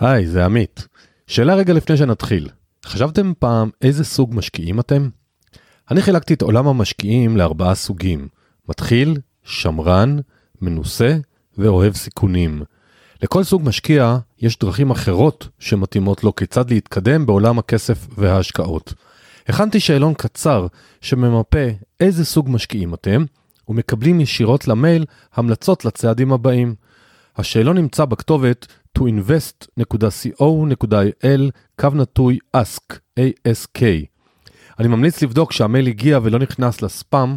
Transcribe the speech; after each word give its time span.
היי, 0.00 0.26
זה 0.26 0.44
עמית. 0.44 0.88
שאלה 1.26 1.54
רגע 1.54 1.72
לפני 1.72 1.96
שנתחיל. 1.96 2.48
חשבתם 2.86 3.32
פעם 3.38 3.70
איזה 3.82 4.04
סוג 4.04 4.34
משקיעים 4.34 4.80
אתם? 4.80 5.08
אני 5.90 6.02
חילקתי 6.02 6.34
את 6.34 6.42
עולם 6.42 6.66
המשקיעים 6.66 7.36
לארבעה 7.36 7.74
סוגים. 7.74 8.28
מתחיל, 8.68 9.16
שמרן, 9.44 10.16
מנוסה 10.60 11.16
ואוהב 11.58 11.94
סיכונים. 11.94 12.62
לכל 13.22 13.44
סוג 13.44 13.62
משקיע 13.64 14.18
יש 14.38 14.58
דרכים 14.58 14.90
אחרות 14.90 15.48
שמתאימות 15.58 16.24
לו 16.24 16.36
כיצד 16.36 16.70
להתקדם 16.70 17.26
בעולם 17.26 17.58
הכסף 17.58 18.06
וההשקעות. 18.18 18.94
הכנתי 19.46 19.80
שאלון 19.80 20.14
קצר 20.14 20.66
שממפה 21.00 21.66
איזה 22.00 22.24
סוג 22.24 22.50
משקיעים 22.50 22.94
אתם, 22.94 23.24
ומקבלים 23.68 24.20
ישירות 24.20 24.68
למייל 24.68 25.04
המלצות 25.34 25.84
לצעדים 25.84 26.32
הבאים. 26.32 26.74
השאלון 27.36 27.78
נמצא 27.78 28.04
בכתובת 28.04 28.66
toinvest.co.il 28.98 31.50
קו 31.80 31.88
נטוי 31.94 32.38
ask, 32.56 32.94
ask. 33.18 33.80
אני 34.78 34.88
ממליץ 34.88 35.22
לבדוק 35.22 35.52
שהמייל 35.52 35.86
הגיע 35.86 36.18
ולא 36.22 36.38
נכנס 36.38 36.82
לספאם, 36.82 37.36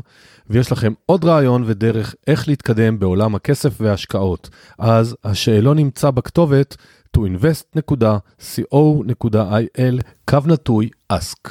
ויש 0.49 0.71
לכם 0.71 0.93
עוד 1.05 1.25
רעיון 1.25 1.63
ודרך 1.65 2.15
איך 2.27 2.47
להתקדם 2.47 2.99
בעולם 2.99 3.35
הכסף 3.35 3.81
וההשקעות. 3.81 4.49
אז 4.79 5.15
השאלון 5.23 5.77
נמצא 5.77 6.11
בכתובת 6.11 6.77
toinvest.co.il 7.17 10.01
קו 10.25 10.37
נטוי 10.45 10.89
ask. 11.13 11.49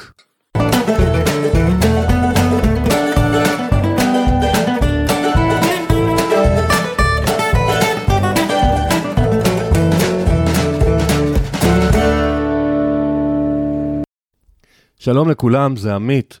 שלום 15.01 15.29
לכולם, 15.29 15.75
זה 15.75 15.95
עמית. 15.95 16.39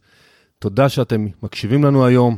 תודה 0.59 0.89
שאתם 0.89 1.27
מקשיבים 1.43 1.83
לנו 1.83 2.05
היום. 2.05 2.37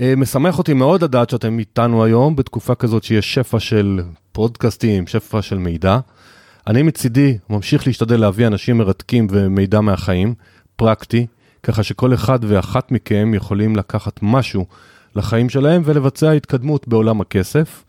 אה, 0.00 0.14
משמח 0.16 0.58
אותי 0.58 0.74
מאוד 0.74 1.04
לדעת 1.04 1.30
שאתם 1.30 1.58
איתנו 1.58 2.04
היום, 2.04 2.36
בתקופה 2.36 2.74
כזאת 2.74 3.04
שיש 3.04 3.34
שפע 3.34 3.60
של 3.60 4.00
פודקאסטים, 4.32 5.06
שפע 5.06 5.42
של 5.42 5.58
מידע. 5.58 5.98
אני 6.66 6.82
מצידי 6.82 7.38
ממשיך 7.50 7.86
להשתדל 7.86 8.20
להביא 8.20 8.46
אנשים 8.46 8.78
מרתקים 8.78 9.26
ומידע 9.30 9.80
מהחיים, 9.80 10.34
פרקטי, 10.76 11.26
ככה 11.62 11.82
שכל 11.82 12.14
אחד 12.14 12.38
ואחת 12.42 12.92
מכם 12.92 13.34
יכולים 13.34 13.76
לקחת 13.76 14.18
משהו 14.22 14.66
לחיים 15.16 15.48
שלהם 15.48 15.82
ולבצע 15.84 16.30
התקדמות 16.30 16.88
בעולם 16.88 17.20
הכסף. 17.20 17.84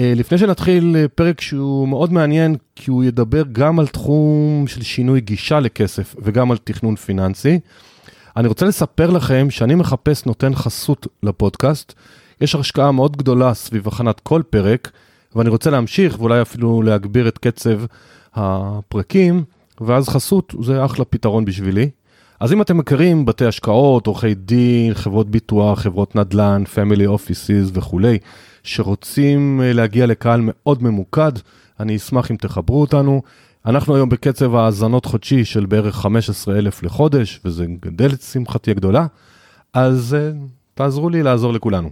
אה, 0.00 0.12
לפני 0.16 0.38
שנתחיל 0.38 0.96
אה, 0.96 1.08
פרק 1.08 1.40
שהוא 1.40 1.88
מאוד 1.88 2.12
מעניין, 2.12 2.56
כי 2.74 2.90
הוא 2.90 3.04
ידבר 3.04 3.42
גם 3.52 3.78
על 3.78 3.86
תחום 3.86 4.64
של 4.66 4.82
שינוי 4.82 5.20
גישה 5.20 5.60
לכסף 5.60 6.14
וגם 6.18 6.50
על 6.50 6.56
תכנון 6.56 6.96
פיננסי. 6.96 7.60
אני 8.36 8.48
רוצה 8.48 8.66
לספר 8.66 9.10
לכם 9.10 9.50
שאני 9.50 9.74
מחפש 9.74 10.26
נותן 10.26 10.54
חסות 10.54 11.06
לפודקאסט. 11.22 11.92
יש 12.40 12.54
השקעה 12.54 12.92
מאוד 12.92 13.16
גדולה 13.16 13.54
סביב 13.54 13.88
הכנת 13.88 14.20
כל 14.20 14.42
פרק, 14.50 14.90
ואני 15.36 15.48
רוצה 15.48 15.70
להמשיך 15.70 16.20
ואולי 16.20 16.42
אפילו 16.42 16.82
להגביר 16.82 17.28
את 17.28 17.38
קצב 17.38 17.80
הפרקים, 18.34 19.44
ואז 19.80 20.08
חסות 20.08 20.54
זה 20.62 20.84
אחלה 20.84 21.04
פתרון 21.04 21.44
בשבילי. 21.44 21.90
אז 22.40 22.52
אם 22.52 22.62
אתם 22.62 22.76
מכירים 22.76 23.26
בתי 23.26 23.44
השקעות, 23.44 24.06
עורכי 24.06 24.34
דין, 24.34 24.94
חברות 24.94 25.30
ביטוח, 25.30 25.80
חברות 25.80 26.16
נדל"ן, 26.16 26.64
פמילי 26.64 27.06
אופיסיס 27.06 27.70
וכולי, 27.72 28.18
שרוצים 28.62 29.60
אה, 29.64 29.72
להגיע 29.72 30.06
לקהל 30.06 30.40
מאוד 30.42 30.82
ממוקד, 30.82 31.32
אני 31.80 31.96
אשמח 31.96 32.30
אם 32.30 32.36
תחברו 32.36 32.80
אותנו. 32.80 33.22
אנחנו 33.66 33.94
היום 33.94 34.08
בקצב 34.08 34.54
האזנות 34.54 35.04
חודשי 35.04 35.44
של 35.44 35.66
בערך 35.66 35.96
15 35.96 36.58
אלף 36.58 36.82
לחודש, 36.82 37.40
וזה 37.44 37.66
גדל 37.80 38.12
את 38.12 38.22
שמחתי 38.22 38.70
הגדולה, 38.70 39.06
אז 39.72 40.16
uh, 40.18 40.36
תעזרו 40.74 41.10
לי 41.10 41.22
לעזור 41.22 41.52
לכולנו. 41.52 41.90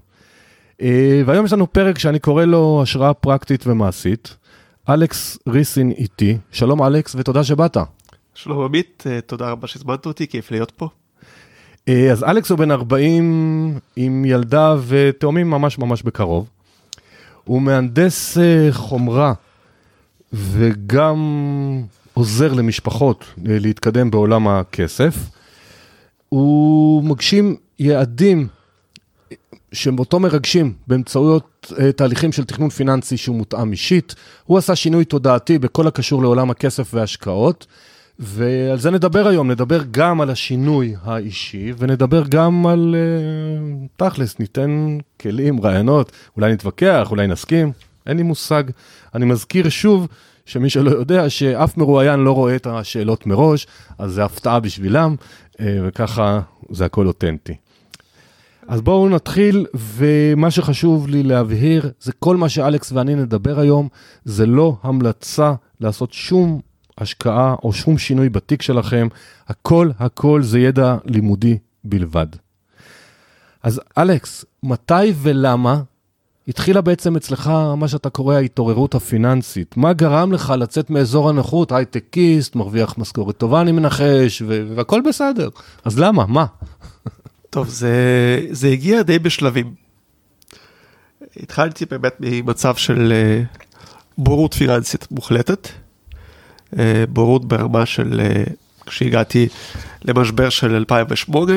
Uh, 0.73 0.85
והיום 1.27 1.45
יש 1.45 1.53
לנו 1.53 1.73
פרק 1.73 1.99
שאני 1.99 2.19
קורא 2.19 2.45
לו 2.45 2.81
השראה 2.83 3.15
פרקטית 3.15 3.67
ומעשית. 3.67 4.37
אלכס 4.89 5.39
ריסין 5.49 5.91
איתי, 5.91 6.39
שלום 6.51 6.83
אלכס 6.83 7.15
ותודה 7.19 7.45
שבאת. 7.45 7.77
שלום 8.35 8.65
עמית, 8.65 9.05
תודה 9.27 9.51
רבה 9.51 9.67
שהזמנת 9.67 10.07
אותי, 10.07 10.27
כיף 10.27 10.51
להיות 10.51 10.71
פה. 10.71 10.89
אז 11.87 12.25
אלכס 12.25 12.51
הוא 12.51 12.59
בן 12.59 12.71
40 12.71 13.79
עם 13.97 14.25
ילדה 14.25 14.75
ותאומים 14.87 15.51
ממש 15.51 15.79
ממש 15.79 16.03
בקרוב. 16.03 16.49
הוא 17.45 17.63
מהנדס 17.63 18.39
אה, 18.39 18.69
חומרה 18.73 19.33
וגם 20.33 21.19
עוזר 22.15 22.53
למשפחות 22.53 23.25
אה, 23.25 23.59
להתקדם 23.61 24.11
בעולם 24.11 24.49
הכסף. 24.49 25.15
הוא 26.29 27.05
מגשים 27.05 27.57
יעדים 27.79 28.49
שאותו 29.73 30.21
מרגשים 30.21 30.73
באמצעויות 30.87 31.73
uh, 31.73 31.93
תהליכים 31.97 32.33
של 32.33 32.45
תכנון 32.45 32.71
פיננסי 32.71 33.17
שהוא 33.17 33.37
מותאם 33.37 33.73
אישית. 33.73 34.15
הוא 34.45 34.59
עשה 34.59 34.77
שינוי 34.77 35.05
תודעתי 35.05 35.59
בכל 35.59 35.87
הקשור 35.87 36.23
לעולם 36.23 36.51
הכסף 36.51 36.95
וההשקעות. 36.95 37.67
ועל 38.19 38.79
זה 38.79 38.91
נדבר 38.91 39.27
היום, 39.29 39.51
נדבר 39.51 39.81
גם 39.91 40.21
על 40.21 40.31
השינוי 40.31 40.95
האישי 41.03 41.73
ונדבר 41.79 42.23
גם 42.29 42.67
על 42.67 42.95
uh, 42.95 43.89
תכלס, 43.97 44.39
ניתן 44.39 44.99
כלים, 45.21 45.61
רעיונות, 45.61 46.13
אולי 46.37 46.53
נתווכח, 46.53 47.09
אולי 47.11 47.27
נסכים, 47.27 47.73
אין 48.07 48.17
לי 48.17 48.23
מושג. 48.23 48.65
אני 49.15 49.25
מזכיר 49.25 49.69
שוב 49.69 50.09
שמי 50.47 50.71
שלא 50.71 50.91
יודע 50.91 51.31
שאף 51.31 51.77
מרואיין 51.77 52.21
לא 52.21 52.33
רואה 52.33 52.57
את 52.57 52.67
השאלות 52.67 53.27
מראש, 53.27 53.67
אז 53.99 54.13
זה 54.13 54.25
הפתעה 54.25 54.61
בשבילם, 54.61 55.15
uh, 55.53 55.57
וככה 55.83 56.41
זה 56.71 56.85
הכל 56.85 57.07
אותנטי. 57.07 57.55
אז 58.69 58.81
בואו 58.81 59.09
נתחיל, 59.09 59.67
ומה 59.75 60.51
שחשוב 60.51 61.09
לי 61.09 61.23
להבהיר, 61.23 61.91
זה 62.01 62.13
כל 62.19 62.37
מה 62.37 62.49
שאלכס 62.49 62.93
ואני 62.93 63.15
נדבר 63.15 63.61
היום, 63.61 63.89
זה 64.25 64.47
לא 64.47 64.77
המלצה 64.83 65.55
לעשות 65.81 66.13
שום 66.13 66.61
השקעה 66.99 67.55
או 67.63 67.73
שום 67.73 67.99
שינוי 67.99 68.29
בתיק 68.29 68.63
שלכם, 68.63 69.09
הכל 69.49 69.91
הכל 69.99 70.43
זה 70.43 70.59
ידע 70.59 70.97
לימודי 71.05 71.59
בלבד. 71.85 72.27
אז 73.63 73.81
אלכס, 73.99 74.45
מתי 74.63 75.13
ולמה 75.23 75.83
התחילה 76.49 76.81
בעצם 76.81 77.17
אצלך 77.17 77.53
מה 77.77 77.89
שאתה 77.89 78.11
קורא 78.11 78.35
ההתעוררות 78.35 78.95
הפיננסית? 78.95 79.77
מה 79.77 79.93
גרם 79.93 80.33
לך 80.33 80.55
לצאת 80.59 80.91
מאזור 80.91 81.29
הנוחות, 81.29 81.73
הייטקיסט, 81.73 82.57
מרוויח 82.57 82.99
משכורת 82.99 83.37
טובה 83.37 83.61
אני 83.61 83.73
מנחש, 83.73 84.43
והכל 84.47 85.01
בסדר. 85.01 85.49
אז 85.85 85.99
למה? 85.99 86.27
מה? 86.27 86.47
טוב, 87.51 87.69
זה, 87.69 87.97
זה 88.51 88.69
הגיע 88.69 89.03
די 89.03 89.19
בשלבים. 89.19 89.75
התחלתי 91.37 91.85
באמת 91.87 92.17
ממצב 92.21 92.75
של 92.77 93.13
אה, 93.13 93.43
בורות 94.19 94.55
פיננסית 94.55 95.07
מוחלטת. 95.11 95.69
אה, 96.79 97.05
בורות 97.09 97.45
ברמה 97.45 97.87
של, 97.87 98.21
אה, 98.21 98.45
כשהגעתי 98.87 99.49
למשבר 100.05 100.49
של 100.49 100.75
2008, 100.75 101.53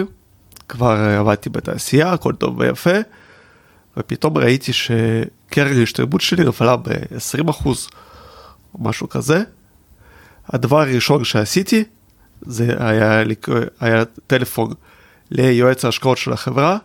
כבר 0.70 1.16
עבדתי 1.20 1.50
בתעשייה, 1.50 2.14
הכל 2.14 2.34
טוב 2.34 2.60
ויפה, 2.60 2.98
ופתאום 3.98 4.38
ראיתי 4.38 4.74
שקרן 4.74 5.80
ההשתלמות 5.80 6.22
שלי 6.22 6.46
נפלה 6.46 6.76
ב-20% 6.76 7.66
או 8.74 8.80
משהו 8.80 9.10
כזה. 9.10 9.44
הדבר 10.50 10.82
הראשון 10.82 11.24
שעשיתי, 11.24 11.84
זה 12.42 12.76
היה, 12.80 13.24
היה 13.80 14.04
טלפון 14.28 14.74
ליועץ 15.32 15.86
ההשקעות 15.86 16.18
של 16.18 16.34
החברה, 16.34 16.78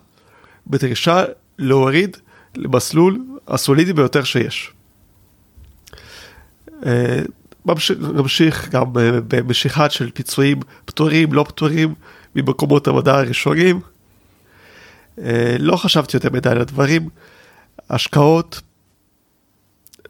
בדרישה 0.66 1.24
להוריד 1.58 2.16
למסלול 2.56 3.18
הסולידי 3.48 3.92
ביותר 3.92 4.24
שיש. 4.24 4.72
אה, 7.68 7.74
ממשיך 8.12 8.68
גם 8.68 8.84
אה, 8.98 9.20
במשיכה 9.28 9.90
של 9.90 10.10
פיצויים 10.10 10.60
פטורים, 10.84 11.32
לא 11.32 11.44
פטורים, 11.48 11.94
ממקומות 12.36 12.88
עבודה 12.88 13.18
הראשונים. 13.18 13.80
אה, 15.18 15.56
לא 15.58 15.76
חשבתי 15.76 16.16
יותר 16.16 16.30
מדי 16.32 16.48
על 16.48 16.60
הדברים. 16.60 17.08
השקעות 17.90 18.60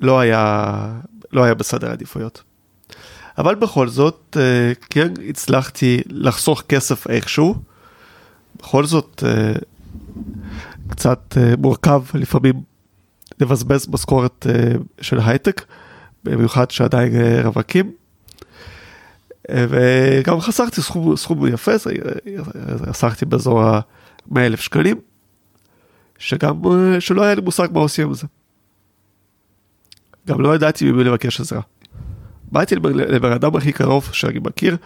לא 0.00 0.20
היה, 0.20 0.74
לא 1.32 1.44
היה 1.44 1.54
בסדר 1.54 1.90
העדיפויות. 1.90 2.42
אבל 3.38 3.54
בכל 3.54 3.88
זאת, 3.88 4.36
אה, 4.40 4.72
כן 4.90 5.12
הצלחתי 5.28 6.00
לחסוך 6.06 6.62
כסף 6.68 7.06
איכשהו. 7.06 7.54
בכל 8.56 8.86
זאת, 8.86 9.24
קצת 10.88 11.36
מורכב 11.58 12.02
לפעמים 12.14 12.62
לבזבז 13.40 13.88
משכורת 13.88 14.46
של 15.00 15.20
הייטק. 15.20 15.64
במיוחד 16.24 16.70
שעדיין 16.70 17.20
אה, 17.20 17.42
רווקים. 17.44 17.92
אה, 19.50 19.66
וגם 19.68 20.40
חסכתי 20.40 20.82
סכום, 20.82 21.16
סכום 21.16 21.46
יפה, 21.46 21.72
חסכתי 22.86 23.24
באזור 23.24 23.62
ה-100 23.62 24.38
אלף 24.38 24.60
שקלים, 24.60 25.00
שגם, 26.18 26.62
אה, 26.66 27.00
שלא 27.00 27.22
היה 27.22 27.34
לי 27.34 27.40
מושג 27.40 27.68
מה 27.72 27.80
עושים 27.80 28.08
עם 28.08 28.14
זה. 28.14 28.26
גם 30.26 30.40
לא 30.40 30.54
ידעתי 30.54 30.92
ממי 30.92 31.04
לבקש 31.04 31.40
עזרה. 31.40 31.60
באתי 32.52 32.76
לבן 32.76 33.32
אדם 33.32 33.56
הכי 33.56 33.72
קרוב 33.72 34.08
שאני 34.12 34.38
מכיר, 34.38 34.76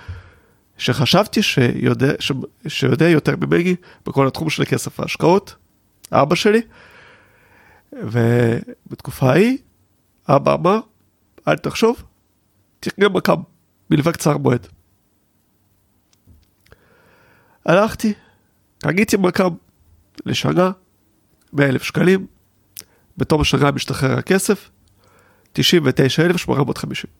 שחשבתי 0.79 1.43
שיודע, 1.43 2.12
ש, 2.19 2.32
שיודע 2.69 3.09
יותר 3.09 3.35
ממני 3.37 3.77
בכל 4.06 4.27
התחום 4.27 4.50
של 4.50 4.65
כסף 4.65 5.00
ההשקעות, 5.00 5.55
אבא 6.12 6.35
שלי, 6.35 6.61
ובתקופה 7.93 9.31
ההיא, 9.31 9.59
אבא 10.29 10.55
אמר, 10.55 10.81
אל 11.48 11.56
תחשוב, 11.56 12.02
תקנה 12.81 13.08
מכ"ם, 13.08 13.43
מלווה 13.90 14.12
קצר 14.12 14.38
מועד. 14.38 14.66
הלכתי, 17.66 18.12
קניתי 18.78 19.16
מכ"ם 19.16 19.54
לשנה, 20.26 20.70
100 21.52 21.69
אלף 21.69 21.82
שקלים, 21.82 22.26
בתום 23.16 23.40
השנה 23.40 23.70
משתחרר 23.70 24.19
הכסף, 24.19 24.70
99,850. 25.52 27.10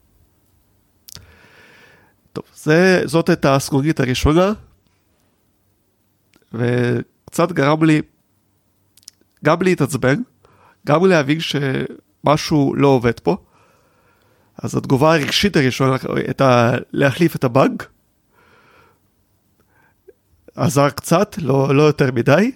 טוב, 2.32 2.44
זה, 2.55 3.02
זאת 3.05 3.28
הייתה 3.28 3.55
הסגוגית 3.55 4.00
הראשונה, 4.00 4.52
וקצת 6.52 7.52
גרם 7.52 7.84
לי 7.84 8.02
גם 9.44 9.62
להתעצבן, 9.62 10.23
גם 10.87 11.06
להבין 11.06 11.38
שמשהו 11.40 12.75
לא 12.75 12.88
עובד 12.88 13.20
פה. 13.20 13.37
אז 14.62 14.76
התגובה 14.76 15.14
הרגשית 15.14 15.56
הראשונה 15.56 15.97
הייתה 16.17 16.75
להחליף 16.93 17.37
את 17.37 17.44
הבאג. 17.44 17.82
עזר 20.56 20.91
קצת, 20.91 21.37
לא, 21.38 21.75
לא 21.75 21.82
יותר 21.82 22.12
מדי, 22.12 22.53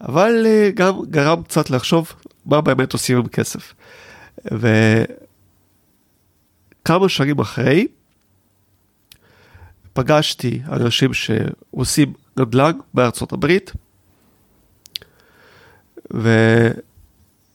אבל 0.00 0.46
אה, 0.46 0.70
גם 0.74 0.94
גרם 1.10 1.42
קצת 1.42 1.70
לחשוב 1.70 2.12
מה 2.46 2.60
באמת 2.60 2.92
עושים 2.92 3.18
עם 3.18 3.28
כסף. 3.28 3.74
וכמה 6.84 7.08
שנים 7.08 7.38
אחרי, 7.38 7.86
פגשתי 9.92 10.62
אנשים 10.72 11.14
שעושים 11.14 12.12
נדל"ן 12.36 12.72
בארצות 12.94 13.32
הברית, 13.32 13.72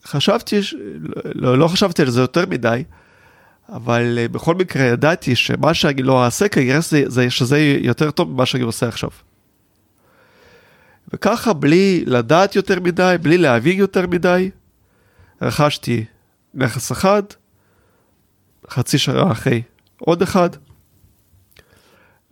וחשבתי, 0.05 0.59
לא, 1.35 1.57
לא 1.57 1.67
חשבתי 1.67 2.01
על 2.01 2.09
זה 2.09 2.21
יותר 2.21 2.45
מדי, 2.49 2.83
אבל 3.69 4.17
אה, 4.17 4.27
בכל 4.27 4.55
מקרה 4.55 4.83
ידעתי 4.83 5.35
שמה 5.35 5.73
שאני 5.73 6.03
לא 6.03 6.25
אעשה 6.25 6.47
כנראה 6.47 6.79
זה, 6.81 7.03
זה, 7.07 7.29
שזה 7.29 7.59
יותר 7.81 8.11
טוב 8.11 8.31
ממה 8.31 8.45
שאני 8.45 8.63
עושה 8.63 8.87
עכשיו. 8.87 9.09
וככה 11.13 11.53
בלי 11.53 12.03
לדעת 12.07 12.55
יותר 12.55 12.79
מדי, 12.79 13.15
בלי 13.21 13.37
להבין 13.37 13.79
יותר 13.79 14.07
מדי, 14.07 14.51
רכשתי 15.41 16.05
נכס 16.53 16.91
אחד, 16.91 17.23
חצי 18.69 18.97
שנה 18.97 19.31
אחרי 19.31 19.61
עוד 19.97 20.21
אחד. 20.21 20.49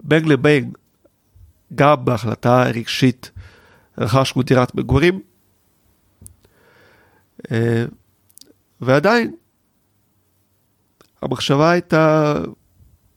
בין 0.03 0.27
לבין, 0.27 0.71
גם 1.75 2.05
בהחלטה 2.05 2.63
רגשית, 2.63 3.31
רכשנו 3.97 4.43
דירת 4.43 4.75
מגורים, 4.75 5.19
אה, 7.51 7.85
ועדיין, 8.81 9.31
המחשבה 11.21 11.71
הייתה 11.71 12.33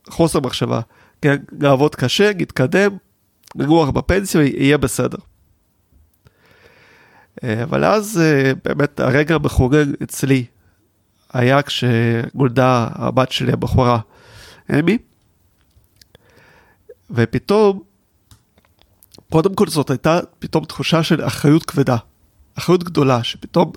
חוסר 0.09 0.39
מחשבה. 0.39 0.81
לעבוד 1.59 1.95
קשה, 1.95 2.31
נתקדם, 2.37 2.97
נגוח 3.55 3.89
בפנסיה, 3.89 4.41
יהיה 4.41 4.77
בסדר. 4.77 5.17
אה, 7.43 7.63
אבל 7.63 7.85
אז 7.85 8.21
אה, 8.23 8.51
באמת 8.65 8.99
הרגע 8.99 9.35
המכונן 9.35 9.91
אצלי 10.03 10.45
היה 11.33 11.61
כשגולדה 11.61 12.87
הבת 12.91 13.31
שלי 13.31 13.51
הבחורה, 13.51 13.99
אמי, 14.79 14.97
ופתאום, 17.11 17.83
קודם 19.29 19.55
כל 19.55 19.67
זאת 19.67 19.89
הייתה 19.89 20.19
פתאום 20.39 20.65
תחושה 20.65 21.03
של 21.03 21.27
אחריות 21.27 21.63
כבדה, 21.65 21.97
אחריות 22.57 22.83
גדולה, 22.83 23.23
שפתאום 23.23 23.71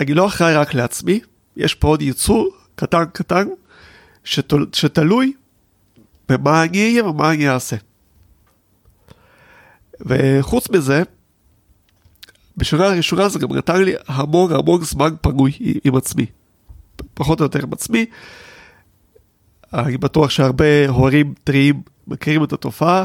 אני 0.00 0.14
לא 0.14 0.26
אחראי 0.26 0.54
רק 0.54 0.74
לעצמי, 0.74 1.20
יש 1.56 1.74
פה 1.74 1.88
עוד 1.88 2.02
יצור 2.02 2.48
קטן 2.76 3.04
קטן 3.12 3.48
שתול, 4.24 4.66
שתלוי 4.72 5.32
במה 6.28 6.62
אני 6.62 6.84
אהיה 6.84 7.04
ומה 7.04 7.32
אני 7.32 7.48
אעשה. 7.48 7.76
וחוץ 10.00 10.70
מזה, 10.70 11.02
בשנה 12.56 12.86
הראשונה 12.86 13.28
זה 13.28 13.38
גם 13.38 13.56
נתן 13.56 13.82
לי 13.82 13.94
המון 14.08 14.52
המון 14.52 14.84
זמן 14.84 15.10
פנוי 15.20 15.52
עם 15.84 15.96
עצמי. 15.96 16.26
פחות 17.14 17.40
או 17.40 17.44
יותר 17.44 17.62
עם 17.62 17.72
עצמי. 17.72 18.06
אני 19.74 19.96
בטוח 19.96 20.30
שהרבה 20.30 20.88
הורים 20.88 21.34
טריים 21.44 21.82
מכירים 22.06 22.44
את 22.44 22.52
התופעה. 22.52 23.04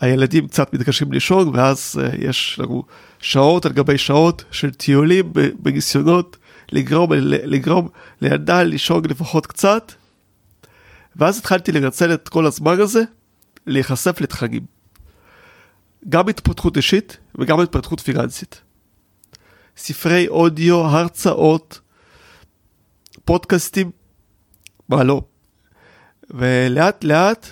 הילדים 0.00 0.48
קצת 0.48 0.74
מתקשים 0.74 1.12
לישון, 1.12 1.48
ואז 1.56 2.00
uh, 2.00 2.16
יש 2.18 2.58
לנו 2.58 2.82
שעות 3.20 3.66
על 3.66 3.72
גבי 3.72 3.98
שעות 3.98 4.44
של 4.50 4.70
טיולים 4.70 5.32
בניסיונות 5.58 6.36
לגרום, 6.72 7.12
לגרום 7.22 7.88
לילדה 8.20 8.62
לישון 8.62 9.04
לפחות 9.04 9.46
קצת. 9.46 9.92
ואז 11.16 11.38
התחלתי 11.38 11.72
לנצל 11.72 12.14
את 12.14 12.28
כל 12.28 12.46
הזמן 12.46 12.80
הזה 12.80 13.02
להיחשף 13.66 14.20
לתכנים. 14.20 14.62
גם 16.08 16.28
התפתחות 16.28 16.76
אישית 16.76 17.16
וגם 17.34 17.60
התפתחות 17.60 18.00
פיננסית. 18.00 18.60
ספרי 19.76 20.28
אודיו, 20.28 20.76
הרצאות, 20.76 21.80
פודקאסטים, 23.24 23.90
מה 24.88 25.04
לא. 25.04 25.22
ולאט 26.30 27.04
לאט 27.04 27.46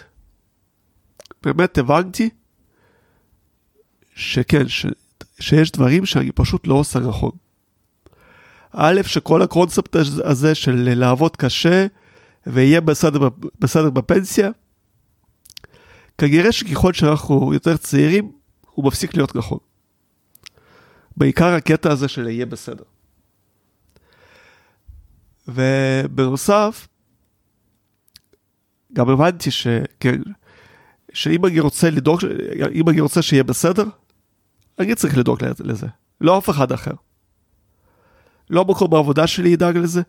באמת 1.42 1.78
הבנתי 1.78 2.30
שכן, 4.14 4.68
ש, 4.68 4.86
שיש 5.40 5.72
דברים 5.72 6.06
שאני 6.06 6.32
פשוט 6.32 6.66
לא 6.66 6.74
עושה 6.74 6.98
נכון. 6.98 7.30
א', 8.72 9.00
שכל 9.02 9.42
הקונספט 9.42 9.96
הזה 10.24 10.54
של 10.54 10.94
לעבוד 10.94 11.36
קשה 11.36 11.86
ויהיה 12.46 12.80
בסדר, 12.80 13.28
בסדר 13.58 13.90
בפנסיה, 13.90 14.50
כנראה 16.18 16.52
שככל 16.52 16.92
שאנחנו 16.92 17.54
יותר 17.54 17.76
צעירים, 17.76 18.32
הוא 18.70 18.84
מפסיק 18.84 19.16
להיות 19.16 19.36
נכון. 19.36 19.58
בעיקר 21.16 21.54
הקטע 21.54 21.90
הזה 21.90 22.08
של 22.08 22.28
יהיה 22.28 22.46
בסדר. 22.46 22.84
ובנוסף, 25.48 26.88
גם 28.92 29.08
הבנתי 29.08 29.50
שכן, 29.50 30.20
שאם 31.12 31.46
אני 31.46 31.60
רוצה 31.60 31.90
לדאוג, 31.90 32.20
אם 32.74 32.88
אני 32.88 33.00
רוצה 33.00 33.22
שיהיה 33.22 33.44
בסדר, 33.44 33.84
אני 34.78 34.94
צריך 34.94 35.18
לדאוג 35.18 35.38
לזה, 35.60 35.86
לא 36.20 36.38
אף 36.38 36.50
אחד 36.50 36.72
אחר. 36.72 36.92
לא 38.50 38.64
מקום 38.64 38.94
העבודה 38.94 39.26
שלי 39.26 39.48
ידאג 39.48 39.76
לזה, 39.76 40.02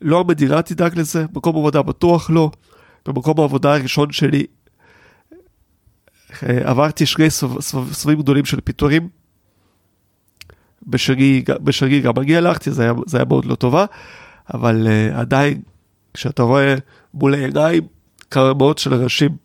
לא 0.00 0.20
המדינה 0.20 0.62
תדאג 0.62 0.98
לזה, 0.98 1.26
מקום 1.34 1.56
עבודה 1.56 1.82
בטוח 1.82 2.30
לא. 2.30 2.50
במקום 3.06 3.40
העבודה 3.40 3.74
הראשון 3.74 4.12
שלי 4.12 4.46
אה, 6.42 6.70
עברתי 6.70 7.06
שני 7.06 7.30
סבבים 7.30 8.18
גדולים 8.18 8.44
של 8.44 8.60
פיטורים. 8.60 9.08
בשני, 10.86 11.44
בשני 11.64 12.00
גם 12.00 12.12
אני 12.18 12.36
הלכתי, 12.36 12.70
זה 12.70 12.82
היה, 12.82 12.92
זה 13.06 13.16
היה 13.16 13.24
מאוד 13.24 13.44
לא 13.44 13.54
טובה, 13.54 13.84
אבל 14.54 14.86
uh, 14.86 15.18
עדיין, 15.18 15.62
כשאתה 16.14 16.42
רואה 16.42 16.74
מול 17.14 17.34
העיניים 17.34 17.82
כמה 18.30 18.54
מאות 18.54 18.78
של 18.78 18.94
אנשים, 18.94 19.36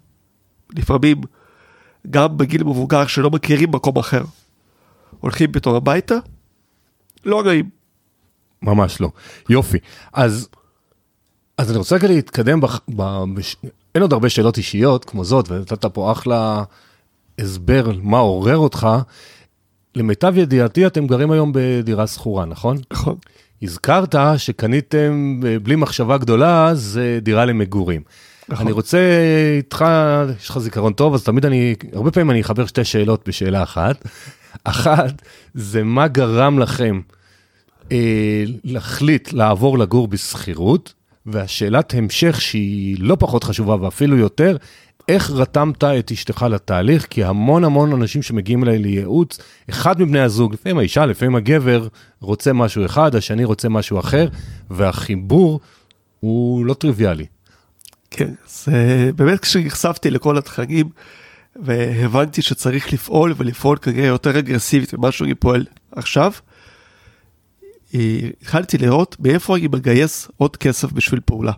לפעמים 0.76 1.22
גם 2.10 2.38
בגיל 2.38 2.64
מבוגר 2.64 3.08
שלא 3.08 3.30
מכירים 3.30 3.72
מקום 3.72 3.98
אחר, 3.98 4.24
הולכים 5.20 5.52
פתאום 5.52 5.76
הביתה, 5.76 6.16
לא 7.26 7.44
נעים. 7.44 7.77
ממש 8.62 9.02
לא. 9.02 9.10
יופי. 9.50 9.78
אז, 10.14 10.50
אז 11.58 11.70
אני 11.70 11.78
רוצה 11.78 11.96
רגע 11.96 12.08
להתקדם, 12.08 12.62
בח, 12.62 12.80
ב, 12.96 13.24
בש, 13.36 13.56
אין 13.96 14.02
עוד 14.02 14.14
הרבה 14.14 14.30
שאלות 14.30 14.58
אישיות 14.58 15.06
כמו 15.06 15.26
זאת, 15.26 15.52
ונתת 15.52 15.86
פה 15.86 16.12
אחלה 16.12 16.64
הסבר 17.40 17.92
מה 18.02 18.18
עורר 18.18 18.58
אותך. 18.58 18.88
למיטב 19.96 20.34
ידיעתי 20.38 20.88
אתם 20.88 21.08
גרים 21.08 21.32
היום 21.32 21.52
בדירה 21.56 22.08
שכורה, 22.08 22.46
נכון? 22.46 22.78
נכון. 22.94 23.16
הזכרת 23.62 24.16
שקניתם 24.38 25.40
בלי 25.64 25.76
מחשבה 25.76 26.18
גדולה, 26.18 26.76
זה 26.76 27.20
דירה 27.22 27.46
למגורים. 27.46 28.02
נכון. 28.50 28.66
אני 28.66 28.72
רוצה 28.72 29.00
איתך, 29.58 29.86
יש 30.40 30.50
לך 30.50 30.58
זיכרון 30.58 30.94
טוב, 30.94 31.14
אז 31.14 31.24
תמיד 31.24 31.46
אני, 31.46 31.76
הרבה 31.94 32.12
פעמים 32.12 32.32
אני 32.32 32.42
אחבר 32.42 32.66
שתי 32.66 32.84
שאלות 32.84 33.28
בשאלה 33.28 33.64
אחת. 33.64 34.08
אחת, 34.64 35.22
זה 35.54 35.84
מה 35.84 36.08
גרם 36.08 36.60
לכם 36.60 37.02
אה, 37.92 38.44
להחליט 38.64 39.34
לעבור 39.34 39.78
לגור 39.78 40.08
בשכירות, 40.08 40.94
והשאלת 41.26 41.94
המשך 41.94 42.42
שהיא 42.42 42.98
לא 43.00 43.18
פחות 43.20 43.44
חשובה 43.44 43.76
ואפילו 43.82 44.18
יותר, 44.18 44.58
איך 45.08 45.32
רתמת 45.32 45.84
את 45.84 46.12
אשתך 46.12 46.46
לתהליך? 46.50 47.08
כי 47.10 47.24
המון 47.24 47.64
המון 47.64 47.94
אנשים 47.94 48.22
שמגיעים 48.22 48.64
אליי 48.64 48.80
לייעוץ, 48.80 49.40
אחד 49.70 50.02
מבני 50.02 50.20
הזוג, 50.20 50.54
לפעמים 50.54 50.78
האישה, 50.78 51.06
לפעמים 51.06 51.36
הגבר, 51.36 51.88
רוצה 52.22 52.54
משהו 52.54 52.86
אחד, 52.86 53.16
השני 53.16 53.46
רוצה 53.46 53.70
משהו 53.70 54.00
אחר, 54.00 54.28
והחיבור 54.70 55.60
הוא 56.20 56.66
לא 56.66 56.74
טריוויאלי. 56.74 57.26
כן, 58.12 58.34
אז 58.46 58.68
uh, 58.68 58.72
באמת 59.16 59.40
כשנחשפתי 59.40 60.10
לכל 60.10 60.38
התכנים 60.38 60.90
והבנתי 61.56 62.42
שצריך 62.42 62.94
לפעול 62.94 63.34
ולפעול 63.38 63.78
כנראה 63.78 64.08
יותר 64.08 64.40
אגרסיבית 64.40 64.94
ממה 64.94 65.12
שאני 65.12 65.36
פועל 65.36 65.66
עכשיו, 65.92 66.32
התחלתי 67.94 68.78
לראות 68.78 69.16
מאיפה 69.20 69.56
אני 69.58 69.68
מגייס 69.68 70.28
עוד 70.38 70.58
כסף 70.58 70.92
בשביל 70.92 71.20
פעולה. 71.26 71.54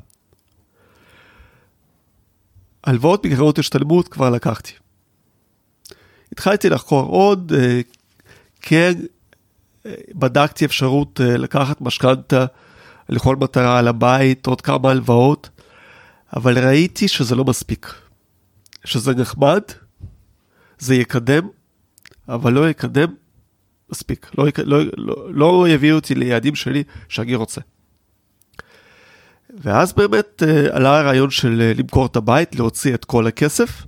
הלוואות 2.84 3.26
מקרנות 3.26 3.60
השתלמות 3.60 4.08
כבר 4.08 4.30
לקחתי. 4.30 4.72
התחלתי 6.32 6.70
לחקור 6.70 7.02
עוד, 7.02 7.54
אה, 7.58 7.82
כן, 8.62 8.94
אה, 9.86 9.94
בדקתי 10.14 10.66
אפשרות 10.66 11.22
אה, 11.22 11.38
לקחת 11.38 11.82
משכנתה 11.82 12.46
לכל 13.10 13.36
מטרה 13.36 13.80
על 13.80 13.88
הבית, 13.88 14.46
עוד 14.46 14.62
כמה 14.62 14.90
הלוואות, 14.92 15.50
אבל 16.36 16.68
ראיתי 16.68 17.08
שזה 17.08 17.36
לא 17.36 17.46
מספיק. 17.46 17.94
שזה 18.86 19.16
נחמד, 19.16 19.62
זה 20.80 20.96
יקדם, 20.96 21.48
אבל 22.30 22.54
לא 22.54 22.70
יקדם 22.70 23.14
מספיק. 23.92 24.32
לא, 24.38 24.46
לא, 24.66 24.80
לא, 24.98 25.16
לא 25.34 25.66
יביא 25.70 25.94
אותי 25.94 26.16
ליעדים 26.16 26.56
שלי 26.56 26.84
שאני 27.10 27.36
רוצה. 27.36 27.62
ואז 29.62 29.94
באמת 29.94 30.44
עלה 30.72 31.00
הרעיון 31.00 31.30
של 31.30 31.74
למכור 31.78 32.06
את 32.06 32.16
הבית, 32.16 32.56
להוציא 32.56 32.94
את 32.94 33.06
כל 33.06 33.28
הכסף, 33.28 33.84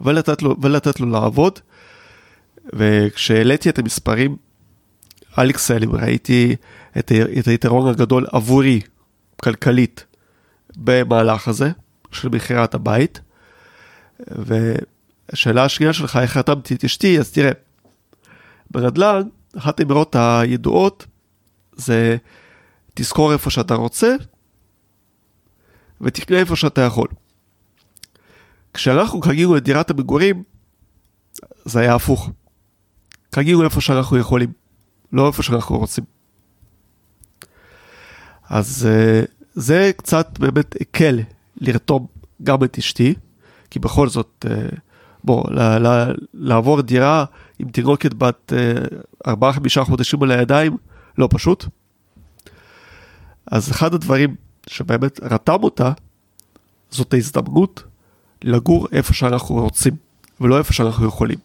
ולתת 0.00 0.42
לו, 0.42 0.56
ולתת 0.62 1.00
לו 1.00 1.10
לעבוד. 1.10 1.58
וכשהעליתי 2.72 3.68
את 3.68 3.78
המספרים 3.78 4.36
על 5.32 5.50
אקסלים 5.50 5.92
ראיתי 5.92 6.56
את, 6.98 7.12
את 7.38 7.48
היתרון 7.48 7.88
הגדול 7.88 8.26
עבורי, 8.32 8.80
כלכלית, 9.42 10.04
במהלך 10.76 11.48
הזה 11.48 11.70
של 12.12 12.28
מכירת 12.28 12.74
הבית. 12.74 13.20
והשאלה 14.20 15.64
השנייה 15.64 15.92
שלך, 15.92 16.16
איך 16.22 16.32
חתמתי 16.32 16.74
את 16.74 16.84
אשתי, 16.84 17.18
אז 17.18 17.32
תראה, 17.32 17.50
בנדל"ן, 18.70 19.22
אחת 19.58 19.80
האמירות 19.80 20.16
הידועות 20.18 21.06
זה 21.76 22.16
תזכור 22.94 23.32
איפה 23.32 23.50
שאתה 23.50 23.74
רוצה 23.74 24.16
ותקנה 26.00 26.38
איפה 26.38 26.56
שאתה 26.56 26.80
יכול. 26.80 27.08
כשאנחנו 28.74 29.20
קנינו 29.20 29.56
את 29.56 29.62
דירת 29.62 29.90
המגורים, 29.90 30.42
זה 31.64 31.80
היה 31.80 31.94
הפוך. 31.94 32.30
קנינו 33.30 33.64
איפה 33.64 33.80
שאנחנו 33.80 34.18
יכולים, 34.18 34.52
לא 35.12 35.26
איפה 35.26 35.42
שאנחנו 35.42 35.78
רוצים. 35.78 36.04
אז 38.48 38.88
אה, 38.90 39.22
זה 39.54 39.90
קצת 39.96 40.38
באמת 40.38 40.76
הקל 40.80 41.20
לרתום 41.56 42.06
גם 42.42 42.64
את 42.64 42.78
אשתי, 42.78 43.14
כי 43.70 43.78
בכל 43.78 44.08
זאת, 44.08 44.46
אה, 44.50 44.68
בוא, 45.24 45.44
לעבור 46.34 46.82
דירה 46.82 47.24
עם 47.58 47.68
תינוקת 47.68 48.14
בת 48.14 48.52
4-5 49.26 49.30
אה, 49.78 49.84
חודשים 49.84 50.22
על 50.22 50.30
הידיים, 50.30 50.76
לא 51.18 51.28
פשוט. 51.30 51.64
אז 53.46 53.70
אחד 53.70 53.94
הדברים 53.94 54.34
שבאמת 54.66 55.20
רתם 55.22 55.62
אותה, 55.62 55.92
זאת 56.90 57.14
ההזדמנות 57.14 57.82
לגור 58.42 58.86
איפה 58.92 59.14
שאנחנו 59.14 59.54
רוצים, 59.54 59.96
ולא 60.40 60.58
איפה 60.58 60.72
שאנחנו 60.72 61.06
יכולים. 61.06 61.38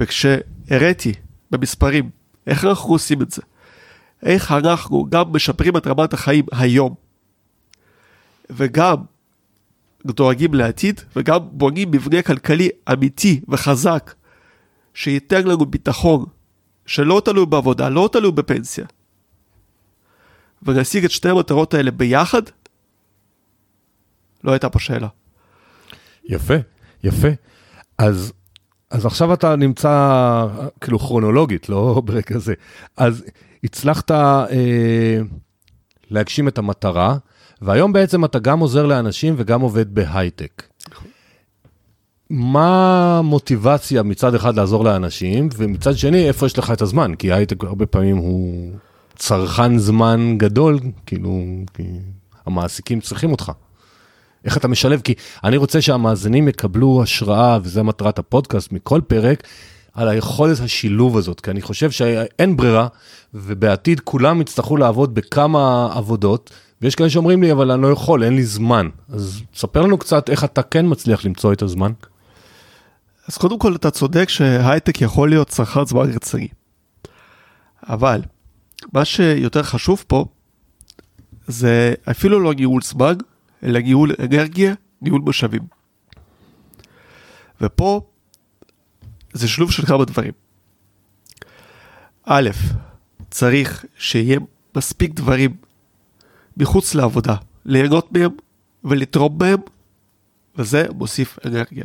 וכשהראיתי 0.00 1.12
במספרים 1.50 2.10
איך 2.46 2.64
אנחנו 2.64 2.90
עושים 2.90 3.22
את 3.22 3.30
זה, 3.30 3.42
איך 4.22 4.52
אנחנו 4.52 5.06
גם 5.10 5.32
משפרים 5.32 5.76
את 5.76 5.86
רמת 5.86 6.14
החיים 6.14 6.44
היום, 6.52 6.94
וגם 8.50 8.96
דואגים 10.12 10.54
לעתיד, 10.54 11.00
וגם 11.16 11.38
בונים 11.52 11.90
מבנה 11.90 12.22
כלכלי 12.22 12.68
אמיתי 12.92 13.40
וחזק, 13.48 14.14
שייתן 14.94 15.46
לנו 15.46 15.66
ביטחון, 15.66 16.24
שלא 16.86 17.22
תלוי 17.24 17.46
בעבודה, 17.46 17.88
לא 17.88 18.08
תלוי 18.12 18.32
בפנסיה, 18.32 18.86
ונשיג 20.62 21.04
את 21.04 21.10
שתי 21.10 21.28
המטרות 21.28 21.74
האלה 21.74 21.90
ביחד, 21.90 22.42
לא 24.44 24.52
הייתה 24.52 24.68
פה 24.68 24.78
שאלה. 24.78 25.08
יפה, 26.24 26.54
יפה. 27.04 27.28
אז, 27.98 28.32
אז 28.90 29.06
עכשיו 29.06 29.34
אתה 29.34 29.56
נמצא, 29.56 30.46
כאילו 30.80 30.98
כרונולוגית, 30.98 31.68
לא 31.68 32.02
ברגע 32.04 32.38
זה. 32.38 32.54
אז 32.96 33.24
הצלחת 33.64 34.10
אה, 34.10 35.18
להגשים 36.10 36.48
את 36.48 36.58
המטרה, 36.58 37.16
והיום 37.62 37.92
בעצם 37.92 38.24
אתה 38.24 38.38
גם 38.38 38.58
עוזר 38.58 38.86
לאנשים 38.86 39.34
וגם 39.36 39.60
עובד 39.60 39.94
בהייטק. 39.94 40.62
מה 42.30 43.18
המוטיבציה 43.18 44.02
מצד 44.02 44.34
אחד 44.34 44.56
לעזור 44.56 44.84
לאנשים, 44.84 45.48
ומצד 45.56 45.96
שני, 45.96 46.28
איפה 46.28 46.46
יש 46.46 46.58
לך 46.58 46.70
את 46.70 46.82
הזמן? 46.82 47.14
כי 47.14 47.32
הייטק 47.32 47.64
הרבה 47.64 47.86
פעמים 47.86 48.16
הוא 48.16 48.72
צרכן 49.16 49.78
זמן 49.78 50.34
גדול, 50.38 50.78
כאילו, 51.06 51.42
כי 51.74 51.82
המעסיקים 52.46 53.00
צריכים 53.00 53.32
אותך. 53.32 53.52
איך 54.44 54.56
אתה 54.56 54.68
משלב? 54.68 55.00
כי 55.00 55.14
אני 55.44 55.56
רוצה 55.56 55.82
שהמאזינים 55.82 56.48
יקבלו 56.48 57.02
השראה, 57.02 57.58
וזו 57.62 57.84
מטרת 57.84 58.18
הפודקאסט 58.18 58.72
מכל 58.72 59.00
פרק, 59.06 59.42
על 59.94 60.08
היכולת 60.08 60.60
השילוב 60.60 61.16
הזאת, 61.16 61.40
כי 61.40 61.50
אני 61.50 61.62
חושב 61.62 61.90
שאין 61.90 62.56
ברירה, 62.56 62.88
ובעתיד 63.34 64.00
כולם 64.00 64.40
יצטרכו 64.40 64.76
לעבוד 64.76 65.14
בכמה 65.14 65.92
עבודות, 65.94 66.50
ויש 66.82 66.94
כאלה 66.94 67.10
שאומרים 67.10 67.42
לי, 67.42 67.52
אבל 67.52 67.70
אני 67.70 67.82
לא 67.82 67.88
יכול, 67.88 68.22
אין 68.22 68.36
לי 68.36 68.44
זמן. 68.44 68.88
אז 69.08 69.42
ספר 69.54 69.82
לנו 69.82 69.98
קצת 69.98 70.30
איך 70.30 70.44
אתה 70.44 70.62
כן 70.62 70.86
מצליח 70.88 71.24
למצוא 71.24 71.52
את 71.52 71.62
הזמן. 71.62 71.92
אז 73.28 73.36
קודם 73.36 73.58
כל 73.58 73.74
אתה 73.74 73.90
צודק 73.90 74.28
שהייטק 74.28 75.00
יכול 75.00 75.28
להיות 75.28 75.48
צרכן 75.48 75.84
זמן 75.84 76.10
רציני. 76.10 76.48
אבל 77.88 78.22
מה 78.92 79.04
שיותר 79.04 79.62
חשוב 79.62 80.04
פה 80.06 80.24
זה 81.46 81.94
אפילו 82.10 82.40
לא 82.40 82.54
ניהול 82.54 82.82
זמן, 82.82 83.14
אלא 83.62 83.80
ניהול 83.80 84.12
אנרגיה, 84.18 84.74
ניהול 85.02 85.22
משאבים. 85.24 85.62
ופה 87.60 88.00
זה 89.32 89.48
שילוב 89.48 89.72
של 89.72 89.86
כמה 89.86 90.04
דברים. 90.04 90.32
א', 92.24 92.50
צריך 93.30 93.84
שיהיה 93.96 94.38
מספיק 94.76 95.14
דברים 95.14 95.56
מחוץ 96.56 96.94
לעבודה, 96.94 97.36
ליהנות 97.64 98.12
מהם 98.12 98.30
ולתרום 98.84 99.38
בהם, 99.38 99.58
וזה 100.56 100.86
מוסיף 100.94 101.38
אנרגיה. 101.46 101.84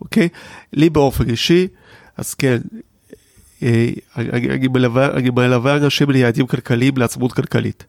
אוקיי? 0.00 0.28
לי 0.72 0.90
באופן 0.90 1.30
אישי, 1.30 1.68
אז 2.16 2.34
כן, 2.34 2.58
אה, 3.62 3.88
אני, 4.16 4.50
אני, 4.50 4.68
מלווה, 4.68 5.12
אני 5.16 5.30
מלווה 5.30 5.76
אנשים 5.76 6.10
ליעדים 6.10 6.46
כלכליים, 6.46 6.96
לעצמאות 6.96 7.32
כלכלית. 7.32 7.84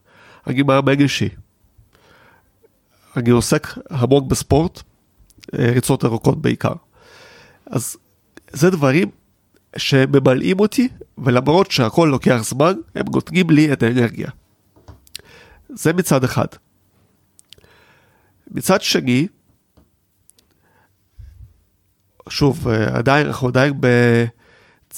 אני 0.48 0.64
מאמן 0.64 1.00
אישי. 1.00 1.30
אני 3.18 3.30
עוסק 3.30 3.68
המון 3.90 4.28
בספורט, 4.28 4.82
אה, 5.60 5.72
ריצות 5.72 6.06
ארוכות 6.06 6.42
בעיקר. 6.42 6.74
אז 7.66 7.98
זה 8.52 8.70
דברים 8.70 9.10
שממלאים 9.78 10.60
אותי, 10.60 10.88
ולמרות 11.18 11.72
שהכל 11.72 12.10
לוקח 12.12 12.40
זמן, 12.44 12.74
הם 12.96 13.06
נותנים 13.14 13.50
לי 13.50 13.74
את 13.74 13.84
האנרגיה. 13.84 14.30
זה 15.76 15.94
מצד 15.94 16.24
אחד. 16.24 16.48
מצד 18.52 18.82
שני, 18.82 19.28
שוב, 22.30 22.68
אה, 22.68 22.98
עדיין, 22.98 23.28
אנחנו 23.28 23.48
עדיין 23.48 23.74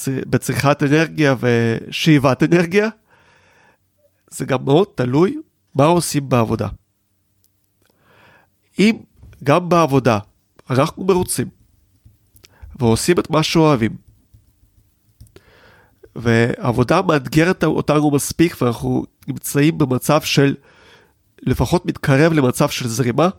בצריכת 0.05 0.84
אנרגיה 0.84 1.36
ושאיבת 1.39 2.44
אנרגיה, 2.44 2.89
זה 4.32 4.46
גם 4.46 4.65
מאוד 4.65 4.88
תלוי 4.96 5.38
מה 5.75 5.86
עושים 5.86 6.29
בעבודה. 6.29 6.67
אם 8.79 8.98
גם 9.44 9.70
בעבודה 9.70 10.20
אנחנו 10.70 11.03
מרוצים 11.05 11.50
ועושים 12.79 13.20
את 13.20 13.29
מה 13.29 13.44
שאוהבים, 13.44 13.96
ועבודה 16.16 17.02
מאתגרת 17.02 17.64
אותנו 17.64 18.12
מספיק 18.12 18.62
ואנחנו 18.62 19.06
נמצאים 19.28 19.78
במצב 19.78 20.22
של 20.22 20.56
לפחות 21.42 21.86
מתקרב 21.86 22.34
למצב 22.34 22.70
של 22.70 22.88
זרימה, 22.88 23.30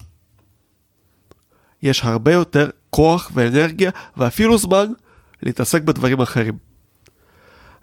יש 1.83 2.05
הרבה 2.05 2.33
יותר 2.33 2.71
כוח 2.91 3.31
ואנרגיה 3.35 3.91
ואפילו 4.17 4.59
זמן 4.59 4.87
להתעסק 5.43 5.83
בדברים 5.83 6.21
אחרים. 6.21 6.59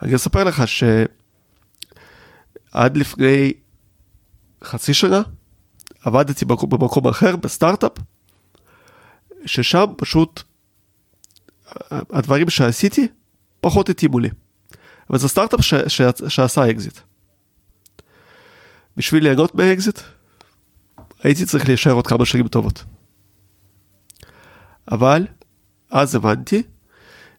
אני 0.01 0.15
אספר 0.15 0.43
לך 0.43 0.63
שעד 0.67 2.97
לפני 2.97 3.53
חצי 4.63 4.93
שנה 4.93 5.21
עבדתי 6.01 6.45
במקום 6.45 7.07
אחר, 7.07 7.35
בסטארט-אפ, 7.35 7.91
ששם 9.45 9.85
פשוט 9.97 10.43
הדברים 11.91 12.49
שעשיתי 12.49 13.07
פחות 13.61 13.89
התאימו 13.89 14.19
לי. 14.19 14.29
אבל 15.09 15.19
זה 15.19 15.27
סטארט-אפ 15.27 15.61
ש- 15.61 15.73
ש- 15.87 16.23
שעשה 16.27 16.69
אקזיט. 16.69 16.99
בשביל 18.97 19.23
ליהנות 19.23 19.55
מהאקזיט, 19.55 19.99
הייתי 21.23 21.45
צריך 21.45 21.67
להישאר 21.67 21.91
עוד 21.91 22.07
כמה 22.07 22.25
שנים 22.25 22.47
טובות. 22.47 22.83
אבל 24.91 25.27
אז 25.91 26.15
הבנתי 26.15 26.63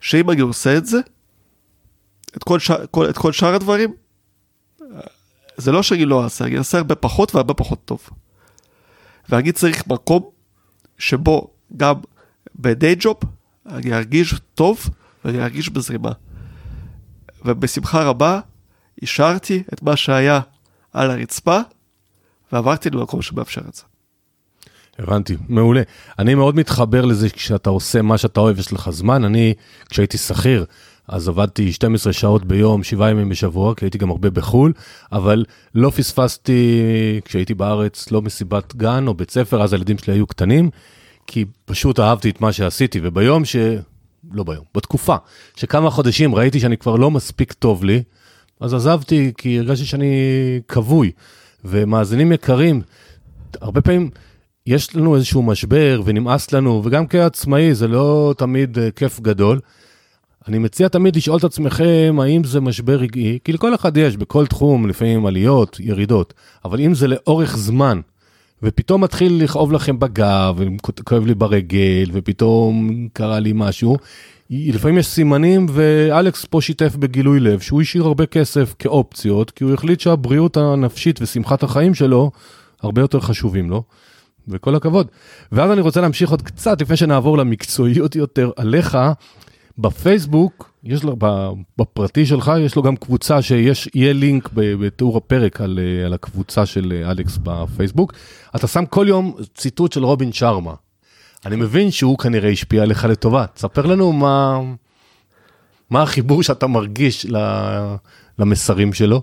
שאם 0.00 0.30
אני 0.30 0.40
עושה 0.40 0.76
את 0.76 0.86
זה, 0.86 1.00
את 2.36 2.44
כל, 2.44 2.58
ש... 2.58 2.70
כל... 2.90 3.10
את 3.10 3.18
כל 3.18 3.32
שאר 3.32 3.54
הדברים, 3.54 3.94
זה 5.56 5.72
לא 5.72 5.82
שאני 5.82 6.04
לא 6.04 6.24
אעשה, 6.24 6.44
אני 6.44 6.58
אעשה 6.58 6.78
הרבה 6.78 6.94
פחות 6.94 7.34
והרבה 7.34 7.54
פחות 7.54 7.84
טוב. 7.84 8.10
ואני 9.28 9.52
צריך 9.52 9.86
מקום 9.86 10.30
שבו 10.98 11.50
גם 11.76 11.94
בדיי 12.56 12.96
ג'וב 12.98 13.16
אני 13.66 13.94
ארגיש 13.94 14.34
טוב 14.54 14.88
ואני 15.24 15.42
ארגיש 15.42 15.68
בזרימה. 15.68 16.12
ובשמחה 17.44 18.02
רבה 18.02 18.40
השארתי 19.02 19.62
את 19.72 19.82
מה 19.82 19.96
שהיה 19.96 20.40
על 20.92 21.10
הרצפה 21.10 21.58
ועברתי 22.52 22.90
למקום 22.90 23.22
שמאפשר 23.22 23.60
את 23.68 23.74
זה. 23.74 23.82
הבנתי, 24.98 25.36
מעולה. 25.48 25.82
אני 26.18 26.34
מאוד 26.34 26.56
מתחבר 26.56 27.04
לזה 27.04 27.30
כשאתה 27.30 27.70
עושה 27.70 28.02
מה 28.02 28.18
שאתה 28.18 28.40
אוהב, 28.40 28.58
יש 28.58 28.72
לך 28.72 28.90
זמן. 28.90 29.24
אני, 29.24 29.54
כשהייתי 29.90 30.18
שכיר, 30.18 30.64
אז 31.08 31.28
עבדתי 31.28 31.72
12 31.72 32.12
שעות 32.12 32.44
ביום, 32.44 32.82
7 32.82 33.10
ימים 33.10 33.28
בשבוע, 33.28 33.74
כי 33.74 33.84
הייתי 33.84 33.98
גם 33.98 34.10
הרבה 34.10 34.30
בחו"ל, 34.30 34.72
אבל 35.12 35.44
לא 35.74 35.90
פספסתי, 35.90 36.80
כשהייתי 37.24 37.54
בארץ, 37.54 38.10
לא 38.10 38.22
מסיבת 38.22 38.74
גן 38.74 39.06
או 39.06 39.14
בית 39.14 39.30
ספר, 39.30 39.62
אז 39.62 39.72
הילדים 39.72 39.98
שלי 39.98 40.14
היו 40.14 40.26
קטנים, 40.26 40.70
כי 41.26 41.44
פשוט 41.64 42.00
אהבתי 42.00 42.30
את 42.30 42.40
מה 42.40 42.52
שעשיתי, 42.52 43.00
וביום 43.02 43.44
ש... 43.44 43.56
לא 44.32 44.44
ביום, 44.44 44.64
בתקופה, 44.74 45.16
שכמה 45.56 45.90
חודשים 45.90 46.34
ראיתי 46.34 46.60
שאני 46.60 46.76
כבר 46.76 46.96
לא 46.96 47.10
מספיק 47.10 47.52
טוב 47.52 47.84
לי, 47.84 48.02
אז 48.60 48.74
עזבתי 48.74 49.32
כי 49.36 49.58
הרגשתי 49.58 49.86
שאני 49.86 50.14
כבוי. 50.68 51.10
ומאזינים 51.64 52.32
יקרים, 52.32 52.82
הרבה 53.60 53.80
פעמים 53.80 54.10
יש 54.66 54.96
לנו 54.96 55.16
איזשהו 55.16 55.42
משבר 55.42 56.02
ונמאס 56.04 56.52
לנו, 56.52 56.82
וגם 56.84 57.06
כעצמאי 57.06 57.74
זה 57.74 57.88
לא 57.88 58.34
תמיד 58.38 58.78
uh, 58.78 58.80
כיף 58.96 59.20
גדול. 59.20 59.60
אני 60.48 60.58
מציע 60.58 60.88
תמיד 60.88 61.16
לשאול 61.16 61.38
את 61.38 61.44
עצמכם 61.44 62.16
האם 62.22 62.44
זה 62.44 62.60
משבר 62.60 62.96
רגעי, 62.96 63.38
כי 63.44 63.52
לכל 63.52 63.74
אחד 63.74 63.96
יש, 63.96 64.16
בכל 64.16 64.46
תחום, 64.46 64.88
לפעמים 64.88 65.26
עליות, 65.26 65.80
ירידות, 65.80 66.34
אבל 66.64 66.80
אם 66.80 66.94
זה 66.94 67.08
לאורך 67.08 67.56
זמן, 67.56 68.00
ופתאום 68.64 69.04
מתחיל 69.04 69.44
לכאוב 69.44 69.72
לכם 69.72 69.98
בגב, 69.98 70.56
וכואב 70.98 71.26
לי 71.26 71.34
ברגל, 71.34 72.10
ופתאום 72.12 73.08
קרה 73.12 73.40
לי 73.40 73.52
משהו, 73.54 73.96
לפעמים 74.50 74.98
יש 74.98 75.06
סימנים, 75.06 75.66
ואלכס 75.72 76.44
פה 76.44 76.60
שיתף 76.60 76.96
בגילוי 76.96 77.40
לב 77.40 77.60
שהוא 77.60 77.82
השאיר 77.82 78.04
הרבה 78.04 78.26
כסף 78.26 78.74
כאופציות, 78.78 79.50
כי 79.50 79.64
הוא 79.64 79.74
החליט 79.74 80.00
שהבריאות 80.00 80.56
הנפשית 80.56 81.22
ושמחת 81.22 81.62
החיים 81.62 81.94
שלו 81.94 82.30
הרבה 82.82 83.00
יותר 83.00 83.20
חשובים 83.20 83.70
לו. 83.70 83.82
וכל 84.48 84.74
הכבוד. 84.74 85.06
ואז 85.52 85.70
אני 85.70 85.80
רוצה 85.80 86.00
להמשיך 86.00 86.30
עוד 86.30 86.42
קצת 86.42 86.82
לפני 86.82 86.96
שנעבור 86.96 87.38
למקצועיות 87.38 88.16
יותר 88.16 88.50
עליך. 88.56 88.98
בפייסבוק, 89.78 90.73
יש 90.84 91.02
לו, 91.04 91.16
בפרטי 91.78 92.26
שלך, 92.26 92.52
יש 92.60 92.76
לו 92.76 92.82
גם 92.82 92.96
קבוצה 92.96 93.42
שיש, 93.42 93.88
יהיה 93.94 94.12
לינק 94.12 94.48
בתיאור 94.54 95.16
הפרק 95.16 95.60
על, 95.60 95.78
על 96.06 96.12
הקבוצה 96.12 96.66
של 96.66 97.02
אלכס 97.10 97.38
בפייסבוק. 97.42 98.12
אתה 98.56 98.66
שם 98.66 98.86
כל 98.86 99.06
יום 99.08 99.34
ציטוט 99.54 99.92
של 99.92 100.04
רובין 100.04 100.32
שרמה. 100.32 100.74
אני 101.46 101.56
מבין 101.56 101.90
שהוא 101.90 102.18
כנראה 102.18 102.50
השפיע 102.50 102.82
עליך 102.82 103.04
לטובה. 103.04 103.46
תספר 103.46 103.86
לנו 103.86 104.12
מה, 104.12 104.60
מה 105.90 106.02
החיבור 106.02 106.42
שאתה 106.42 106.66
מרגיש 106.66 107.26
למסרים 108.38 108.92
שלו. 108.92 109.22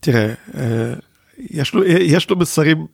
תראה, 0.00 0.34
אה, 0.54 0.92
יש 1.38 1.74
לו, 1.74 1.84
יש 1.84 2.30
לו 2.30 2.36
מסרים 2.36 2.86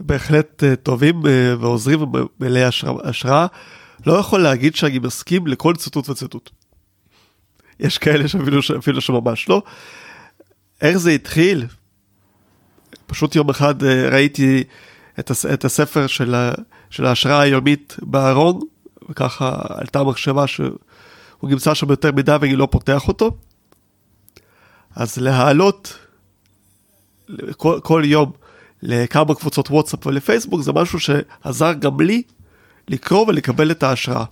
בהחלט 0.00 0.64
אה, 0.64 0.76
טובים 0.76 1.26
אה, 1.26 1.54
ועוזרים 1.60 2.00
ומלאי 2.02 2.64
השראה. 3.04 3.46
לא 4.06 4.12
יכול 4.12 4.42
להגיד 4.42 4.76
שאני 4.76 4.98
מסכים 4.98 5.46
לכל 5.46 5.74
ציטוט 5.76 6.08
וציטוט. 6.08 6.50
יש 7.80 7.98
כאלה 7.98 8.28
שאפילו, 8.28 8.62
שאפילו 8.62 9.00
שממש 9.00 9.48
לא. 9.48 9.62
איך 10.80 10.96
זה 10.96 11.10
התחיל? 11.10 11.66
פשוט 13.06 13.36
יום 13.36 13.50
אחד 13.50 13.84
ראיתי 13.84 14.64
את, 15.18 15.30
הס, 15.30 15.46
את 15.46 15.64
הספר 15.64 16.06
של, 16.06 16.34
של 16.90 17.06
ההשראה 17.06 17.40
היומית 17.40 17.96
בארון, 18.02 18.60
וככה 19.08 19.56
עלתה 19.68 20.04
מחשבה 20.04 20.46
שהוא 20.46 20.70
נמצא 21.42 21.74
שם 21.74 21.90
יותר 21.90 22.12
מדי 22.12 22.36
ואני 22.40 22.56
לא 22.56 22.68
פותח 22.70 23.08
אותו. 23.08 23.36
אז 24.96 25.18
להעלות 25.18 25.98
כל, 27.56 27.80
כל 27.82 28.02
יום 28.04 28.32
לכמה 28.82 29.34
קבוצות 29.34 29.70
וואטסאפ 29.70 30.06
ולפייסבוק 30.06 30.60
זה 30.60 30.72
משהו 30.72 31.00
שעזר 31.00 31.72
גם 31.72 32.00
לי 32.00 32.22
לקרוא 32.88 33.26
ולקבל 33.28 33.70
את 33.70 33.82
ההשראה. 33.82 34.24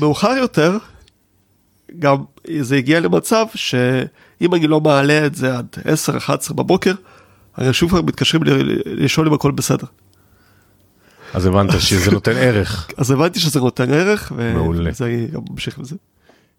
מאוחר 0.00 0.30
יותר, 0.30 0.78
גם 1.98 2.16
זה 2.60 2.76
הגיע 2.76 3.00
למצב 3.00 3.46
שאם 3.54 4.54
אני 4.54 4.66
לא 4.66 4.80
מעלה 4.80 5.26
את 5.26 5.34
זה 5.34 5.58
עד 5.58 5.76
10-11 6.50 6.52
בבוקר, 6.54 6.94
אנשים 7.58 7.88
כבר 7.88 8.02
מתקשרים 8.02 8.42
לשאול 8.86 9.26
אם 9.28 9.32
הכל 9.32 9.50
בסדר. 9.50 9.86
אז 11.34 11.46
הבנת 11.46 11.80
שזה 11.80 12.10
נותן 12.10 12.36
ערך. 12.36 12.88
אז 12.96 13.10
הבנתי 13.10 13.40
שזה 13.40 13.60
נותן 13.60 13.90
ערך, 13.92 14.32
וזה 14.36 15.04
אני 15.04 15.26
גם 15.26 15.40
ממשיך 15.50 15.78
עם 15.78 15.84
זה. 15.84 15.96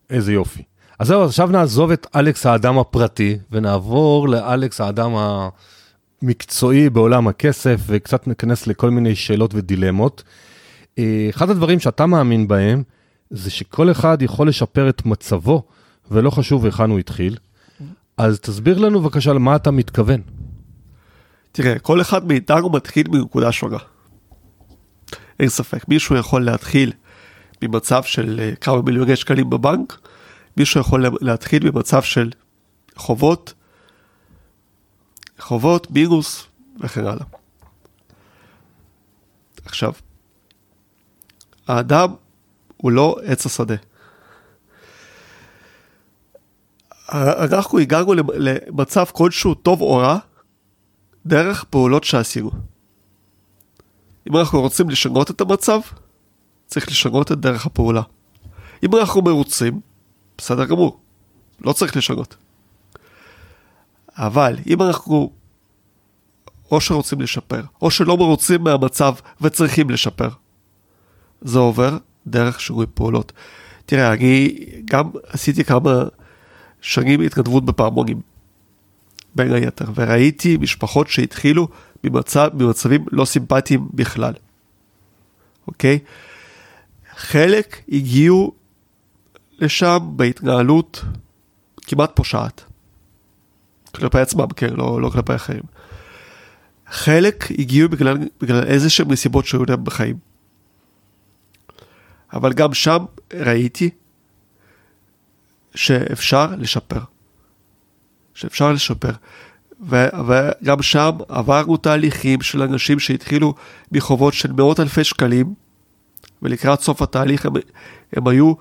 איזה 0.09 0.33
יופי. 0.33 0.63
אז 0.99 1.07
זהו, 1.07 1.23
עכשיו 1.23 1.47
נעזוב 1.47 1.91
את 1.91 2.07
אלכס 2.15 2.45
האדם 2.45 2.77
הפרטי, 2.79 3.37
ונעבור 3.51 4.29
לאלכס 4.29 4.81
האדם 4.81 5.11
המקצועי 6.21 6.89
בעולם 6.89 7.27
הכסף, 7.27 7.79
וקצת 7.87 8.27
ניכנס 8.27 8.67
לכל 8.67 8.89
מיני 8.89 9.15
שאלות 9.15 9.53
ודילמות. 9.53 10.23
אה, 10.99 11.27
אחד 11.29 11.49
הדברים 11.49 11.79
שאתה 11.79 12.05
מאמין 12.05 12.47
בהם, 12.47 12.83
זה 13.29 13.51
שכל 13.51 13.91
אחד 13.91 14.21
יכול 14.21 14.47
לשפר 14.47 14.89
את 14.89 15.05
מצבו, 15.05 15.63
ולא 16.11 16.29
חשוב 16.29 16.65
היכן 16.65 16.89
הוא 16.89 16.99
התחיל. 16.99 17.37
אז 18.17 18.39
תסביר 18.39 18.77
לנו 18.77 19.01
בבקשה 19.01 19.33
למה 19.33 19.55
אתה 19.55 19.71
מתכוון. 19.71 20.21
תראה, 21.51 21.79
כל 21.79 22.01
אחד 22.01 22.27
מאיתנו 22.27 22.69
מתחיל 22.69 23.07
מנקודה 23.09 23.51
שונה. 23.51 23.77
אין 25.39 25.49
ספק, 25.49 25.87
מישהו 25.87 26.15
יכול 26.15 26.45
להתחיל 26.45 26.91
ממצב 27.61 28.03
של 28.03 28.39
אה, 28.39 28.55
כמה 28.55 28.81
מיליוני 28.81 29.15
שקלים 29.15 29.49
בבנק, 29.49 29.99
מישהו 30.57 30.81
יכול 30.81 31.05
להתחיל 31.21 31.71
ממצב 31.71 32.03
של 32.03 32.31
חובות, 32.95 33.53
חובות, 35.39 35.91
מינוס 35.91 36.47
וכן 36.79 37.05
הלאה. 37.05 37.25
עכשיו, 39.65 39.93
האדם 41.67 42.13
הוא 42.83 42.91
לא 42.91 43.15
עץ 43.23 43.45
השדה. 43.45 43.75
אנחנו 47.13 47.79
הגענו 47.79 48.13
למצב 48.33 49.05
כלשהו 49.11 49.53
טוב 49.53 49.81
או 49.81 49.97
רע, 49.97 50.17
דרך 51.25 51.63
פעולות 51.63 52.03
שעשינו. 52.03 52.51
אם 54.29 54.37
אנחנו 54.37 54.61
רוצים 54.61 54.89
לשנות 54.89 55.31
את 55.31 55.41
המצב, 55.41 55.79
צריך 56.67 56.87
לשנות 56.87 57.31
את 57.31 57.39
דרך 57.39 57.65
הפעולה. 57.65 58.01
אם 58.83 58.95
אנחנו 58.95 59.21
מרוצים, 59.21 59.79
בסדר 60.37 60.65
גמור, 60.65 60.99
לא 61.61 61.73
צריך 61.73 61.97
לשנות. 61.97 62.35
אבל 64.17 64.57
אם 64.67 64.81
אנחנו 64.81 65.31
או 66.71 66.81
שרוצים 66.81 67.21
לשפר, 67.21 67.61
או 67.81 67.91
שלא 67.91 68.17
מרוצים 68.17 68.63
מהמצב 68.63 69.13
וצריכים 69.41 69.89
לשפר, 69.89 70.29
זה 71.41 71.59
עובר 71.59 71.97
דרך 72.27 72.59
שירות 72.61 72.89
פעולות. 72.93 73.31
תראה, 73.85 74.13
אני 74.13 74.55
גם 74.85 75.09
עשיתי 75.27 75.63
כמה 75.63 76.03
שנים 76.81 77.21
התנדבות 77.21 77.65
בפעמונים. 77.65 78.21
בין 79.35 79.53
היתר, 79.53 79.85
וראיתי 79.95 80.57
משפחות 80.57 81.07
שהתחילו 81.07 81.67
במצב, 82.03 82.49
במצבים 82.53 83.05
לא 83.11 83.25
סימפטיים 83.25 83.87
בכלל, 83.93 84.33
אוקיי? 85.67 85.99
חלק 87.15 87.81
הגיעו 87.91 88.53
לשם 89.59 89.99
בהתנהלות 90.15 91.05
כמעט 91.81 92.11
פושעת. 92.15 92.63
כלפי 93.95 94.19
עצמם, 94.19 94.47
כן, 94.55 94.73
לא, 94.73 95.01
לא 95.01 95.09
כלפי 95.09 95.35
אחרים. 95.35 95.63
חלק 96.87 97.51
הגיעו 97.59 97.89
בגלל, 97.89 98.17
בגלל 98.41 98.63
איזה 98.63 98.89
שהם 98.89 99.11
נסיבות 99.11 99.45
שהיו 99.45 99.65
להם 99.65 99.83
בחיים. 99.83 100.15
אבל 102.33 102.53
גם 102.53 102.73
שם 102.73 103.05
ראיתי 103.33 103.89
שאפשר 105.75 106.47
לשפר. 106.57 106.99
שאפשר 108.33 108.71
לשפר. 108.71 109.11
וגם 109.89 110.81
שם 110.81 111.11
עברנו 111.27 111.77
תהליכים 111.77 112.41
של 112.41 112.61
אנשים 112.61 112.99
שהתחילו 112.99 113.53
מחובות 113.91 114.33
של 114.33 114.51
מאות 114.51 114.79
אלפי 114.79 115.03
שקלים, 115.03 115.53
ולקראת 116.41 116.81
סוף 116.81 117.01
התהליך 117.01 117.45
הם, 117.45 117.53
הם 118.13 118.27
היו 118.27 118.53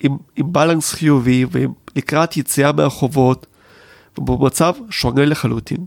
עם, 0.00 0.16
עם 0.36 0.52
בלנס 0.52 0.92
חיובי, 0.92 1.46
ולקראת 1.50 2.36
יציאה 2.36 2.72
מהחובות, 2.72 3.46
במצב 4.18 4.74
שונה 4.90 5.24
לחלוטין. 5.24 5.86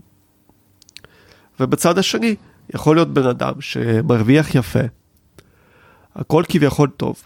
ובצד 1.60 1.98
השני, 1.98 2.34
יכול 2.74 2.96
להיות 2.96 3.14
בן 3.14 3.26
אדם 3.26 3.52
שמרוויח 3.60 4.54
יפה, 4.54 4.80
הכל 6.16 6.42
כביכול 6.48 6.88
טוב, 6.96 7.22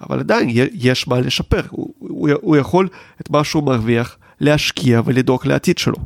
אבל 0.00 0.18
עדיין 0.18 0.48
יש 0.72 1.08
מה 1.08 1.20
לשפר, 1.20 1.62
הוא, 1.70 1.94
הוא, 1.98 2.30
הוא 2.40 2.56
יכול 2.56 2.88
את 3.20 3.30
מה 3.30 3.44
שהוא 3.44 3.64
מרוויח 3.64 4.16
להשקיע 4.40 5.00
ולדאוג 5.04 5.46
לעתיד 5.46 5.78
שלו. 5.78 5.96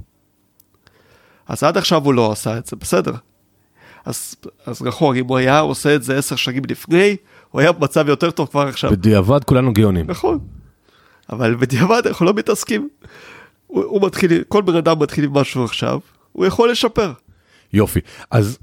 אז 1.49 1.63
עד 1.63 1.79
עכשיו 1.79 2.05
הוא 2.05 2.15
לא 2.15 2.33
עשה 2.33 2.59
את 2.59 2.67
זה, 2.67 2.77
בסדר. 2.77 3.15
אז, 4.05 4.35
אז 4.67 4.83
נכון, 4.83 5.17
אם 5.17 5.27
הוא 5.27 5.39
היה 5.39 5.61
עושה 5.61 5.95
את 5.95 6.03
זה 6.03 6.19
עשר 6.19 6.37
שנים 6.37 6.63
לפני, 6.69 7.17
הוא 7.51 7.61
היה 7.61 7.73
במצב 7.73 8.09
יותר 8.09 8.31
טוב 8.31 8.49
כבר 8.49 8.67
עכשיו. 8.67 8.91
בדיעבד 8.91 9.45
כולנו 9.45 9.73
גאונים. 9.73 10.07
נכון. 10.11 10.39
אבל 11.33 11.55
בדיעבד 11.55 12.03
אנחנו 12.07 12.27
לא 12.27 12.35
מתעסקים. 12.35 12.89
הוא, 13.67 13.85
הוא 13.85 14.07
מתחיל, 14.07 14.43
כל 14.49 14.63
בן 14.63 14.77
אדם 14.77 14.99
מתחיל 14.99 15.25
עם 15.25 15.33
משהו 15.33 15.65
עכשיו, 15.65 16.01
הוא 16.33 16.47
יכול 16.47 16.71
לשפר. 16.71 17.13
יופי. 17.73 18.01
אז, 18.31 18.59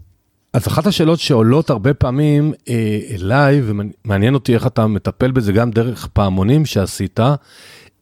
אז 0.54 0.68
אחת 0.68 0.88
השאלות 0.88 1.20
שעולות 1.20 1.70
הרבה 1.70 1.94
פעמים 1.94 2.54
אה, 2.70 3.00
אליי, 3.12 3.62
ומעניין 3.64 4.34
אותי 4.34 4.54
איך 4.54 4.68
אתה 4.68 4.88
מטפל 4.88 5.32
בזה 5.32 5.52
גם 5.52 5.72
דרך 5.72 6.08
פעמונים 6.14 6.66
שעשית, 6.66 7.20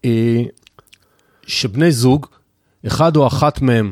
אה, 0.05 0.43
שבני 1.47 1.91
זוג, 1.91 2.25
אחד 2.87 3.15
או 3.15 3.27
אחת 3.27 3.61
מהם 3.61 3.91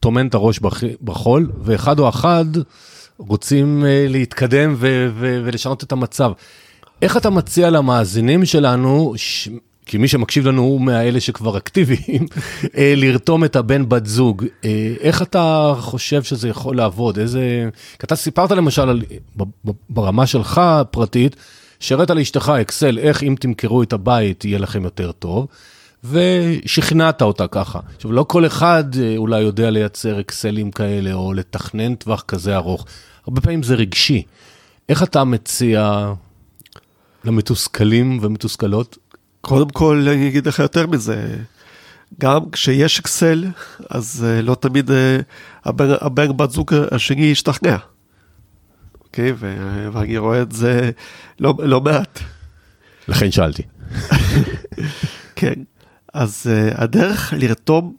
טומן 0.00 0.26
את 0.26 0.34
הראש 0.34 0.60
בחול, 1.02 1.50
ואחד 1.62 1.98
או 1.98 2.08
אחד 2.08 2.44
רוצים 3.18 3.84
אה, 3.84 4.06
להתקדם 4.08 4.74
ו- 4.78 5.08
ו- 5.14 5.42
ולשנות 5.44 5.84
את 5.84 5.92
המצב. 5.92 6.32
איך 7.02 7.16
אתה 7.16 7.30
מציע 7.30 7.70
למאזינים 7.70 8.44
שלנו, 8.44 9.12
ש- 9.16 9.48
כי 9.90 9.98
מי 9.98 10.08
שמקשיב 10.08 10.46
לנו 10.46 10.62
הוא 10.62 10.80
מהאלה 10.80 11.20
שכבר 11.20 11.56
אקטיביים, 11.56 12.26
אה, 12.76 12.94
לרתום 12.96 13.44
את 13.44 13.56
הבן 13.56 13.88
בת 13.88 14.06
זוג. 14.06 14.44
אה, 14.64 14.94
איך 15.00 15.22
אתה 15.22 15.74
חושב 15.78 16.22
שזה 16.22 16.48
יכול 16.48 16.76
לעבוד? 16.76 17.18
איזה... 17.18 17.68
כי 17.98 18.06
אתה 18.06 18.16
סיפרת 18.16 18.50
למשל 18.50 18.88
על, 18.88 19.02
ברמה 19.88 20.26
שלך 20.26 20.60
פרטית, 20.90 21.36
שהראית 21.80 22.10
לאשתך 22.10 22.52
אקסל, 22.60 22.98
איך 22.98 23.22
אם 23.22 23.34
תמכרו 23.40 23.82
את 23.82 23.92
הבית 23.92 24.44
יהיה 24.44 24.58
לכם 24.58 24.84
יותר 24.84 25.12
טוב. 25.12 25.46
ושכנעת 26.04 27.22
אותה 27.22 27.46
ככה. 27.46 27.80
עכשיו, 27.96 28.12
לא 28.12 28.24
כל 28.28 28.46
אחד 28.46 28.84
אה, 28.98 29.16
אולי 29.16 29.40
יודע 29.40 29.70
לייצר 29.70 30.20
אקסלים 30.20 30.70
כאלה, 30.70 31.12
או 31.12 31.32
לתכנן 31.32 31.94
טווח 31.94 32.24
כזה 32.28 32.56
ארוך. 32.56 32.86
הרבה 33.26 33.40
פעמים 33.40 33.62
זה 33.62 33.74
רגשי. 33.74 34.22
איך 34.88 35.02
אתה 35.02 35.24
מציע 35.24 36.12
למתוסכלים 37.24 38.18
ומתוסכלות? 38.22 38.98
קודם 39.40 39.68
כל, 39.68 40.06
אני 40.08 40.28
אגיד 40.28 40.46
לך 40.46 40.58
יותר 40.58 40.86
מזה. 40.86 41.36
גם 42.20 42.50
כשיש 42.50 42.98
אקסל, 42.98 43.46
אז 43.90 44.26
uh, 44.26 44.42
לא 44.42 44.54
תמיד 44.54 44.90
uh, 44.90 44.92
הבן, 45.64 45.88
הבן 46.00 46.36
בת 46.36 46.50
זוג 46.50 46.74
השני 46.90 47.24
ישתכנע. 47.24 47.76
אוקיי? 49.00 49.30
Okay, 49.30 49.34
ואני 49.92 50.18
רואה 50.18 50.42
את 50.42 50.52
זה 50.52 50.90
לא, 51.40 51.54
לא 51.58 51.80
מעט. 51.80 52.20
לכן 53.08 53.30
שאלתי. 53.30 53.62
כן. 55.36 55.54
אז 56.14 56.46
uh, 56.46 56.80
הדרך 56.80 57.32
לרתום 57.36 57.96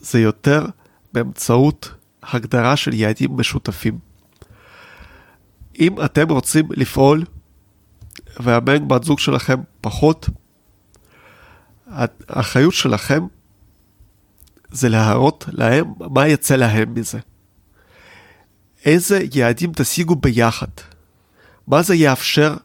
זה 0.00 0.20
יותר 0.20 0.66
באמצעות 1.12 1.90
הגדרה 2.22 2.76
של 2.76 2.94
יעדים 2.94 3.36
משותפים. 3.36 3.98
אם 5.78 6.04
אתם 6.04 6.28
רוצים 6.30 6.68
לפעול 6.70 7.24
והבן 8.40 8.88
בת 8.88 9.04
זוג 9.04 9.18
שלכם 9.18 9.60
פחות, 9.80 10.28
האחריות 12.28 12.74
שלכם 12.74 13.26
זה 14.70 14.88
להראות 14.88 15.44
להם 15.52 15.92
מה 15.98 16.28
יצא 16.28 16.56
להם 16.56 16.94
מזה. 16.94 17.18
איזה 18.84 19.20
יעדים 19.34 19.72
תשיגו 19.74 20.16
ביחד. 20.16 20.66
מה 21.66 21.82
זה 21.82 21.94
יאפשר, 21.94 22.56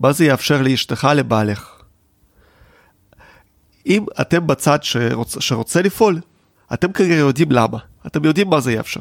מה 0.00 0.12
זה 0.12 0.24
יאפשר 0.24 0.62
לאשתך, 0.62 1.08
לבעלך. 1.14 1.70
אם 3.86 4.04
אתם 4.20 4.46
בצד 4.46 4.82
שרוצ, 4.82 5.38
שרוצה 5.40 5.82
לפעול, 5.82 6.20
אתם 6.74 6.92
כנראה 6.92 7.16
יודעים 7.16 7.52
למה, 7.52 7.78
אתם 8.06 8.24
יודעים 8.24 8.50
מה 8.50 8.60
זה 8.60 8.72
יאפשר. 8.72 9.00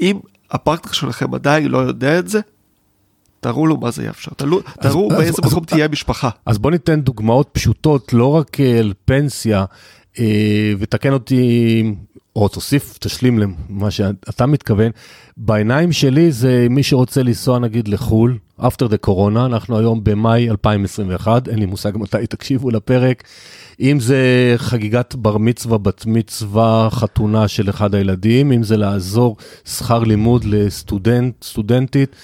אם 0.00 0.18
הפרטנר 0.50 0.92
שלכם 0.92 1.34
עדיין 1.34 1.68
לא 1.68 1.78
יודע 1.78 2.18
את 2.18 2.28
זה, 2.28 2.40
תראו 3.40 3.66
לו 3.66 3.76
מה 3.76 3.90
זה 3.90 4.04
יאפשר, 4.04 4.30
תראו, 4.36 4.60
תראו 4.80 5.12
אז, 5.12 5.18
באיזה 5.18 5.32
אז, 5.42 5.50
מקום 5.50 5.62
אז, 5.62 5.68
תהיה 5.68 5.84
המשפחה. 5.84 6.30
אז 6.46 6.58
בוא 6.58 6.70
ניתן 6.70 7.00
דוגמאות 7.00 7.48
פשוטות, 7.52 8.12
לא 8.12 8.36
רק 8.36 8.60
על 8.60 8.92
פנסיה, 9.04 9.64
אה, 10.18 10.72
ותקן 10.78 11.12
אותי, 11.12 11.82
או 12.36 12.48
תוסיף, 12.48 12.98
תשלים 13.00 13.38
למה 13.38 13.90
שאתה 13.90 14.46
מתכוון. 14.46 14.90
בעיניים 15.36 15.92
שלי 15.92 16.32
זה 16.32 16.66
מי 16.70 16.82
שרוצה 16.82 17.22
לנסוע 17.22 17.58
נגיד 17.58 17.88
לחו"ל, 17.88 18.38
after 18.60 18.84
the 18.84 19.06
corona, 19.06 19.46
אנחנו 19.46 19.78
היום 19.78 20.04
במאי 20.04 20.50
2021, 20.50 21.48
אין 21.48 21.58
לי 21.58 21.66
מושג 21.66 21.92
מתי 21.94 22.26
תקשיבו 22.26 22.70
לפרק. 22.70 23.22
אם 23.80 24.00
זה 24.00 24.54
חגיגת 24.56 25.14
בר 25.14 25.38
מצווה, 25.38 25.78
בת 25.78 26.06
מצווה, 26.06 26.88
חתונה 26.90 27.48
של 27.48 27.70
אחד 27.70 27.94
הילדים, 27.94 28.52
אם 28.52 28.62
זה 28.62 28.76
לעזור 28.76 29.36
שכר 29.64 29.98
לימוד 29.98 30.44
לסטודנט, 30.44 31.44
סטודנטית. 31.44 32.16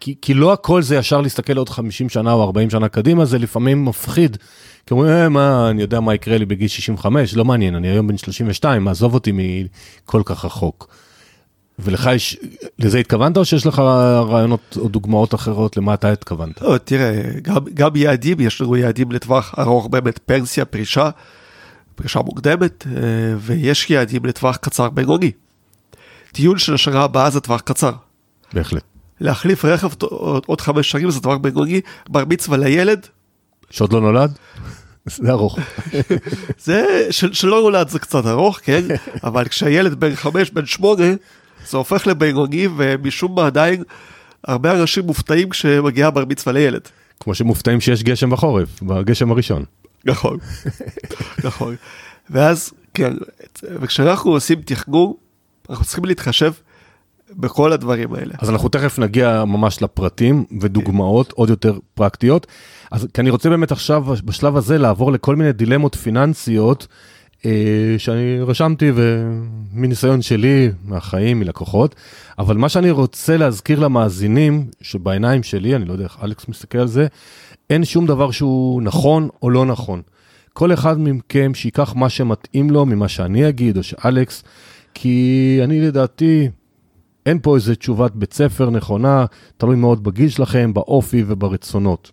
כי, 0.00 0.14
כי 0.22 0.34
לא 0.34 0.52
הכל 0.52 0.82
זה 0.82 0.96
ישר 0.96 1.20
להסתכל 1.20 1.56
עוד 1.56 1.68
50 1.68 2.08
שנה 2.08 2.32
או 2.32 2.42
40 2.42 2.70
שנה 2.70 2.88
קדימה, 2.88 3.24
זה 3.24 3.38
לפעמים 3.38 3.84
מפחיד. 3.84 4.36
כי 4.86 4.94
אומרים, 4.94 5.10
אה, 5.10 5.28
מה, 5.28 5.70
אני 5.70 5.82
יודע 5.82 6.00
מה 6.00 6.14
יקרה 6.14 6.38
לי 6.38 6.46
בגיל 6.46 6.68
65, 6.68 7.34
לא 7.34 7.44
מעניין, 7.44 7.74
אני 7.74 7.88
היום 7.88 8.06
בן 8.06 8.16
32, 8.16 8.88
עזוב 8.88 9.14
אותי 9.14 9.32
מכל 9.34 10.22
כך 10.24 10.44
רחוק. 10.44 10.88
ולך 11.78 12.10
יש, 12.14 12.36
לזה 12.78 12.98
התכוונת 12.98 13.36
או 13.36 13.44
שיש 13.44 13.66
לך 13.66 13.78
רעיונות 13.78 14.78
או 14.80 14.88
דוגמאות 14.88 15.34
אחרות 15.34 15.76
למה 15.76 15.94
אתה 15.94 16.12
התכוונת? 16.12 16.62
לא, 16.62 16.78
תראה, 16.78 17.22
גם, 17.42 17.64
גם 17.74 17.96
יעדים, 17.96 18.40
יש 18.40 18.60
לנו 18.60 18.76
יעדים 18.76 19.12
לטווח 19.12 19.54
ארוך 19.58 19.88
באמת, 19.88 20.20
פנסיה, 20.26 20.64
פרישה, 20.64 21.10
פרישה 21.94 22.20
מוקדמת, 22.20 22.86
אה, 22.86 22.92
ויש 23.38 23.90
יעדים 23.90 24.24
לטווח 24.24 24.56
קצר 24.56 24.90
בינוני. 24.90 25.30
טיול 26.32 26.58
של 26.58 26.74
השנה 26.74 27.02
הבאה 27.02 27.30
זה 27.30 27.40
טווח 27.40 27.60
קצר. 27.60 27.92
בהחלט. 28.52 28.95
להחליף 29.20 29.64
רכב 29.64 29.88
עוד 30.46 30.60
חמש 30.60 30.90
שנים 30.90 31.10
זה 31.10 31.20
טווח 31.20 31.38
בינוני, 31.38 31.80
בר 32.08 32.24
מצווה 32.24 32.56
לילד. 32.56 33.06
שעוד 33.70 33.92
לא 33.92 34.00
נולד? 34.00 34.38
זה 35.06 35.30
ארוך. 35.30 35.58
זה, 36.64 37.06
של, 37.10 37.32
שלא 37.32 37.60
נולד 37.60 37.88
זה 37.88 37.98
קצת 37.98 38.26
ארוך, 38.26 38.60
כן? 38.62 38.82
אבל 39.24 39.48
כשהילד 39.48 39.94
בן 39.94 40.14
חמש, 40.14 40.50
בן 40.50 40.66
שמונה, 40.66 41.14
זה 41.68 41.76
הופך 41.76 42.06
לבינוני, 42.06 42.68
ומשום 42.76 43.34
מה 43.34 43.46
עדיין 43.46 43.82
הרבה 44.44 44.80
אנשים 44.80 45.04
מופתעים 45.04 45.50
כשמגיעה 45.50 46.10
בר 46.10 46.24
מצווה 46.24 46.52
לילד. 46.52 46.88
כמו 47.20 47.34
שמופתעים 47.34 47.80
שיש 47.80 48.02
גשם 48.02 48.30
בחורף, 48.30 48.82
בגשם 48.82 49.30
הראשון. 49.30 49.64
נכון, 50.04 50.38
נכון. 51.44 51.76
ואז, 52.30 52.72
כן, 52.94 53.12
וכשאנחנו 53.62 54.30
עושים 54.30 54.60
תכנון, 54.64 55.12
אנחנו 55.70 55.84
צריכים 55.84 56.04
להתחשב 56.04 56.52
בכל 57.36 57.72
הדברים 57.72 58.14
האלה. 58.14 58.34
אז 58.38 58.50
אנחנו 58.50 58.68
תכף 58.68 58.98
נגיע 58.98 59.44
ממש 59.44 59.82
לפרטים 59.82 60.44
ודוגמאות 60.60 61.32
עוד 61.32 61.50
יותר 61.50 61.78
פרקטיות. 61.94 62.46
אז 62.90 63.06
כי 63.14 63.20
אני 63.20 63.30
רוצה 63.30 63.50
באמת 63.50 63.72
עכשיו, 63.72 64.04
בשלב 64.24 64.56
הזה, 64.56 64.78
לעבור 64.78 65.12
לכל 65.12 65.36
מיני 65.36 65.52
דילמות 65.52 65.94
פיננסיות. 65.94 66.86
אה, 67.44 67.94
שאני 67.98 68.40
רשמתי 68.40 68.92
ומניסיון 68.94 70.22
שלי, 70.22 70.70
מהחיים, 70.84 71.40
מלקוחות, 71.40 71.94
אבל 72.38 72.56
מה 72.56 72.68
שאני 72.68 72.90
רוצה 72.90 73.36
להזכיר 73.36 73.80
למאזינים, 73.80 74.66
שבעיניים 74.80 75.42
שלי, 75.42 75.76
אני 75.76 75.84
לא 75.84 75.92
יודע 75.92 76.04
איך 76.04 76.18
אלכס 76.22 76.48
מסתכל 76.48 76.78
על 76.78 76.88
זה, 76.88 77.06
אין 77.70 77.84
שום 77.84 78.06
דבר 78.06 78.30
שהוא 78.30 78.82
נכון 78.82 79.28
או 79.42 79.50
לא 79.50 79.66
נכון. 79.66 80.02
כל 80.52 80.72
אחד 80.72 81.00
מכם 81.00 81.54
שיקח 81.54 81.94
מה 81.96 82.08
שמתאים 82.08 82.70
לו 82.70 82.86
ממה 82.86 83.08
שאני 83.08 83.48
אגיד, 83.48 83.76
או 83.76 83.82
שאלכס, 83.82 84.44
כי 84.94 85.60
אני 85.64 85.80
לדעתי, 85.80 86.48
אין 87.26 87.38
פה 87.42 87.54
איזה 87.54 87.76
תשובת 87.76 88.12
בית 88.14 88.32
ספר 88.32 88.70
נכונה, 88.70 89.24
תלוי 89.56 89.76
מאוד 89.76 90.04
בגיל 90.04 90.28
שלכם, 90.28 90.74
באופי 90.74 91.24
וברצונות. 91.26 92.12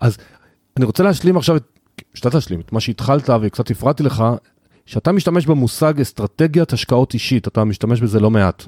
אז 0.00 0.16
אני 0.76 0.84
רוצה 0.84 1.02
להשלים 1.02 1.36
עכשיו 1.36 1.56
את 1.56 1.80
שאתה 2.14 2.30
תשלים 2.30 2.60
את 2.60 2.72
מה 2.72 2.80
שהתחלת 2.80 3.30
וקצת 3.42 3.70
הפרעתי 3.70 4.02
לך, 4.02 4.24
שאתה 4.86 5.12
משתמש 5.12 5.46
במושג 5.46 6.00
אסטרטגיית 6.00 6.72
השקעות 6.72 7.14
אישית, 7.14 7.48
אתה 7.48 7.64
משתמש 7.64 8.00
בזה 8.00 8.20
לא 8.20 8.30
מעט. 8.30 8.64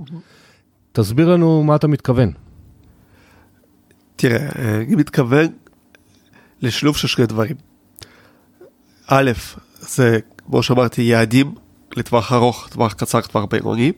תסביר 0.92 1.28
לנו 1.28 1.64
מה 1.64 1.76
אתה 1.76 1.88
מתכוון. 1.88 2.32
תראה, 4.16 4.48
אני 4.86 4.94
מתכוון 4.94 5.46
לשילוב 6.62 6.96
של 6.96 7.08
שני 7.08 7.26
דברים. 7.26 7.56
א', 9.06 9.30
זה, 9.80 10.18
כמו 10.38 10.62
שאמרתי, 10.62 11.02
יעדים 11.02 11.54
לטווח 11.96 12.32
ארוך, 12.32 12.68
טווח 12.68 12.92
קצר, 12.92 13.20
טווח 13.20 13.44
בינוני, 13.44 13.92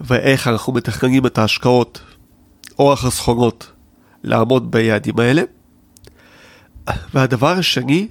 ואיך 0.00 0.48
אנחנו 0.48 0.72
מתכננים 0.72 1.26
את 1.26 1.38
ההשקעות 1.38 2.00
או 2.78 2.92
החסכונות 2.92 3.72
לעמוד 4.22 4.70
ביעדים 4.70 5.18
האלה. 5.20 5.42
והדבר 7.14 7.58
השני 7.58 8.08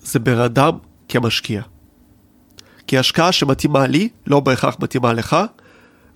זה 0.00 0.18
בן 0.18 0.38
אדם 0.38 0.78
כמשקיע. 1.08 1.62
כי 2.86 2.98
השקעה 2.98 3.32
שמתאימה 3.32 3.86
לי 3.86 4.08
לא 4.26 4.40
בהכרח 4.40 4.76
מתאימה 4.80 5.12
לך, 5.12 5.36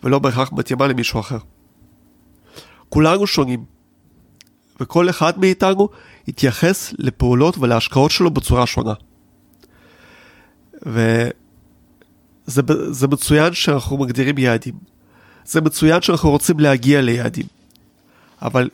ולא 0.05 0.19
בהכרח 0.19 0.53
מתאימה 0.53 0.87
למישהו 0.87 1.21
אחר. 1.21 1.39
כולנו 2.89 3.27
שונים, 3.27 3.65
וכל 4.81 5.11
אחד 5.11 5.39
מאיתנו 5.39 5.89
יתייחס 6.29 6.95
לפעולות 6.99 7.59
ולהשקעות 7.59 8.11
שלו 8.11 8.31
בצורה 8.31 8.67
שונה. 8.67 8.93
וזה 12.49 13.09
מצוין 13.09 13.53
שאנחנו 13.53 13.97
מגדירים 13.97 14.39
יעדים. 14.39 14.75
זה 15.45 15.61
מצוין 15.61 16.03
שאנחנו 16.03 16.31
רוצים 16.31 16.61
להגיע 16.61 17.01
ליעדים. 17.01 17.47
אבל 18.43 18.71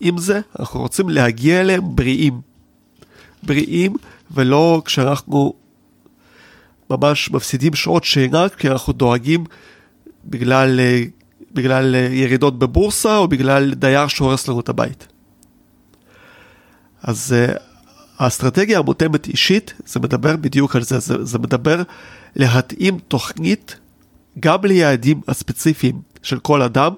עם 0.00 0.18
זה, 0.18 0.40
אנחנו 0.58 0.80
רוצים 0.80 1.08
להגיע 1.08 1.60
אליהם 1.60 1.96
בריאים. 1.96 2.40
בריאים, 3.42 3.96
ולא 4.30 4.82
כשאנחנו 4.84 5.52
ממש 6.90 7.30
מפסידים 7.30 7.74
שעות 7.74 8.04
שינה, 8.04 8.48
כי 8.48 8.68
אנחנו 8.68 8.92
דואגים 8.92 9.44
בגלל, 10.24 10.80
בגלל 11.52 11.94
ירידות 11.94 12.58
בבורסה, 12.58 13.16
או 13.16 13.28
בגלל 13.28 13.74
דייר 13.74 14.06
שהורס 14.06 14.48
לנו 14.48 14.60
את 14.60 14.68
הבית. 14.68 15.06
אז 17.02 17.34
uh, 17.34 17.58
האסטרטגיה 18.18 18.78
המותאמת 18.78 19.26
אישית, 19.26 19.74
זה 19.86 20.00
מדבר 20.00 20.36
בדיוק 20.36 20.76
על 20.76 20.82
זה, 20.82 20.98
זה, 20.98 21.24
זה 21.24 21.38
מדבר 21.38 21.82
להתאים 22.36 22.98
תוכנית 22.98 23.76
גם 24.40 24.64
ליעדים 24.64 25.20
הספציפיים 25.28 26.00
של 26.22 26.38
כל 26.38 26.62
אדם, 26.62 26.94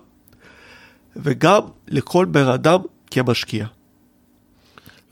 וגם 1.17 1.61
לכל 1.89 2.25
בן 2.25 2.49
אדם 2.49 2.81
כמשקיע. 3.11 3.67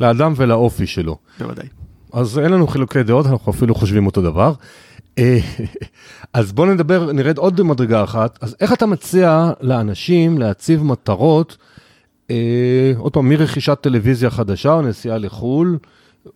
לאדם 0.01 0.33
ולאופי 0.37 0.87
שלו. 0.87 1.19
בוודאי. 1.39 1.69
אז 2.13 2.39
אין 2.39 2.53
לנו 2.53 2.67
חילוקי 2.67 3.03
דעות, 3.03 3.27
אנחנו 3.27 3.53
אפילו 3.53 3.75
חושבים 3.75 4.07
אותו 4.07 4.23
דבר. 4.23 4.53
אה, 5.19 5.39
אז 6.33 6.53
בואו 6.53 6.75
נדבר, 6.75 7.13
נרד 7.13 7.39
עוד 7.39 7.57
במדרגה 7.57 8.05
אחת. 8.05 8.39
אז 8.41 8.57
איך 8.61 8.73
אתה 8.73 8.87
מציע 8.87 9.51
לאנשים 9.61 10.39
להציב 10.39 10.83
מטרות, 10.83 11.57
אה, 12.31 12.93
עוד 12.97 13.13
פעם, 13.13 13.29
מרכישת 13.29 13.79
טלוויזיה 13.81 14.31
חדשה 14.31 14.73
או 14.73 14.83
נסיעה 14.83 15.19
לחו"ל, 15.19 15.79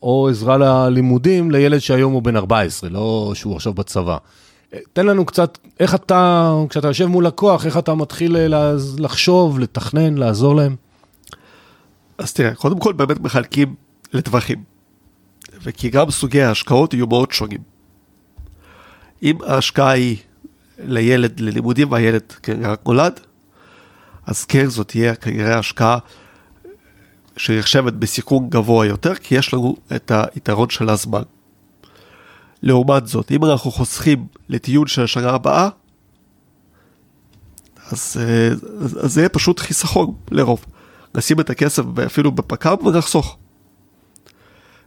או 0.02 0.28
עזרה 0.28 0.56
ללימודים 0.56 1.50
לילד 1.50 1.78
שהיום 1.78 2.12
הוא 2.12 2.22
בן 2.22 2.36
14, 2.36 2.90
לא 2.90 3.32
שהוא 3.34 3.56
עכשיו 3.56 3.74
בצבא. 3.74 4.16
תן 4.92 5.06
לנו 5.06 5.24
קצת, 5.24 5.58
איך 5.80 5.94
אתה, 5.94 6.52
כשאתה 6.68 6.88
יושב 6.88 7.06
מול 7.06 7.26
לקוח, 7.26 7.66
איך 7.66 7.78
אתה 7.78 7.94
מתחיל 7.94 8.36
אה, 8.36 8.74
לחשוב, 8.98 9.58
לתכנן, 9.58 10.18
לעזור 10.18 10.56
להם? 10.56 10.76
אז 12.18 12.32
תראה, 12.32 12.54
קודם 12.54 12.78
כל 12.78 12.92
באמת 12.92 13.20
מחלקים 13.20 13.74
לטווחים. 14.12 14.62
וכי 15.62 15.90
גם 15.90 16.10
סוגי 16.10 16.42
ההשקעות 16.42 16.94
יהיו 16.94 17.06
מאוד 17.06 17.32
שונים. 17.32 17.60
אם 19.22 19.36
ההשקעה 19.46 19.90
היא 19.90 20.16
לילד, 20.78 21.40
ללימודים, 21.40 21.92
והילד 21.92 22.32
כנראה 22.42 22.74
נולד, 22.86 23.20
אז 24.26 24.44
כן 24.44 24.66
זאת 24.66 24.88
תהיה 24.88 25.14
כנראה 25.14 25.58
השקעה 25.58 25.98
שנחשבת 27.38 27.92
בסיכון 27.92 28.50
גבוה 28.50 28.86
יותר, 28.86 29.14
כי 29.14 29.34
יש 29.34 29.54
לנו 29.54 29.76
את 29.96 30.12
היתרון 30.34 30.70
של 30.70 30.88
הזמן. 30.88 31.22
לעומת 32.62 33.06
זאת, 33.06 33.32
אם 33.32 33.44
אנחנו 33.44 33.70
חוסכים 33.70 34.26
לטיול 34.48 34.86
של 34.86 35.02
השנה 35.02 35.30
הבאה, 35.30 35.68
אז, 37.90 38.16
אה, 38.20 38.48
אז 39.04 39.12
זה 39.12 39.20
יהיה 39.20 39.28
פשוט 39.28 39.60
חיסכון 39.60 40.14
לרוב. 40.30 40.64
נשים 41.14 41.40
את 41.40 41.50
הכסף 41.50 41.82
אפילו 42.06 42.32
בפק"ם 42.32 42.86
ונחסוך. 42.86 43.36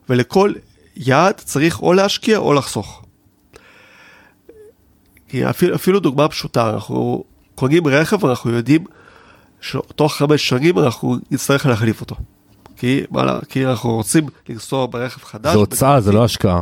ולכל 0.09 0.53
יעד 0.95 1.35
צריך 1.35 1.81
או 1.81 1.93
להשקיע 1.93 2.37
או 2.37 2.53
לחסוך. 2.53 3.03
אפילו, 5.49 5.75
אפילו 5.75 5.99
דוגמה 5.99 6.27
פשוטה, 6.27 6.69
אנחנו 6.69 7.23
קונים 7.55 7.87
רכב 7.87 8.23
ואנחנו 8.23 8.51
יודעים 8.51 8.85
שתוך 9.61 10.15
חמש 10.15 10.49
שנים 10.49 10.79
אנחנו 10.79 11.17
נצטרך 11.31 11.65
להחליף 11.65 12.01
אותו. 12.01 12.15
כי, 12.82 13.04
מה, 13.12 13.39
כי 13.50 13.65
אנחנו 13.65 13.96
רוצים 13.96 14.26
לנסוע 14.50 14.86
ברכב 14.86 15.24
חדש. 15.24 15.54
זו 15.54 15.60
הוצאה, 15.60 16.02
זה 16.02 16.12
לא 16.12 16.24
השקעה. 16.24 16.62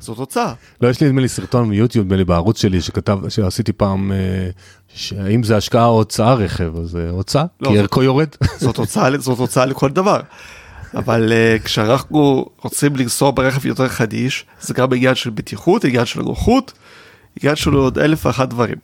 זאת 0.00 0.18
הוצאה. 0.18 0.52
לא, 0.80 0.88
יש 0.88 1.00
לי 1.00 1.06
נדמה 1.06 1.20
לי 1.20 1.28
סרטון 1.28 1.68
מיוטיוב, 1.68 2.04
נדמה 2.04 2.16
לי 2.16 2.24
בערוץ 2.24 2.60
שלי, 2.60 2.80
שכתב, 2.80 3.18
שעשיתי 3.28 3.72
פעם, 3.72 4.12
אה, 4.12 4.50
שאם 4.94 5.42
זה 5.42 5.56
השקעה 5.56 5.86
או 5.86 5.96
הוצאה 5.96 6.34
רכב, 6.34 6.72
אז 6.76 6.90
זה 6.90 7.10
הוצאה, 7.10 7.44
לא, 7.60 7.68
כי 7.68 7.78
ערכו 7.78 8.02
יורד. 8.02 8.28
זאת 8.60 8.76
הוצאה, 8.76 9.18
זאת 9.18 9.38
הוצאה 9.38 9.66
לכל 9.66 9.90
דבר. 9.90 10.20
אבל 10.94 11.32
uh, 11.32 11.62
כשאנחנו 11.64 12.46
רוצים 12.62 12.96
לנסוע 12.96 13.30
ברכב 13.30 13.66
יותר 13.66 13.88
חדיש, 13.88 14.44
זה 14.60 14.74
גם 14.74 14.92
עניין 14.92 15.14
של 15.14 15.30
בטיחות, 15.30 15.84
עניין 15.84 16.06
של 16.06 16.22
נוחות, 16.22 16.72
עניין 17.42 17.56
של 17.56 17.72
עוד 17.72 17.98
אלף 17.98 18.26
ואחת 18.26 18.48
דברים. 18.48 18.76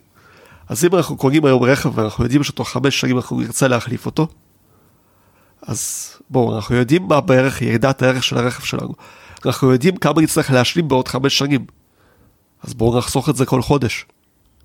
אז 0.69 0.85
אם 0.85 0.95
אנחנו 0.95 1.17
קונים 1.17 1.45
היום 1.45 1.63
רכב 1.63 1.97
ואנחנו 1.97 2.23
יודעים 2.23 2.43
שתוך 2.43 2.69
חמש 2.69 2.99
שנים 2.99 3.17
אנחנו 3.17 3.39
נרצה 3.39 3.67
להחליף 3.67 4.05
אותו, 4.05 4.27
אז 5.61 6.11
בואו, 6.29 6.55
אנחנו 6.55 6.75
יודעים 6.75 7.07
מה 7.07 7.21
בערך 7.21 7.61
ירידת 7.61 8.01
הערך 8.01 8.23
של 8.23 8.37
הרכב 8.37 8.63
שלנו. 8.63 8.93
אנחנו 9.45 9.71
יודעים 9.71 9.97
כמה 9.97 10.21
נצטרך 10.21 10.51
להשלים 10.51 10.87
בעוד 10.87 11.07
חמש 11.07 11.37
שנים. 11.37 11.65
אז 12.63 12.73
בואו 12.73 12.97
נחסוך 12.97 13.29
את 13.29 13.35
זה 13.35 13.45
כל 13.45 13.61
חודש, 13.61 14.05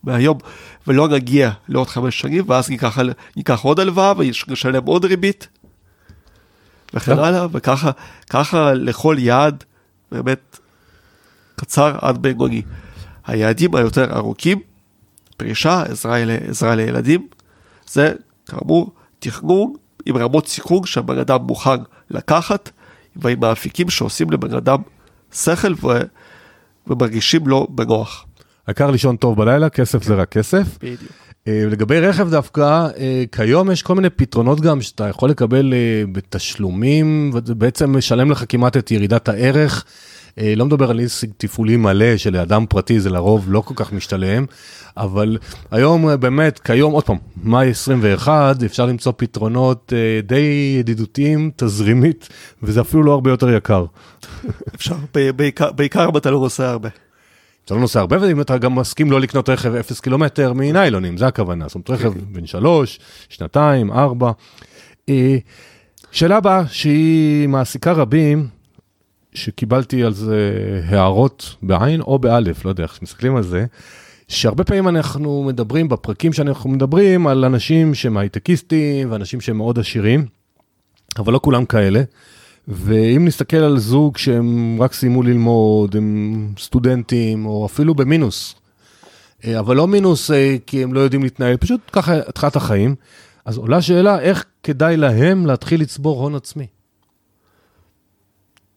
מהיום, 0.04 0.38
ולא 0.86 1.08
נגיע 1.08 1.50
לעוד 1.68 1.88
חמש 1.88 2.20
שנים, 2.20 2.44
ואז 2.46 2.70
ניקח, 2.70 2.98
ניקח 3.36 3.60
עוד 3.60 3.80
הלוואה 3.80 4.12
ונשלם 4.18 4.84
עוד 4.84 5.04
ריבית, 5.04 5.48
וכן 6.94 7.18
הלאה, 7.18 7.46
וככה 7.52 7.90
ככה 8.30 8.74
לכל 8.74 9.16
יעד 9.18 9.64
באמת 10.12 10.58
קצר 11.56 11.96
עד 12.00 12.18
בינוני. 12.22 12.62
היעדים 13.26 13.74
היותר 13.74 14.16
ארוכים, 14.16 14.60
פרישה, 15.36 15.82
עזרה, 15.82 16.16
עזרה 16.48 16.74
לילדים, 16.74 17.28
זה 17.86 18.12
כאמור 18.46 18.92
תכנון 19.18 19.72
עם 20.06 20.16
רמות 20.16 20.46
סיכון 20.46 20.86
שהבן 20.86 21.18
אדם 21.18 21.42
מוכן 21.42 21.80
לקחת, 22.10 22.70
ועם 23.16 23.44
האפיקים 23.44 23.90
שעושים 23.90 24.30
לבן 24.30 24.54
אדם 24.54 24.78
שכל 25.32 25.74
ו... 25.82 25.88
ומרגישים 26.86 27.46
לו 27.46 27.66
בנוח. 27.70 28.26
העיקר 28.66 28.90
לישון 28.90 29.16
טוב 29.16 29.36
בלילה, 29.36 29.68
כסף 29.68 30.02
זה 30.02 30.14
רק 30.14 30.28
כסף. 30.28 30.78
בדיוק. 30.82 31.00
אה, 31.48 31.64
לגבי 31.70 32.00
רכב 32.00 32.30
דווקא, 32.30 32.88
אה, 32.98 33.24
כיום 33.32 33.70
יש 33.70 33.82
כל 33.82 33.94
מיני 33.94 34.10
פתרונות 34.10 34.60
גם 34.60 34.82
שאתה 34.82 35.08
יכול 35.08 35.30
לקבל 35.30 35.74
אה, 35.74 36.02
בתשלומים, 36.12 37.30
וזה 37.34 37.54
בעצם 37.54 37.96
משלם 37.96 38.30
לך 38.30 38.44
כמעט 38.48 38.76
את 38.76 38.90
ירידת 38.90 39.28
הערך. 39.28 39.84
לא 40.38 40.66
מדבר 40.66 40.90
על 40.90 40.96
ליסינג 40.96 41.32
תפעולי 41.36 41.76
מלא 41.76 42.16
שלאדם 42.16 42.66
פרטי 42.66 43.00
זה 43.00 43.10
לרוב 43.10 43.44
לא 43.48 43.60
כל 43.60 43.74
כך 43.76 43.92
משתלם, 43.92 44.44
אבל 44.96 45.38
היום 45.70 46.20
באמת, 46.20 46.58
כיום, 46.58 46.92
עוד 46.92 47.04
פעם, 47.04 47.16
מאי 47.42 47.70
21, 47.70 48.62
אפשר 48.62 48.86
למצוא 48.86 49.12
פתרונות 49.16 49.92
די 50.22 50.76
ידידותיים, 50.80 51.50
תזרימית, 51.56 52.28
וזה 52.62 52.80
אפילו 52.80 53.02
לא 53.02 53.12
הרבה 53.12 53.30
יותר 53.30 53.50
יקר. 53.50 53.84
אפשר, 54.74 54.96
בעיקר, 55.36 55.72
בעיקר 55.72 56.08
אם 56.08 56.16
אתה 56.16 56.30
לא 56.30 56.38
נוסע 56.40 56.70
הרבה. 56.70 56.88
אתה 57.64 57.74
לא 57.74 57.80
נוסע 57.80 58.00
הרבה, 58.00 58.16
ואם 58.20 58.40
אתה 58.40 58.58
גם 58.58 58.74
מסכים 58.74 59.10
לא 59.10 59.20
לקנות 59.20 59.48
רכב 59.48 59.74
0 59.74 60.00
קילומטר 60.00 60.52
מניילונים, 60.52 61.16
זה 61.16 61.26
הכוונה. 61.26 61.68
זאת 61.68 61.74
אומרת, 61.74 61.90
רכב 61.90 62.12
בן 62.32 62.46
שלוש, 62.46 63.00
שנתיים, 63.28 63.92
ארבע. 63.92 64.30
אה, 65.08 65.36
שאלה 66.10 66.36
הבאה, 66.36 66.62
שהיא 66.66 67.48
מעסיקה 67.48 67.92
רבים, 67.92 68.48
שקיבלתי 69.34 70.04
על 70.04 70.12
זה 70.12 70.80
הערות 70.88 71.56
בעין 71.62 72.00
או 72.00 72.18
באלף, 72.18 72.64
לא 72.64 72.70
יודע 72.70 72.82
איך 72.82 73.02
מסתכלים 73.02 73.36
על 73.36 73.42
זה, 73.42 73.66
שהרבה 74.28 74.64
פעמים 74.64 74.88
אנחנו 74.88 75.44
מדברים, 75.44 75.88
בפרקים 75.88 76.32
שאנחנו 76.32 76.70
מדברים, 76.70 77.26
על 77.26 77.44
אנשים 77.44 77.94
שהם 77.94 78.16
הייטקיסטים 78.16 79.12
ואנשים 79.12 79.40
שהם 79.40 79.56
מאוד 79.56 79.78
עשירים, 79.78 80.26
אבל 81.18 81.32
לא 81.32 81.40
כולם 81.42 81.64
כאלה. 81.64 82.02
ואם 82.68 83.24
נסתכל 83.24 83.56
על 83.56 83.78
זוג 83.78 84.16
שהם 84.16 84.76
רק 84.82 84.92
סיימו 84.92 85.22
ללמוד, 85.22 85.96
הם 85.96 86.52
סטודנטים, 86.58 87.46
או 87.46 87.66
אפילו 87.66 87.94
במינוס, 87.94 88.54
אה, 89.44 89.58
אבל 89.58 89.76
לא 89.76 89.86
מינוס 89.86 90.30
אה, 90.30 90.56
כי 90.66 90.82
הם 90.82 90.94
לא 90.94 91.00
יודעים 91.00 91.22
להתנהל, 91.22 91.56
פשוט 91.56 91.80
ככה 91.92 92.14
התחלת 92.28 92.56
החיים, 92.56 92.94
אז 93.44 93.56
עולה 93.58 93.82
שאלה, 93.82 94.20
איך 94.20 94.44
כדאי 94.62 94.96
להם 94.96 95.46
להתחיל 95.46 95.80
לצבור 95.80 96.20
הון 96.22 96.34
עצמי? 96.34 96.66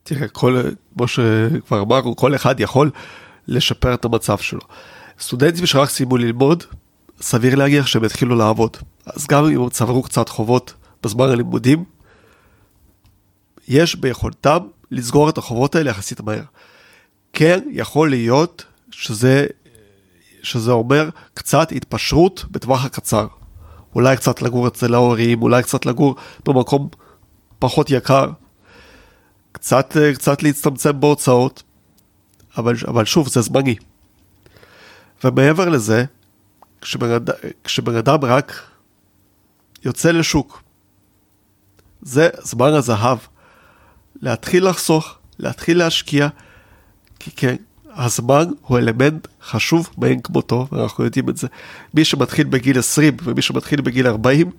תראה, 0.08 0.28
כל, 0.28 0.62
כמו 0.98 1.08
שכבר 1.08 1.82
אמרנו, 1.82 2.16
כל 2.16 2.36
אחד 2.36 2.60
יכול 2.60 2.92
לשפר 3.48 3.94
את 3.94 4.06
המצב 4.06 4.38
שלו. 4.38 4.60
סטודנטים 5.20 5.66
שרק 5.66 5.90
סיימו 5.90 6.18
ללמוד, 6.18 6.64
סביר 7.22 7.56
להגיע 7.56 7.84
שהם 7.86 8.04
יתחילו 8.04 8.36
לעבוד. 8.36 8.78
אז 9.06 9.28
גם 9.28 9.46
אם 9.46 9.62
הם 9.62 9.70
צברו 9.70 10.04
קצת 10.04 10.30
חובות 10.30 10.74
בזמן 11.04 11.30
הלימודים, 11.30 11.84
יש 13.68 13.96
ביכולתם 13.96 14.58
לסגור 14.92 15.30
את 15.30 15.38
החובות 15.38 15.76
האלה 15.76 15.90
יחסית 15.90 16.22
מהר. 16.22 16.44
כן, 17.34 17.60
יכול 17.72 18.10
להיות 18.10 18.66
שזה, 18.92 19.46
שזה 20.44 20.72
אומר 20.72 21.10
קצת 21.34 21.72
התפשרות 21.72 22.46
בטווח 22.52 22.86
הקצר. 22.86 23.28
אולי 23.96 24.18
קצת 24.18 24.42
לגור 24.42 24.68
אצל 24.68 24.94
ההורים, 24.94 25.42
אולי 25.42 25.64
קצת 25.64 25.86
לגור 25.86 26.16
במקום 26.46 26.90
פחות 27.60 27.92
יקר, 27.92 28.30
קצת, 29.56 29.98
קצת 30.14 30.44
להצטמצם 30.44 31.00
בהוצאות, 31.00 31.64
אבל, 32.58 32.76
אבל 32.88 33.06
שוב, 33.06 33.28
זה 33.28 33.42
זמני. 33.42 33.76
ומעבר 35.24 35.70
לזה, 35.70 36.06
כשבן 37.64 37.96
אדם 37.96 38.20
רק 38.26 38.62
יוצא 39.86 40.12
לשוק, 40.12 40.64
זה 42.02 42.30
זמן 42.42 42.74
הזהב. 42.74 43.18
להתחיל 44.22 44.70
לחסוך, 44.70 45.18
להתחיל 45.40 45.78
להשקיע, 45.78 46.28
כי 47.20 47.32
כן, 47.32 47.56
הזמן 47.94 48.46
הוא 48.62 48.78
אלמנט 48.78 49.28
חשוב 49.44 49.90
מאין 49.98 50.22
כמותו, 50.22 50.68
ואנחנו 50.72 51.04
יודעים 51.04 51.30
את 51.30 51.38
זה. 51.38 51.48
מי 51.94 52.06
שמתחיל 52.06 52.48
בגיל 52.48 52.80
20 52.80 53.18
ומי 53.24 53.42
שמתחיל 53.42 53.82
בגיל 53.82 54.08
40, 54.08 54.52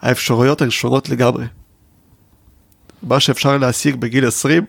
האפשרויות 0.00 0.62
הן 0.62 0.70
שונות 0.70 1.08
לגמרי. 1.08 1.44
מה 3.02 3.20
שאפשר 3.20 3.58
להשיג 3.58 3.96
בגיל 3.96 4.26
20, 4.26 4.64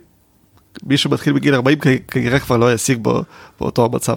מי 0.83 0.97
שמתחיל 0.97 1.33
בגיל 1.33 1.55
40 1.55 1.77
כנראה 2.07 2.39
כבר 2.39 2.57
לא 2.57 2.73
ישיג 2.73 2.97
בו, 3.01 3.23
באותו 3.59 3.85
המצב. 3.85 4.15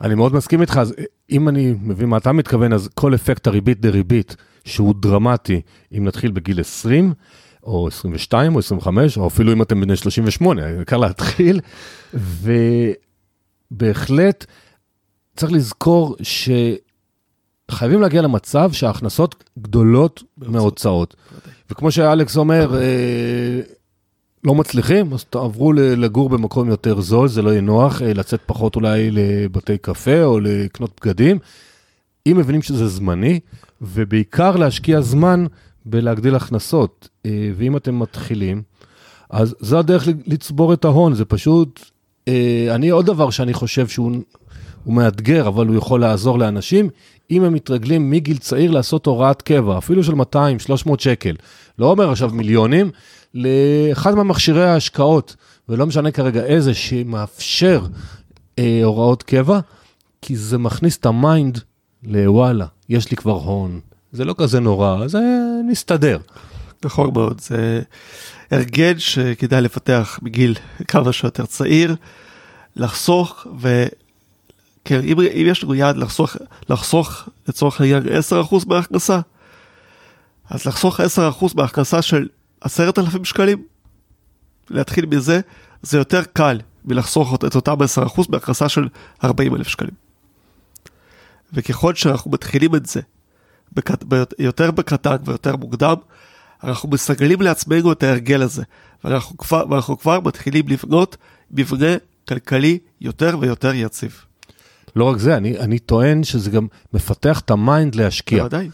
אני 0.00 0.14
מאוד 0.14 0.34
מסכים 0.34 0.60
איתך, 0.60 0.76
אז 0.76 0.94
אם 1.30 1.48
אני 1.48 1.74
מבין 1.82 2.08
מה 2.08 2.16
אתה 2.16 2.32
מתכוון, 2.32 2.72
אז 2.72 2.88
כל 2.94 3.14
אפקט 3.14 3.46
הריבית 3.46 3.80
דריבית, 3.80 4.36
שהוא 4.64 4.94
דרמטי, 5.00 5.60
אם 5.98 6.04
נתחיל 6.04 6.30
בגיל 6.30 6.60
20, 6.60 7.12
או 7.62 7.88
22 7.88 8.54
או 8.54 8.58
25, 8.58 9.18
או 9.18 9.26
אפילו 9.26 9.52
אם 9.52 9.62
אתם 9.62 9.80
בני 9.80 9.96
38, 9.96 10.66
העיקר 10.66 10.96
להתחיל, 11.06 11.60
ובהחלט 13.72 14.46
צריך 15.36 15.52
לזכור 15.52 16.16
שחייבים 17.70 18.00
להגיע 18.00 18.22
למצב 18.22 18.72
שההכנסות 18.72 19.44
גדולות 19.58 20.22
מהוצאות. 20.38 21.16
וכמו 21.70 21.90
שאלכס 21.90 22.36
אומר, 22.36 22.80
אה, 22.80 23.60
לא 24.44 24.54
מצליחים, 24.54 25.12
אז 25.12 25.24
תעברו 25.24 25.72
לגור 25.72 26.28
במקום 26.28 26.68
יותר 26.68 27.00
זול, 27.00 27.28
זה 27.28 27.42
לא 27.42 27.50
יהיה 27.50 27.60
נוח, 27.60 28.02
אה, 28.02 28.12
לצאת 28.14 28.40
פחות 28.46 28.76
אולי 28.76 29.10
לבתי 29.10 29.78
קפה 29.78 30.24
או 30.24 30.40
לקנות 30.40 31.00
בגדים. 31.00 31.38
אם 32.26 32.36
מבינים 32.36 32.62
שזה 32.62 32.88
זמני, 32.88 33.40
ובעיקר 33.82 34.56
להשקיע 34.56 35.00
זמן 35.00 35.46
בלהגדיל 35.84 36.34
הכנסות. 36.34 37.08
אה, 37.26 37.50
ואם 37.56 37.76
אתם 37.76 37.98
מתחילים, 37.98 38.62
אז 39.30 39.54
זו 39.60 39.78
הדרך 39.78 40.08
לצבור 40.26 40.72
את 40.72 40.84
ההון, 40.84 41.14
זה 41.14 41.24
פשוט, 41.24 41.90
אני 42.70 42.88
עוד 42.88 43.06
דבר 43.06 43.30
שאני 43.30 43.54
חושב 43.54 43.88
שהוא 43.88 44.12
מאתגר, 44.86 45.48
אבל 45.48 45.66
הוא 45.66 45.76
יכול 45.76 46.00
לעזור 46.00 46.38
לאנשים, 46.38 46.88
אם 47.30 47.44
הם 47.44 47.52
מתרגלים 47.52 48.10
מגיל 48.10 48.38
צעיר 48.38 48.70
לעשות 48.70 49.06
הוראת 49.06 49.42
קבע, 49.42 49.78
אפילו 49.78 50.04
של 50.04 50.12
200-300 50.12 50.16
שקל, 50.98 51.36
לא 51.78 51.90
אומר 51.90 52.10
עכשיו 52.10 52.30
מיליונים, 52.30 52.90
לאחד 53.34 54.14
מהמכשירי 54.14 54.64
ההשקעות, 54.68 55.36
ולא 55.68 55.86
משנה 55.86 56.10
כרגע 56.10 56.44
איזה, 56.44 56.74
שמאפשר 56.74 57.86
אה, 58.58 58.80
הוראות 58.84 59.22
קבע, 59.22 59.60
כי 60.22 60.36
זה 60.36 60.58
מכניס 60.58 60.96
את 60.96 61.06
ה 61.06 61.16
mind 61.16 61.58
לוואלה, 62.02 62.66
יש 62.88 63.10
לי 63.10 63.16
כבר 63.16 63.32
הון, 63.32 63.80
זה 64.12 64.24
לא 64.24 64.34
כזה 64.38 64.60
נורא, 64.60 65.08
זה 65.08 65.20
נסתדר. 65.68 66.18
נכון 66.84 67.10
מאוד, 67.14 67.40
זה 67.40 67.82
הרגל 68.50 68.98
שכדאי 68.98 69.60
לפתח 69.60 70.18
בגיל 70.22 70.54
כמה 70.88 71.12
שיותר 71.12 71.46
צעיר, 71.46 71.94
לחסוך. 72.76 73.46
כן, 74.84 75.00
אם, 75.04 75.20
אם 75.20 75.46
יש 75.46 75.64
לנו 75.64 75.74
יעד 75.74 75.96
לחסוך, 75.96 76.36
לחסוך 76.68 77.28
לצורך 77.48 77.80
העניין 77.80 78.02
10% 78.52 78.56
מההכנסה, 78.66 79.20
אז 80.50 80.66
לחסוך 80.66 81.00
10% 81.00 81.02
מההכנסה 81.54 82.02
של 82.02 82.28
10,000 82.60 83.24
שקלים, 83.24 83.62
להתחיל 84.70 85.06
מזה, 85.06 85.40
זה 85.82 85.98
יותר 85.98 86.22
קל 86.32 86.60
מלחסוך 86.84 87.34
את 87.34 87.56
אותם 87.56 87.76
10% 88.16 88.22
מהכנסה 88.28 88.68
של 88.68 88.88
40,000 89.24 89.68
שקלים. 89.68 89.94
וככל 91.52 91.94
שאנחנו 91.94 92.30
מתחילים 92.30 92.74
את 92.74 92.86
זה 92.86 93.00
בקט... 93.72 94.04
יותר 94.38 94.70
בקטן 94.70 95.16
ויותר 95.24 95.56
מוקדם, 95.56 95.94
אנחנו 96.64 96.88
מסגלים 96.88 97.42
לעצמנו 97.42 97.92
את 97.92 98.02
ההרגל 98.02 98.42
הזה, 98.42 98.62
ואנחנו 99.04 99.38
כבר, 99.38 99.64
ואנחנו 99.70 99.98
כבר 99.98 100.20
מתחילים 100.20 100.68
לבנות 100.68 101.16
מבנה 101.50 101.96
כלכלי 102.28 102.78
יותר 103.00 103.36
ויותר 103.40 103.74
יציב. 103.74 104.24
לא 104.96 105.04
רק 105.04 105.18
זה, 105.18 105.36
אני, 105.36 105.58
אני 105.58 105.78
טוען 105.78 106.24
שזה 106.24 106.50
גם 106.50 106.66
מפתח 106.92 107.40
את 107.40 107.50
ה 107.50 107.59
mind 107.59 107.94
להשקיע. 107.94 108.38
בוודאי. 108.38 108.68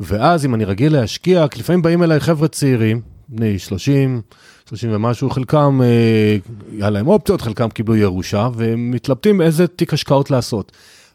ואז 0.00 0.44
אם 0.44 0.54
אני 0.54 0.64
רגיל 0.64 0.92
להשקיע, 0.92 1.48
כי 1.48 1.60
לפעמים 1.60 1.82
באים 1.82 2.02
אליי 2.02 2.20
חבר'ה 2.20 2.48
צעירים, 2.48 3.00
בני 3.28 3.58
30, 3.58 4.20
30 4.68 4.90
ומשהו, 4.92 5.30
חלקם, 5.30 5.80
אה, 5.82 6.36
היה 6.72 6.90
להם 6.90 7.06
אופציות, 7.06 7.40
חלקם 7.40 7.68
קיבלו 7.68 7.96
ירושה, 7.96 8.48
והם 8.54 8.90
מתלבטים 8.90 9.40
איזה 9.40 9.66
תיק 9.66 9.92
השקעות 9.92 10.30
לעשות. 10.30 10.72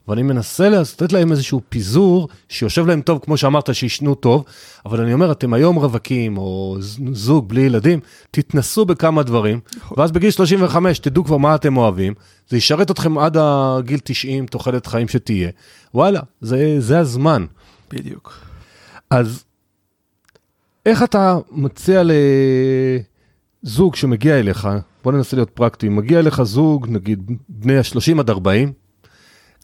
ואני 0.07 0.23
מנסה 0.23 0.69
לתת 0.69 1.11
להם 1.13 1.31
איזשהו 1.31 1.61
פיזור 1.69 2.29
שיושב 2.49 2.87
להם 2.87 3.01
טוב, 3.01 3.19
כמו 3.23 3.37
שאמרת, 3.37 3.75
שישנו 3.75 4.15
טוב, 4.15 4.45
אבל 4.85 5.01
אני 5.01 5.13
אומר, 5.13 5.31
אתם 5.31 5.53
היום 5.53 5.75
רווקים 5.75 6.37
או 6.37 6.77
זוג 7.11 7.49
בלי 7.49 7.61
ילדים, 7.61 7.99
תתנסו 8.31 8.85
בכמה 8.85 9.23
דברים, 9.23 9.59
נכון. 9.77 9.99
ואז 9.99 10.11
בגיל 10.11 10.31
35 10.31 10.99
תדעו 10.99 11.23
כבר 11.23 11.37
מה 11.37 11.55
אתם 11.55 11.77
אוהבים, 11.77 12.13
זה 12.49 12.57
ישרת 12.57 12.91
אתכם 12.91 13.17
עד 13.17 13.37
הגיל 13.39 13.99
90, 14.03 14.45
תוחלת 14.45 14.87
חיים 14.87 15.07
שתהיה. 15.07 15.49
וואלה, 15.93 16.19
זה, 16.41 16.75
זה 16.79 16.99
הזמן. 16.99 17.45
בדיוק. 17.91 18.39
אז 19.09 19.43
איך 20.85 21.03
אתה 21.03 21.37
מציע 21.51 22.01
לזוג 23.63 23.95
שמגיע 23.95 24.39
אליך, 24.39 24.67
בוא 25.03 25.11
ננסה 25.11 25.37
להיות 25.37 25.49
פרקטי, 25.49 25.89
מגיע 25.89 26.19
אליך 26.19 26.43
זוג, 26.43 26.87
נגיד 26.89 27.31
בני 27.49 27.77
ה-30 27.77 28.19
עד 28.19 28.29
40, 28.29 28.73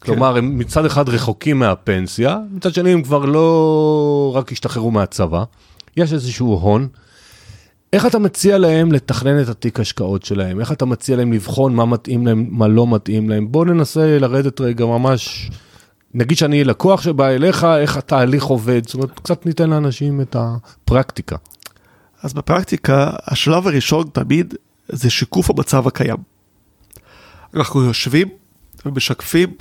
כלומר, 0.02 0.38
הם 0.38 0.58
מצד 0.58 0.86
אחד 0.86 1.10
רחוקים 1.10 1.60
מהפנסיה, 1.60 2.38
מצד 2.52 2.74
שני 2.74 2.94
הם 2.94 3.02
כבר 3.02 3.26
לא 3.26 4.32
רק 4.36 4.52
השתחררו 4.52 4.92
מהצבא, 4.92 5.44
יש 5.98 6.14
איזשהו 6.14 6.54
הון. 6.54 6.88
איך 7.94 8.06
אתה 8.06 8.20
מציע 8.20 8.58
להם 8.58 8.92
לתכנן 8.92 9.42
את 9.42 9.50
התיק 9.50 9.80
השקעות 9.80 10.26
שלהם? 10.26 10.60
איך 10.60 10.72
אתה 10.72 10.86
מציע 10.86 11.18
להם 11.18 11.34
לבחון 11.34 11.76
מה 11.76 11.86
מתאים 11.86 12.28
להם, 12.28 12.48
מה 12.50 12.68
לא 12.68 12.88
מתאים 12.88 13.30
להם? 13.30 13.52
בוא 13.52 13.66
ננסה 13.66 14.20
לרדת 14.20 14.62
רגע 14.62 14.86
ממש, 14.86 15.52
נגיד 16.14 16.38
שאני 16.38 16.64
לקוח 16.64 17.02
שבא 17.02 17.28
אליך, 17.28 17.64
איך 17.64 17.98
התהליך 17.98 18.44
עובד, 18.44 18.82
זאת 18.86 18.94
אומרת, 18.94 19.12
קצת 19.12 19.46
ניתן 19.46 19.70
לאנשים 19.70 20.22
את 20.22 20.36
הפרקטיקה. 20.40 21.36
אז 22.24 22.34
בפרקטיקה, 22.34 23.10
השלב 23.28 23.68
הראשון 23.68 24.08
תמיד 24.14 24.54
זה 24.90 25.10
שיקוף 25.10 25.50
המצב 25.50 25.88
הקיים. 25.88 26.18
אנחנו 27.56 27.84
יושבים 27.84 28.30
ומשקפים 28.86 29.54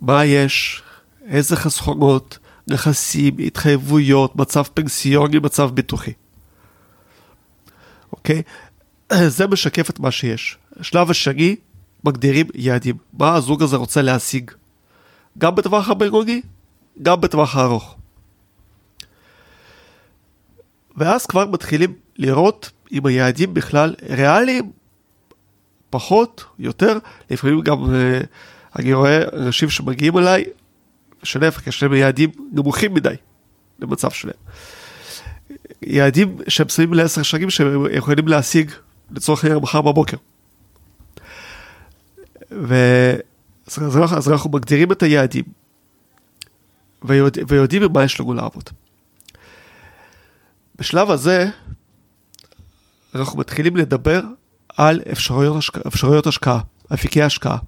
מה 0.00 0.24
יש, 0.24 0.82
איזה 1.26 1.56
חסכונות, 1.56 2.38
נכסים, 2.68 3.36
התחייבויות, 3.38 4.36
מצב 4.36 4.62
פנסיוני, 4.74 5.38
מצב 5.38 5.70
ביטוחי. 5.74 6.12
אוקיי? 8.12 8.42
זה 9.36 9.46
משקף 9.46 9.90
את 9.90 10.00
מה 10.00 10.10
שיש. 10.10 10.58
השלב 10.80 11.10
השני, 11.10 11.56
מגדירים 12.04 12.46
יעדים. 12.54 12.96
מה 13.12 13.34
הזוג 13.34 13.62
הזה 13.62 13.76
רוצה 13.76 14.02
להשיג? 14.02 14.50
גם 15.38 15.54
בטווח 15.54 15.88
הבינוני, 15.88 16.42
גם 17.02 17.20
בטווח 17.20 17.56
הארוך. 17.56 17.96
ואז 20.96 21.26
כבר 21.26 21.46
מתחילים 21.46 21.94
לראות 22.16 22.70
אם 22.92 23.06
היעדים 23.06 23.54
בכלל 23.54 23.94
ריאליים, 24.10 24.72
פחות, 25.90 26.44
יותר, 26.58 26.98
לפעמים 27.30 27.60
גם 27.60 27.84
uh, 27.84 28.26
אני 28.76 28.92
רואה 28.92 29.22
אנשים 29.32 29.70
שמגיעים 29.70 30.18
אליי, 30.18 30.44
שלהפך, 31.22 31.66
יש 31.66 31.82
להם 31.82 31.94
יעדים 31.94 32.30
נמוכים 32.52 32.94
מדי 32.94 33.14
למצב 33.78 34.10
שלהם. 34.10 34.34
יעדים 35.82 36.38
שהם 36.48 36.68
שמים 36.68 36.94
לעשר 36.94 37.22
שנים 37.22 37.50
שהם 37.50 37.86
יכולים 37.90 38.28
להשיג 38.28 38.70
לצורך 39.10 39.44
העניין 39.44 39.62
מחר 39.62 39.80
בבוקר. 39.80 40.16
ואז 42.50 44.28
אנחנו 44.32 44.50
מגדירים 44.50 44.92
את 44.92 45.02
היעדים 45.02 45.44
ויודע, 47.02 47.42
ויודעים 47.48 47.82
במה 47.82 48.04
יש 48.04 48.20
לנו 48.20 48.34
לעבוד. 48.34 48.70
בשלב 50.76 51.10
הזה 51.10 51.46
אנחנו 53.14 53.38
מתחילים 53.38 53.76
לדבר 53.76 54.22
על 54.76 55.00
אפשרויות, 55.12 55.56
השקעה, 55.56 55.82
אפשרויות 55.86 56.26
השקעה, 56.26 56.60
אפיקי 56.94 57.22
השקעה. 57.22 57.58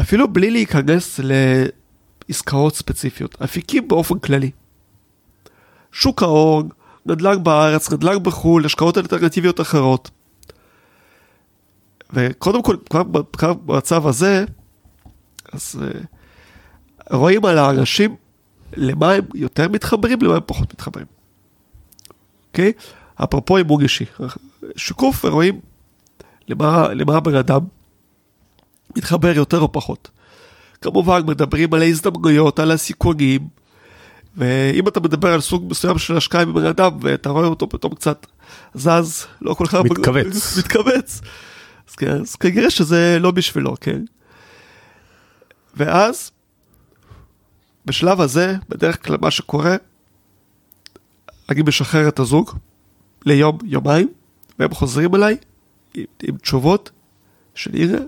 אפילו 0.00 0.28
בלי 0.28 0.50
להיכנס 0.50 1.20
לעסקאות 2.28 2.74
ספציפיות, 2.76 3.42
אפיקים 3.42 3.88
באופן 3.88 4.18
כללי. 4.18 4.50
שוק 5.92 6.22
ההון, 6.22 6.68
נדל"ן 7.06 7.44
בארץ, 7.44 7.92
נדל"ן 7.92 8.22
בחו"ל, 8.22 8.64
השקעות 8.64 8.98
אלטרנטיביות 8.98 9.60
אחרות. 9.60 10.10
וקודם 12.12 12.62
כל, 12.62 12.76
כבר 13.32 13.52
במצב 13.54 14.06
הזה, 14.06 14.44
אז 15.52 15.80
uh, 15.80 17.14
רואים 17.14 17.44
על 17.44 17.58
האנשים 17.58 18.16
למה 18.76 19.12
הם 19.12 19.24
יותר 19.34 19.68
מתחברים, 19.68 20.18
למה 20.22 20.34
הם 20.34 20.40
פחות 20.46 20.74
מתחברים. 20.74 21.06
אוקיי? 22.48 22.72
אפרופו 23.24 23.56
אימון 23.56 23.82
אישי, 23.82 24.04
שיקוף 24.76 25.24
ורואים 25.24 25.60
למה, 26.48 26.88
למה 26.94 27.16
הבן 27.16 27.34
אדם 27.34 27.60
מתחבר 28.96 29.36
יותר 29.36 29.60
או 29.60 29.72
פחות. 29.72 30.10
כמובן 30.80 31.22
מדברים 31.26 31.74
על 31.74 31.82
ההזדמנויות, 31.82 32.58
על 32.58 32.70
הסיכונים, 32.70 33.48
ואם 34.36 34.88
אתה 34.88 35.00
מדבר 35.00 35.32
על 35.32 35.40
סוג 35.40 35.64
מסוים 35.70 35.98
של 35.98 36.16
השקעה 36.16 36.42
עם 36.42 36.54
בן 36.54 36.66
אדם 36.66 36.92
ואתה 37.00 37.30
רואה 37.30 37.46
אותו 37.46 37.68
פתאום 37.68 37.94
קצת 37.94 38.26
זז, 38.74 39.26
לא 39.42 39.54
כל 39.54 39.66
כך... 39.66 39.74
מתכווץ. 39.74 40.56
מתכווץ. 40.58 41.20
אז, 41.88 41.94
כן, 41.94 42.20
אז 42.20 42.36
כנראה 42.36 42.70
שזה 42.70 43.18
לא 43.20 43.30
בשבילו, 43.30 43.74
כן? 43.80 44.00
ואז, 45.76 46.30
בשלב 47.86 48.20
הזה, 48.20 48.56
בדרך 48.68 49.06
כלל 49.06 49.16
מה 49.20 49.30
שקורה, 49.30 49.76
אני 51.48 51.62
משחרר 51.66 52.08
את 52.08 52.18
הזוג 52.18 52.50
ליום, 53.26 53.58
יומיים, 53.64 54.08
והם 54.58 54.74
חוזרים 54.74 55.14
אליי 55.14 55.36
עם, 55.94 56.04
עם 56.22 56.36
תשובות 56.36 56.90
של 57.54 57.70
הנה, 57.74 57.98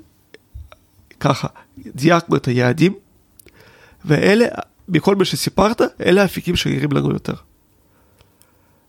ככה, 1.20 1.48
דייקנו 1.78 2.36
את 2.36 2.48
היעדים, 2.48 2.94
ואלה, 4.04 4.46
מכל 4.88 5.16
מה 5.16 5.24
שסיפרת, 5.24 5.80
אלה 6.00 6.22
האפיקים 6.22 6.56
שנראים 6.56 6.92
לנו 6.92 7.12
יותר. 7.12 7.34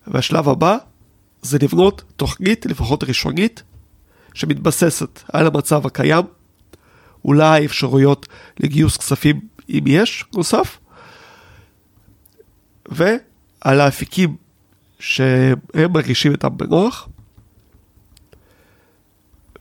והשלב 0.07 0.49
הבא 0.49 0.77
זה 1.41 1.57
לבנות 1.61 2.03
תוכנית, 2.15 2.65
לפחות 2.65 3.03
ראשונית, 3.03 3.63
שמתבססת 4.33 5.19
על 5.33 5.47
המצב 5.47 5.85
הקיים, 5.85 6.25
אולי 7.25 7.65
אפשרויות 7.65 8.27
לגיוס 8.59 8.97
כספים, 8.97 9.41
אם 9.69 9.83
יש, 9.87 10.25
נוסף, 10.33 10.77
ועל 12.85 13.81
האפיקים 13.81 14.35
שהם 14.99 15.93
מרגישים 15.93 16.31
איתם 16.31 16.57
בנוח, 16.57 17.09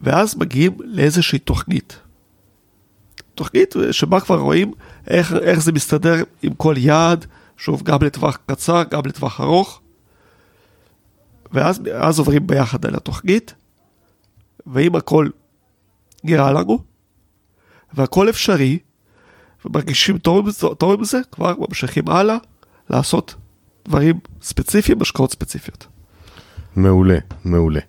ואז 0.01 0.37
מגיעים 0.37 0.77
לאיזושהי 0.85 1.39
תוכנית. 1.39 1.99
תוכנית 3.39 3.75
שבה 3.91 4.21
כבר 4.21 4.39
רואים 4.39 4.73
איך, 5.07 5.33
איך 5.33 5.59
זה 5.59 5.73
מסתדר 5.73 6.23
עם 6.43 6.55
כל 6.55 6.75
יעד, 6.77 7.27
שוב, 7.57 7.83
גם 7.83 7.99
לטווח 8.03 8.39
קצר, 8.47 8.83
גם 8.91 9.01
לטווח 9.07 9.41
ארוך, 9.41 9.81
ואז 11.53 12.19
עוברים 12.19 12.47
ביחד 12.47 12.87
על 12.87 12.95
התוכנית, 12.95 13.55
ואם 14.67 14.97
הכל 14.97 15.29
נראה 16.25 16.53
לנו, 16.53 16.79
והכל 17.95 18.29
אפשרי, 18.29 18.79
ומרגישים 19.65 20.19
טוב, 20.19 20.49
טוב 20.79 20.99
עם 20.99 21.05
זה, 21.05 21.21
כבר 21.33 21.55
ממשיכים 21.59 22.09
הלאה 22.09 22.37
לעשות 22.91 23.35
דברים 23.89 24.21
ספציפיים, 24.43 25.03
השקעות 25.03 25.33
ספציפיות. 25.33 25.87
מעולה, 26.77 27.19
מעולה. 27.45 27.81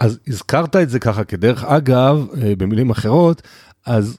אז 0.00 0.18
הזכרת 0.28 0.76
את 0.76 0.90
זה 0.90 0.98
ככה 0.98 1.24
כדרך 1.24 1.64
אגב, 1.64 2.26
אה, 2.42 2.52
במילים 2.58 2.90
אחרות, 2.90 3.42
אז 3.86 4.18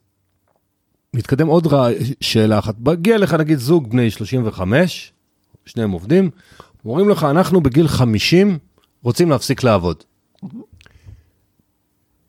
נתקדם 1.14 1.48
עוד 1.48 1.68
רע, 1.68 1.88
שאלה 2.22 2.60
אחת. 2.60 2.76
מגיע 2.80 3.18
לך 3.18 3.34
נגיד 3.34 3.60
זוג 3.60 3.90
בני 3.90 4.12
35, 4.12 5.12
שניהם 5.66 5.92
עובדים, 5.92 6.30
אומרים 6.86 7.10
לך, 7.10 7.24
אנחנו 7.24 7.62
בגיל 7.62 7.88
50 7.88 8.58
רוצים 9.04 9.30
להפסיק 9.30 9.64
לעבוד. 9.64 10.04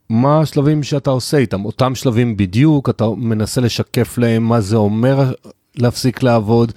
מה 0.09 0.41
השלבים 0.41 0.82
שאתה 0.82 1.11
עושה 1.11 1.37
איתם? 1.37 1.64
אותם 1.64 1.95
שלבים 1.95 2.37
בדיוק, 2.37 2.89
אתה 2.89 3.09
מנסה 3.09 3.61
לשקף 3.61 4.18
להם 4.18 4.49
מה 4.49 4.61
זה 4.61 4.76
אומר 4.76 5.32
להפסיק 5.76 6.22
לעבוד, 6.22 6.72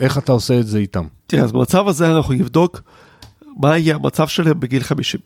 איך 0.00 0.18
אתה 0.18 0.32
עושה 0.32 0.60
את 0.60 0.66
זה 0.66 0.78
איתם? 0.78 1.06
תראה, 1.26 1.44
אז 1.44 1.52
במצב 1.52 1.88
הזה 1.88 2.16
אנחנו 2.16 2.34
נבדוק 2.34 2.80
מה 3.56 3.78
יהיה 3.78 3.94
המצב 3.94 4.28
שלהם 4.28 4.60
בגיל 4.60 4.82
50. 4.82 5.20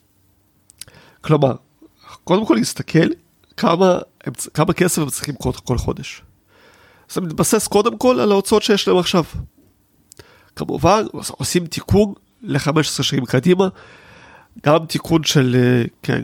כלומר, 1.20 1.54
קודם 2.24 2.46
כל 2.46 2.56
נסתכל 2.58 3.08
כמה, 3.56 3.98
כמה 4.54 4.72
כסף 4.72 5.02
הם 5.02 5.10
צריכים 5.10 5.34
כל, 5.34 5.50
כל 5.64 5.78
חודש. 5.78 6.22
זה 7.12 7.20
מתבסס 7.20 7.66
קודם 7.66 7.98
כל 7.98 8.20
על 8.20 8.32
ההוצאות 8.32 8.62
שיש 8.62 8.88
להם 8.88 8.98
עכשיו. 8.98 9.24
כמובן, 10.56 11.04
עושים 11.30 11.66
תיקון 11.66 12.12
ל-15 12.42 13.02
שנים 13.02 13.24
קדימה, 13.24 13.68
גם 14.66 14.86
תיקון 14.86 15.24
של, 15.24 15.56
אה, 15.58 15.84
כן, 16.02 16.22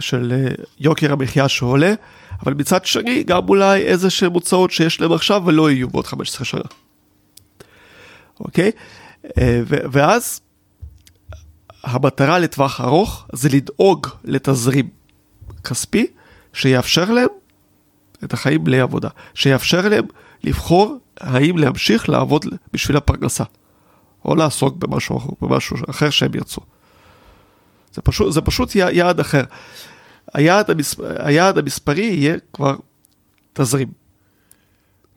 של 0.00 0.32
אה, 0.32 0.64
יוקר 0.80 1.12
המחיה 1.12 1.48
שעולה, 1.48 1.94
אבל 2.42 2.54
מצד 2.54 2.84
שני, 2.84 3.22
גם 3.22 3.48
אולי 3.48 3.82
איזה 3.82 4.10
שהם 4.10 4.32
הוצאות 4.32 4.70
שיש 4.70 5.00
להם 5.00 5.12
עכשיו 5.12 5.42
ולא 5.46 5.70
יהיו 5.70 5.88
בעוד 5.88 6.06
15 6.06 6.44
שנה. 6.44 6.60
אוקיי? 8.40 8.70
אה, 9.38 9.60
ואז 9.66 10.40
המטרה 11.84 12.38
לטווח 12.38 12.80
ארוך 12.80 13.26
זה 13.32 13.48
לדאוג 13.48 14.06
לתזרים 14.24 14.88
כספי 15.64 16.06
שיאפשר 16.56 17.10
להם 17.10 17.28
את 18.24 18.32
החיים 18.32 18.64
בלי 18.64 18.80
עבודה, 18.80 19.08
שיאפשר 19.34 19.88
להם 19.88 20.04
לבחור 20.44 20.98
האם 21.20 21.58
להמשיך 21.58 22.08
לעבוד 22.08 22.44
בשביל 22.72 22.96
הפרנסה, 22.96 23.44
או 24.24 24.34
לעסוק 24.34 24.76
במשהו, 24.76 25.20
במשהו 25.40 25.76
אחר 25.90 26.10
שהם 26.10 26.34
ירצו. 26.34 26.60
זה 27.92 28.02
פשוט, 28.02 28.32
זה 28.32 28.40
פשוט 28.40 28.74
יעד 28.74 29.20
אחר. 29.20 29.44
היעד, 30.34 30.70
המספ... 30.70 31.00
היעד 31.18 31.58
המספרי 31.58 32.04
יהיה 32.04 32.36
כבר 32.52 32.76
תזרים. 33.52 33.88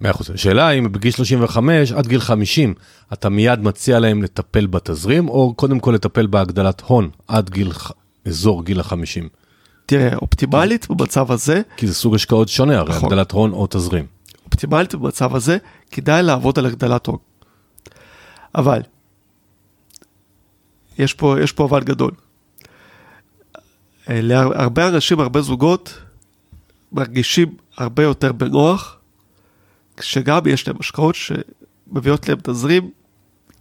מאה 0.01 0.11
אחוז. 0.11 0.29
השאלה 0.29 0.71
אם 0.71 0.91
בגיל 0.91 1.11
35 1.11 1.91
עד 1.91 2.07
גיל 2.07 2.19
50 2.19 2.73
אתה 3.13 3.29
מיד 3.29 3.59
מציע 3.59 3.99
להם 3.99 4.23
לטפל 4.23 4.67
בתזרים, 4.67 5.29
או 5.29 5.53
קודם 5.53 5.79
כל 5.79 5.91
לטפל 5.91 6.27
בהגדלת 6.27 6.81
הון 6.81 7.09
עד 7.27 7.49
גיל, 7.49 7.71
אזור 8.25 8.65
גיל 8.65 8.79
ה-50. 8.79 9.38
תראה, 9.89 10.15
אופטימלית 10.15 10.87
במצב 10.89 11.31
הזה... 11.31 11.61
כי 11.77 11.87
זה 11.87 11.93
סוג 11.93 12.15
השקעות 12.15 12.49
שונה, 12.49 12.77
הרי 12.77 12.89
נכון. 12.89 13.05
הגדלת 13.05 13.31
הון 13.31 13.53
או 13.53 13.67
תזרים. 13.69 14.05
אופטימלית 14.45 14.95
במצב 14.95 15.35
הזה, 15.35 15.57
כדאי 15.91 16.23
לעבוד 16.23 16.59
על 16.59 16.65
הגדלת 16.65 17.05
הון. 17.07 17.17
אבל, 18.55 18.81
יש 20.97 21.13
פה, 21.13 21.35
יש 21.43 21.51
פה 21.51 21.65
אבל 21.65 21.83
גדול. 21.83 22.11
אה, 24.09 24.21
להרבה 24.21 24.87
אנשים, 24.87 25.19
הרבה 25.19 25.41
זוגות, 25.41 26.01
מרגישים 26.91 27.55
הרבה 27.77 28.03
יותר 28.03 28.31
בנוח, 28.31 28.97
כשגם 29.97 30.47
יש 30.47 30.67
להם 30.67 30.77
השקעות 30.79 31.15
שמביאות 31.15 32.29
להם 32.29 32.37
תזרים 32.43 32.91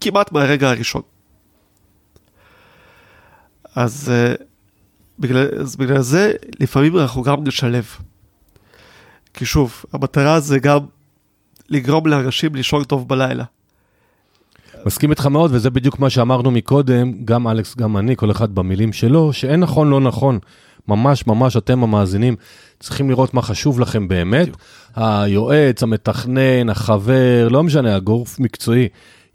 כמעט 0.00 0.32
מהרגע 0.32 0.70
הראשון. 0.70 1.02
אז 3.74 4.10
אה, 4.10 4.47
בגלל, 5.18 5.48
אז 5.60 5.76
בגלל 5.76 6.00
זה 6.00 6.32
לפעמים 6.60 6.98
אנחנו 6.98 7.22
גם 7.22 7.44
נשלב. 7.44 7.86
כי 9.34 9.44
שוב, 9.44 9.84
המטרה 9.92 10.40
זה 10.40 10.58
גם 10.58 10.78
לגרום 11.68 12.06
לאנשים 12.06 12.54
לישון 12.54 12.84
טוב 12.84 13.08
בלילה. 13.08 13.44
מסכים 14.86 15.10
איתך 15.10 15.26
מאוד, 15.26 15.50
וזה 15.54 15.70
בדיוק 15.70 15.98
מה 15.98 16.10
שאמרנו 16.10 16.50
מקודם, 16.50 17.24
גם 17.24 17.48
אלכס, 17.48 17.76
גם 17.76 17.96
אני, 17.96 18.16
כל 18.16 18.30
אחד 18.30 18.54
במילים 18.54 18.92
שלו, 18.92 19.32
שאין 19.32 19.60
נכון, 19.60 19.90
לא 19.90 20.00
נכון. 20.00 20.38
ממש, 20.88 21.26
ממש, 21.26 21.56
אתם 21.56 21.82
המאזינים 21.82 22.36
צריכים 22.80 23.10
לראות 23.10 23.34
מה 23.34 23.42
חשוב 23.42 23.80
לכם 23.80 24.08
באמת. 24.08 24.42
בדיוק. 24.42 24.58
היועץ, 24.96 25.82
המתכנן, 25.82 26.68
החבר, 26.68 27.48
לא 27.50 27.62
משנה, 27.62 27.94
הגורף 27.94 28.40
מקצועי, 28.40 28.88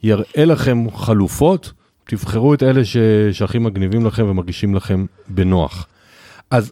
יראה 0.04 0.46
לכם 0.46 0.86
חלופות. 0.96 1.72
תבחרו 2.04 2.54
את 2.54 2.64
אלה 2.64 2.86
ש... 2.86 2.98
שהכי 3.32 3.60
מגניבים 3.60 4.06
לכם 4.06 4.26
ומרגישים 4.30 4.76
לכם 4.76 5.06
בנוח. 5.28 5.88
אז 6.52 6.72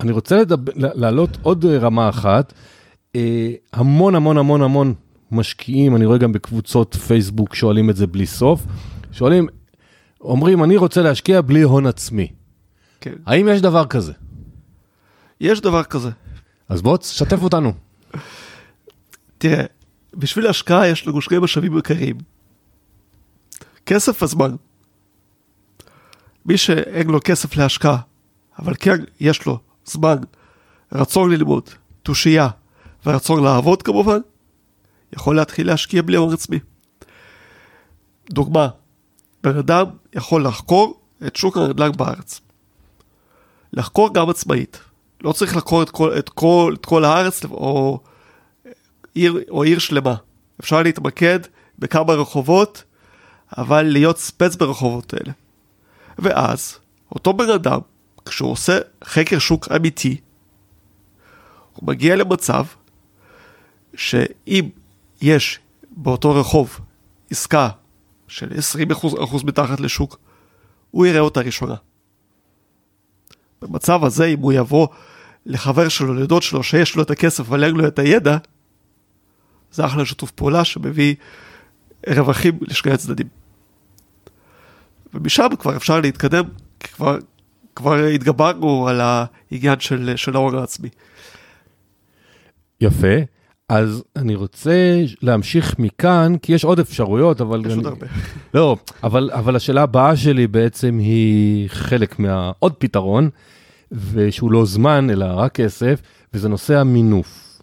אני 0.00 0.12
רוצה 0.12 0.36
לדבר, 0.36 0.72
להעלות 0.76 1.38
עוד 1.42 1.64
רמה 1.64 2.08
אחת. 2.08 2.52
אה, 3.16 3.52
המון 3.72 4.14
המון 4.14 4.38
המון 4.38 4.62
המון 4.62 4.94
משקיעים, 5.30 5.96
אני 5.96 6.04
רואה 6.04 6.18
גם 6.18 6.32
בקבוצות 6.32 6.94
פייסבוק 6.94 7.54
שואלים 7.54 7.90
את 7.90 7.96
זה 7.96 8.06
בלי 8.06 8.26
סוף. 8.26 8.66
שואלים, 9.12 9.48
אומרים, 10.20 10.64
אני 10.64 10.76
רוצה 10.76 11.02
להשקיע 11.02 11.40
בלי 11.40 11.62
הון 11.62 11.86
עצמי. 11.86 12.28
כן. 13.00 13.14
האם 13.26 13.48
יש 13.48 13.60
דבר 13.60 13.86
כזה? 13.86 14.12
יש 15.40 15.60
דבר 15.60 15.82
כזה. 15.82 16.10
אז 16.68 16.82
בוא 16.82 16.96
תשתף 16.96 17.42
אותנו. 17.42 17.72
תראה, 19.38 19.64
בשביל 20.14 20.46
השקעה 20.46 20.88
יש 20.88 21.06
לנו 21.06 21.20
שני 21.20 21.38
משאבים 21.38 21.76
עיקריים. 21.76 22.16
כסף 23.86 24.22
וזמן. 24.22 24.54
מי 26.46 26.56
שאין 26.56 27.10
לו 27.10 27.18
כסף 27.24 27.56
להשקעה, 27.56 27.98
אבל 28.58 28.74
כן 28.78 28.96
יש 29.20 29.46
לו 29.46 29.58
זמן, 29.84 30.16
רצון 30.92 31.30
ללמוד, 31.30 31.68
תושייה 32.02 32.48
ורצון 33.06 33.44
לעבוד 33.44 33.82
כמובן, 33.82 34.18
יכול 35.12 35.36
להתחיל 35.36 35.66
להשקיע 35.66 36.02
בלי 36.02 36.16
הון 36.16 36.32
עצמי. 36.32 36.58
דוגמה, 38.30 38.68
בן 39.42 39.56
אדם 39.56 39.86
יכול 40.14 40.46
לחקור 40.46 41.00
את 41.26 41.36
שוק 41.36 41.56
הנדל"ן 41.56 41.92
בארץ. 41.96 42.40
לחקור 43.72 44.14
גם 44.14 44.30
עצמאית. 44.30 44.80
לא 45.20 45.32
צריך 45.32 45.56
לחקור 45.56 45.82
את 45.82 45.90
כל, 45.90 46.18
את 46.18 46.28
כל, 46.28 46.74
את 46.80 46.86
כל 46.86 47.04
הארץ 47.04 47.44
או 47.44 48.00
עיר, 49.14 49.40
או 49.50 49.62
עיר 49.62 49.78
שלמה. 49.78 50.14
אפשר 50.60 50.82
להתמקד 50.82 51.38
בכמה 51.78 52.12
רחובות 52.12 52.84
אבל 53.58 53.82
להיות 53.82 54.18
ספץ 54.18 54.56
ברחובות 54.56 55.14
האלה. 55.14 55.32
ואז, 56.18 56.78
אותו 57.14 57.32
בן 57.32 57.50
אדם, 57.50 57.78
כשהוא 58.24 58.50
עושה 58.50 58.78
חקר 59.04 59.38
שוק 59.38 59.68
אמיתי, 59.76 60.20
הוא 61.72 61.88
מגיע 61.88 62.16
למצב 62.16 62.64
שאם 63.94 64.68
יש 65.22 65.58
באותו 65.90 66.34
רחוב 66.34 66.80
עסקה 67.30 67.68
של 68.28 68.50
20% 68.88 68.92
אחוז, 68.92 69.14
אחוז 69.22 69.44
מתחת 69.44 69.80
לשוק, 69.80 70.18
הוא 70.90 71.06
יראה 71.06 71.20
אותה 71.20 71.40
ראשונה. 71.40 71.74
במצב 73.62 74.04
הזה, 74.04 74.24
אם 74.24 74.38
הוא 74.38 74.52
יבוא 74.52 74.88
לחבר 75.46 75.88
שלו, 75.88 76.14
לדוד 76.14 76.42
שלו, 76.42 76.62
שיש 76.62 76.96
לו 76.96 77.02
את 77.02 77.10
הכסף 77.10 77.40
אבל 77.40 77.70
לו 77.70 77.86
את 77.86 77.98
הידע, 77.98 78.36
זה 79.72 79.86
אחלה 79.86 80.04
שיתוף 80.04 80.30
פעולה 80.30 80.64
שמביא 80.64 81.14
רווחים 82.08 82.58
לשני 82.60 82.92
הצדדים. 82.92 83.41
ומשם 85.14 85.46
כבר 85.58 85.76
אפשר 85.76 86.00
להתקדם, 86.00 86.44
כי 86.80 86.88
כבר, 86.88 87.18
כבר 87.76 87.94
התגברנו 87.94 88.88
על 88.88 89.00
העניין 89.00 89.80
של, 89.80 90.12
של 90.16 90.36
ההון 90.36 90.58
העצמי. 90.58 90.88
יפה. 92.80 93.16
אז 93.68 94.04
אני 94.16 94.34
רוצה 94.34 95.04
להמשיך 95.22 95.78
מכאן, 95.78 96.36
כי 96.42 96.52
יש 96.52 96.64
עוד 96.64 96.78
אפשרויות, 96.78 97.40
אבל... 97.40 97.60
יש 97.60 97.66
אני... 97.66 97.74
עוד 97.74 97.86
הרבה. 97.86 98.06
לא, 98.54 98.76
אבל, 99.02 99.30
אבל 99.32 99.56
השאלה 99.56 99.82
הבאה 99.82 100.16
שלי 100.16 100.46
בעצם 100.46 100.98
היא 100.98 101.68
חלק 101.68 102.18
מהעוד 102.18 102.72
פתרון, 102.78 103.30
ושהוא 103.92 104.52
לא 104.52 104.64
זמן, 104.64 105.10
אלא 105.10 105.24
רק 105.24 105.52
כסף, 105.52 106.02
וזה 106.34 106.48
נושא 106.48 106.78
המינוף. 106.78 107.62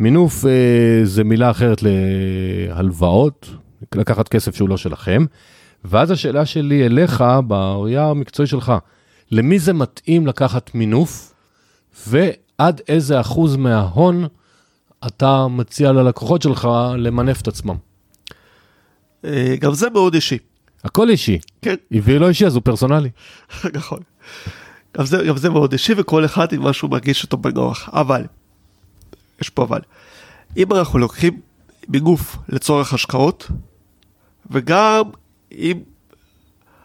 מינוף 0.00 0.46
אה, 0.46 1.00
זה 1.04 1.24
מילה 1.24 1.50
אחרת 1.50 1.82
להלוואות, 1.82 3.50
לקחת 3.94 4.28
כסף 4.28 4.54
שהוא 4.54 4.68
לא 4.68 4.76
שלכם, 4.76 5.24
ואז 5.88 6.10
השאלה 6.10 6.46
שלי 6.46 6.86
אליך, 6.86 7.24
בראייה 7.46 8.06
המקצועי 8.06 8.46
שלך, 8.46 8.72
למי 9.30 9.58
זה 9.58 9.72
מתאים 9.72 10.26
לקחת 10.26 10.74
מינוף, 10.74 11.32
ועד 12.06 12.80
איזה 12.88 13.20
אחוז 13.20 13.56
מההון 13.56 14.26
אתה 15.06 15.48
מציע 15.48 15.92
ללקוחות 15.92 16.42
שלך 16.42 16.68
למנף 16.98 17.40
את 17.40 17.48
עצמם? 17.48 17.76
אה, 19.24 19.54
גם 19.60 19.74
זה 19.74 19.90
מאוד 19.90 20.14
אישי. 20.14 20.38
הכל 20.84 21.10
אישי. 21.10 21.38
כן, 21.62 21.74
אם 21.92 22.00
זה 22.00 22.18
לא 22.18 22.28
אישי 22.28 22.46
אז 22.46 22.54
הוא 22.54 22.62
פרסונלי. 22.62 23.10
נכון. 23.78 23.98
גם 24.98 25.06
זה, 25.06 25.24
גם 25.28 25.36
זה 25.36 25.50
מאוד 25.50 25.72
אישי 25.72 25.92
וכל 25.96 26.24
אחד 26.24 26.52
עם 26.52 26.62
מה 26.62 26.72
שהוא 26.72 26.90
מרגיש 26.90 27.22
אותו 27.22 27.36
בנוח. 27.36 27.88
אבל, 27.92 28.24
יש 29.40 29.50
פה 29.50 29.62
אבל, 29.62 29.80
אם 30.56 30.72
אנחנו 30.72 30.98
לוקחים 30.98 31.40
מגוף 31.88 32.36
לצורך 32.48 32.94
השקעות, 32.94 33.50
וגם 34.50 35.02
אם 35.52 35.80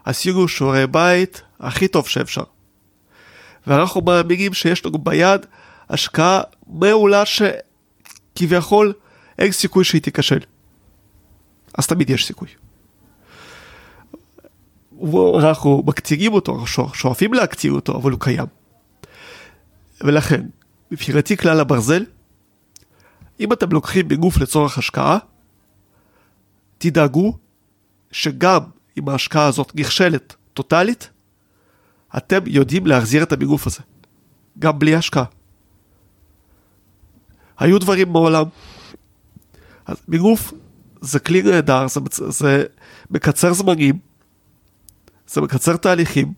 עשינו 0.05 0.47
שיעורי 0.47 0.87
בית 0.87 1.41
הכי 1.59 1.87
טוב 1.87 2.07
שאפשר, 2.07 2.43
ואנחנו 3.67 4.01
מאמינים 4.01 4.53
שיש 4.53 4.85
לנו 4.85 4.97
ביד 4.97 5.45
השקעה 5.89 6.41
מעולה 6.67 7.23
שכביכול 7.25 8.93
אין 9.39 9.51
סיכוי 9.51 9.83
שהיא 9.83 10.01
תיכשל. 10.01 10.39
אז 11.77 11.87
תמיד 11.87 12.09
יש 12.09 12.25
סיכוי. 12.25 12.47
אנחנו 15.39 15.83
מקצינים 15.85 16.33
אותו, 16.33 16.51
אנחנו 16.51 16.67
שואפ- 16.67 16.93
שואפים 16.93 17.33
להקצין 17.33 17.71
אותו, 17.71 17.95
אבל 17.97 18.11
הוא 18.11 18.19
קיים. 18.19 18.45
ולכן, 20.01 20.41
מבחינתי 20.91 21.37
כלל 21.37 21.59
הברזל, 21.59 22.05
אם 23.39 23.53
אתם 23.53 23.71
לוקחים 23.71 24.07
בגוף 24.07 24.37
לצורך 24.37 24.77
השקעה, 24.77 25.17
תדאגו 26.77 27.37
שגם 28.11 28.61
אם 28.97 29.09
ההשקעה 29.09 29.45
הזאת 29.45 29.71
נכשלת 29.75 30.35
טוטאלית, 30.53 31.09
אתם 32.17 32.39
יודעים 32.45 32.87
להחזיר 32.87 33.23
את 33.23 33.31
המגוף 33.31 33.67
הזה, 33.67 33.79
גם 34.59 34.79
בלי 34.79 34.95
השקעה. 34.95 35.23
היו 37.59 37.79
דברים 37.79 38.13
בעולם. 38.13 38.45
אז 39.85 39.97
מגוף 40.07 40.53
זה 41.01 41.19
כלי 41.19 41.41
נהדר, 41.41 41.87
זה, 41.87 41.99
מצ- 41.99 42.29
זה 42.29 42.63
מקצר 43.11 43.53
זמנים, 43.53 43.99
זה 45.27 45.41
מקצר 45.41 45.77
תהליכים. 45.77 46.33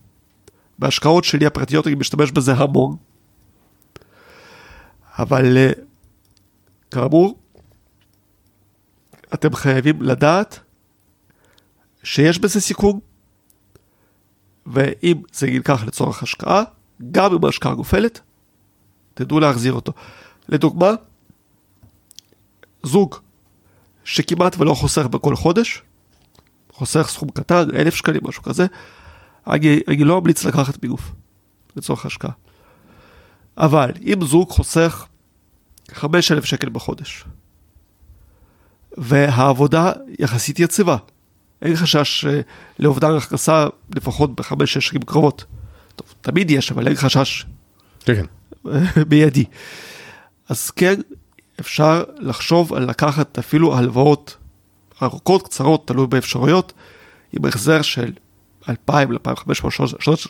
בהשקעות 0.78 1.24
שלי 1.24 1.46
הפרטיות 1.46 1.86
אני 1.86 1.94
משתמש 1.94 2.30
בזה 2.30 2.52
המון. 2.52 2.96
אבל 5.18 5.56
אה, 5.56 5.70
כאמור, 6.90 7.38
אתם 9.34 9.54
חייבים 9.54 10.02
לדעת 10.02 10.60
שיש 12.04 12.38
בזה 12.38 12.60
סיכון, 12.60 12.98
ואם 14.66 15.22
זה 15.32 15.46
נלקח 15.46 15.84
לצורך 15.84 16.22
השקעה, 16.22 16.62
גם 17.10 17.34
אם 17.34 17.44
ההשקעה 17.44 17.74
נופלת, 17.74 18.20
תדעו 19.14 19.40
להחזיר 19.40 19.72
אותו. 19.72 19.92
לדוגמה, 20.48 20.90
זוג 22.82 23.16
שכמעט 24.04 24.56
ולא 24.58 24.74
חוסך 24.74 25.06
בכל 25.06 25.36
חודש, 25.36 25.82
חוסך 26.72 27.06
סכום 27.10 27.30
קטן, 27.30 27.76
אלף 27.76 27.94
שקלים, 27.94 28.20
משהו 28.24 28.42
כזה, 28.42 28.66
אני, 29.46 29.80
אני 29.88 30.04
לא 30.04 30.20
ממליץ 30.20 30.44
לקחת 30.44 30.84
מגוף 30.84 31.12
לצורך 31.76 32.06
השקעה. 32.06 32.32
אבל 33.56 33.90
אם 34.00 34.24
זוג 34.24 34.50
חוסך 34.50 35.06
5,000 35.92 36.44
שקל 36.44 36.68
בחודש, 36.68 37.24
והעבודה 38.98 39.92
יחסית 40.18 40.58
יציבה, 40.58 40.96
אין 41.62 41.76
חשש 41.76 42.24
אה, 42.24 42.40
לאובדן 42.78 43.14
הכנסה 43.14 43.66
לפחות 43.96 44.34
בחמש-שש 44.34 44.88
שנים 44.88 45.02
קרובות. 45.02 45.44
טוב, 45.96 46.14
תמיד 46.20 46.50
יש, 46.50 46.72
אבל 46.72 46.86
אין 46.88 46.96
חשש 46.96 47.46
כן. 48.04 48.24
מיידי. 49.10 49.44
אז 50.48 50.70
כן, 50.70 51.00
אפשר 51.60 52.04
לחשוב 52.18 52.74
על 52.74 52.90
לקחת 52.90 53.38
אפילו 53.38 53.76
הלוואות 53.78 54.36
ארוכות, 55.02 55.42
קצרות, 55.48 55.86
תלוי 55.88 56.06
באפשרויות, 56.06 56.72
עם 57.32 57.44
החזר 57.44 57.82
של 57.82 58.12
2,000, 58.68 59.12
2,500, 59.12 59.72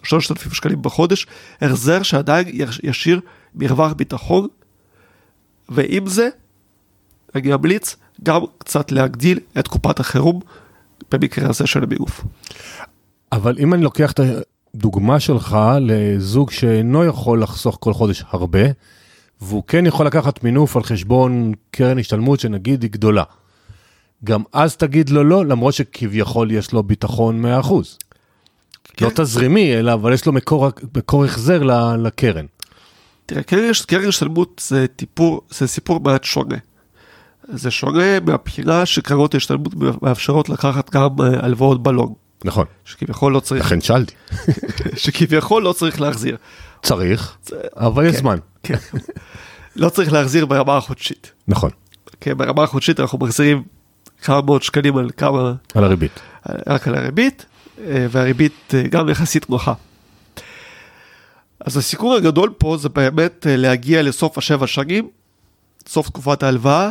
3,000 0.04 0.52
שקלים 0.54 0.82
בחודש, 0.82 1.26
החזר 1.62 2.02
שעדיין 2.02 2.46
יש- 2.52 2.80
ישאיר 2.82 3.20
מרווח 3.54 3.92
ביטחון, 3.92 4.48
ועם 5.68 6.06
זה, 6.06 6.28
אני 7.34 7.54
אמליץ 7.54 7.96
גם 8.22 8.40
קצת 8.58 8.92
להגדיל 8.92 9.38
את 9.58 9.68
קופת 9.68 10.00
החירום 10.00 10.40
במקרה 11.10 11.48
הזה 11.50 11.66
של 11.66 11.82
המגוף. 11.82 12.24
אבל 13.32 13.56
אם 13.58 13.74
אני 13.74 13.82
לוקח 13.82 14.12
את 14.12 14.20
הדוגמה 14.74 15.20
שלך 15.20 15.58
לזוג 15.80 16.50
שאינו 16.50 17.04
יכול 17.04 17.42
לחסוך 17.42 17.78
כל 17.80 17.92
חודש 17.92 18.24
הרבה, 18.28 18.60
והוא 19.40 19.62
כן 19.66 19.86
יכול 19.86 20.06
לקחת 20.06 20.44
מינוף 20.44 20.76
על 20.76 20.82
חשבון 20.82 21.52
קרן 21.70 21.98
השתלמות 21.98 22.40
שנגיד 22.40 22.82
היא 22.82 22.90
גדולה. 22.90 23.24
גם 24.24 24.42
אז 24.52 24.76
תגיד 24.76 25.08
לו 25.08 25.24
לא, 25.24 25.46
למרות 25.46 25.74
שכביכול 25.74 26.50
יש 26.50 26.72
לו 26.72 26.82
ביטחון 26.82 27.44
100%. 27.44 27.68
כן. 28.96 29.04
לא 29.04 29.10
תזרימי, 29.14 29.78
אלא 29.78 29.92
אבל 29.92 30.12
יש 30.12 30.26
לו 30.26 30.32
מקור, 30.32 30.68
מקור 30.96 31.24
החזר 31.24 31.62
לקרן. 31.98 32.46
תראה, 33.26 33.42
קרן 33.42 34.08
השתלמות 34.08 34.62
זה, 34.66 34.86
טיפור, 34.96 35.40
זה 35.50 35.66
סיפור 35.66 36.00
מעט 36.00 36.24
שונה. 36.24 36.56
זה 37.48 37.70
שונה 37.70 38.20
מהבחינה 38.20 38.86
שקרנות 38.86 39.34
ההשתלמות 39.34 39.74
מאפשרות 40.02 40.48
לקחת 40.48 40.90
גם 40.90 41.08
אה, 41.20 41.44
הלוואות 41.44 41.82
בלון, 41.82 42.14
נכון, 42.44 42.66
שכביכול 42.84 43.32
לא 43.32 43.40
צריך, 43.40 43.64
לכן 43.64 43.80
שאלתי. 43.80 44.14
שכביכול 44.96 45.62
לא 45.62 45.72
צריך 45.72 46.00
להחזיר. 46.00 46.36
צריך, 46.82 47.36
אבל 47.76 48.06
יש 48.06 48.12
כן. 48.12 48.18
זמן. 48.20 48.38
כן. 48.62 48.74
לא 49.76 49.88
צריך 49.88 50.12
להחזיר 50.12 50.46
ברמה 50.46 50.76
החודשית. 50.76 51.32
נכון, 51.48 51.70
כן, 52.20 52.38
ברמה 52.38 52.62
החודשית 52.62 53.00
אנחנו 53.00 53.18
מחזירים 53.18 53.62
כמה 54.22 54.40
מאות 54.40 54.62
שקלים 54.62 54.96
על 54.96 55.10
כמה, 55.16 55.54
על 55.74 55.84
הריבית. 55.84 56.20
רק 56.66 56.88
על 56.88 56.94
הריבית, 56.94 57.46
אה, 57.78 58.06
והריבית 58.10 58.74
אה, 58.74 58.82
גם 58.82 59.08
יחסית 59.08 59.50
נוחה. 59.50 59.72
אז 61.60 61.76
הסיכון 61.76 62.16
הגדול 62.16 62.52
פה 62.58 62.76
זה 62.76 62.88
באמת 62.88 63.46
להגיע 63.50 64.02
לסוף 64.02 64.38
השבע 64.38 64.66
שנים, 64.66 65.08
סוף 65.86 66.08
תקופת 66.08 66.42
ההלוואה, 66.42 66.90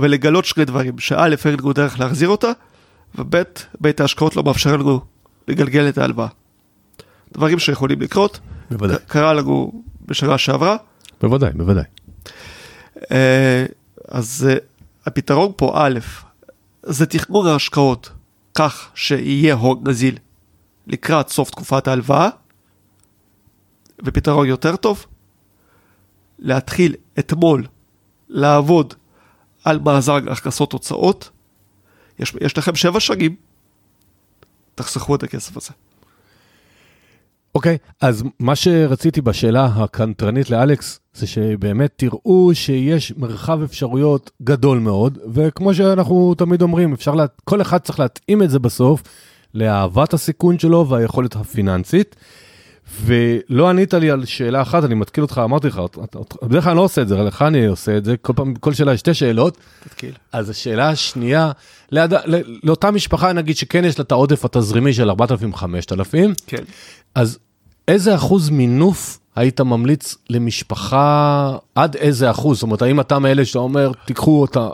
ולגלות 0.00 0.44
שני 0.44 0.64
דברים, 0.64 0.98
שא' 0.98 1.26
אין 1.44 1.54
לנו 1.58 1.72
דרך 1.72 2.00
להחזיר 2.00 2.28
אותה, 2.28 2.50
וב' 3.14 3.42
בית 3.80 4.00
ההשקעות 4.00 4.36
לא 4.36 4.42
מאפשר 4.42 4.76
לנו 4.76 5.00
לגלגל 5.48 5.88
את 5.88 5.98
ההלוואה. 5.98 6.28
דברים 7.32 7.58
שיכולים 7.58 8.00
לקרות, 8.00 8.40
בוודאי, 8.70 8.96
קרה 9.06 9.34
לנו 9.34 9.82
בשנה 10.06 10.38
שעברה, 10.38 10.76
בוודאי, 11.20 11.50
בוודאי. 11.54 11.84
אה, 13.12 13.66
אז 14.08 14.48
אה, 14.50 14.56
הפתרון 15.06 15.52
פה, 15.56 15.72
א', 15.74 15.98
זה 16.82 17.06
תכנון 17.06 17.46
ההשקעות 17.46 18.10
כך 18.54 18.88
שיהיה 18.94 19.54
הון 19.54 19.82
נזיל 19.86 20.18
לקראת 20.86 21.28
סוף 21.28 21.50
תקופת 21.50 21.88
ההלוואה, 21.88 22.28
ופתרון 24.04 24.46
יותר 24.46 24.76
טוב, 24.76 25.06
להתחיל 26.38 26.94
אתמול 27.18 27.66
לעבוד 28.28 28.94
על 29.64 29.78
מאזן 29.78 30.28
הכנסות 30.28 30.72
הוצאות, 30.72 31.30
יש, 32.18 32.34
יש 32.40 32.58
לכם 32.58 32.74
שבע 32.74 33.00
שנים, 33.00 33.36
תחסכו 34.74 35.14
את 35.14 35.22
הכסף 35.22 35.56
הזה. 35.56 35.70
אוקיי, 37.54 37.78
אז 38.00 38.24
מה 38.40 38.56
שרציתי 38.56 39.20
בשאלה 39.20 39.64
הקנטרנית 39.64 40.50
לאלכס, 40.50 41.00
זה 41.14 41.26
שבאמת 41.26 41.92
תראו 41.96 42.50
שיש 42.54 43.12
מרחב 43.16 43.62
אפשרויות 43.62 44.30
גדול 44.42 44.78
מאוד, 44.78 45.18
וכמו 45.32 45.74
שאנחנו 45.74 46.34
תמיד 46.34 46.62
אומרים, 46.62 46.92
אפשר, 46.92 47.14
לה... 47.14 47.26
כל 47.44 47.62
אחד 47.62 47.78
צריך 47.78 48.00
להתאים 48.00 48.42
את 48.42 48.50
זה 48.50 48.58
בסוף 48.58 49.02
לאהבת 49.54 50.14
הסיכון 50.14 50.58
שלו 50.58 50.88
והיכולת 50.88 51.36
הפיננסית. 51.36 52.16
ולא 53.00 53.68
ענית 53.68 53.94
לי 53.94 54.10
על 54.10 54.24
שאלה 54.24 54.62
אחת, 54.62 54.84
אני 54.84 54.94
מתקיל 54.94 55.22
אותך, 55.24 55.40
אמרתי 55.44 55.66
לך, 55.66 55.80
בדרך 56.42 56.64
כלל 56.64 56.70
אני 56.70 56.76
לא 56.76 56.82
עושה 56.82 57.02
את 57.02 57.08
זה, 57.08 57.16
לך 57.16 57.42
אני 57.42 57.66
עושה 57.66 57.96
את 57.96 58.04
זה, 58.04 58.16
כל 58.16 58.32
פעם, 58.36 58.54
כל 58.54 58.74
שאלה 58.74 58.92
יש 58.92 59.00
שתי 59.00 59.14
שאלות. 59.14 59.58
תתקיל. 59.84 60.12
אז 60.32 60.50
השאלה 60.50 60.88
השנייה, 60.88 61.50
ליד, 61.90 62.12
לאותה 62.62 62.90
משפחה 62.90 63.32
נגיד 63.32 63.56
שכן 63.56 63.84
יש 63.84 63.98
לה 63.98 64.02
את 64.02 64.12
העודף 64.12 64.44
התזרימי 64.44 64.92
של 64.92 65.10
4,000-5,000, 65.10 65.14
כן. 66.46 66.64
אז 67.14 67.38
איזה 67.88 68.14
אחוז 68.14 68.50
מינוף 68.50 69.18
היית 69.36 69.60
ממליץ 69.60 70.16
למשפחה, 70.30 71.56
עד 71.74 71.96
איזה 71.96 72.30
אחוז? 72.30 72.56
זאת 72.56 72.62
אומרת, 72.62 72.82
האם 72.82 73.00
אתה 73.00 73.18
מאלה 73.18 73.44
שאתה 73.44 73.58
אומר, 73.58 73.92
תיקחו 74.06 74.40
אותה 74.40 74.68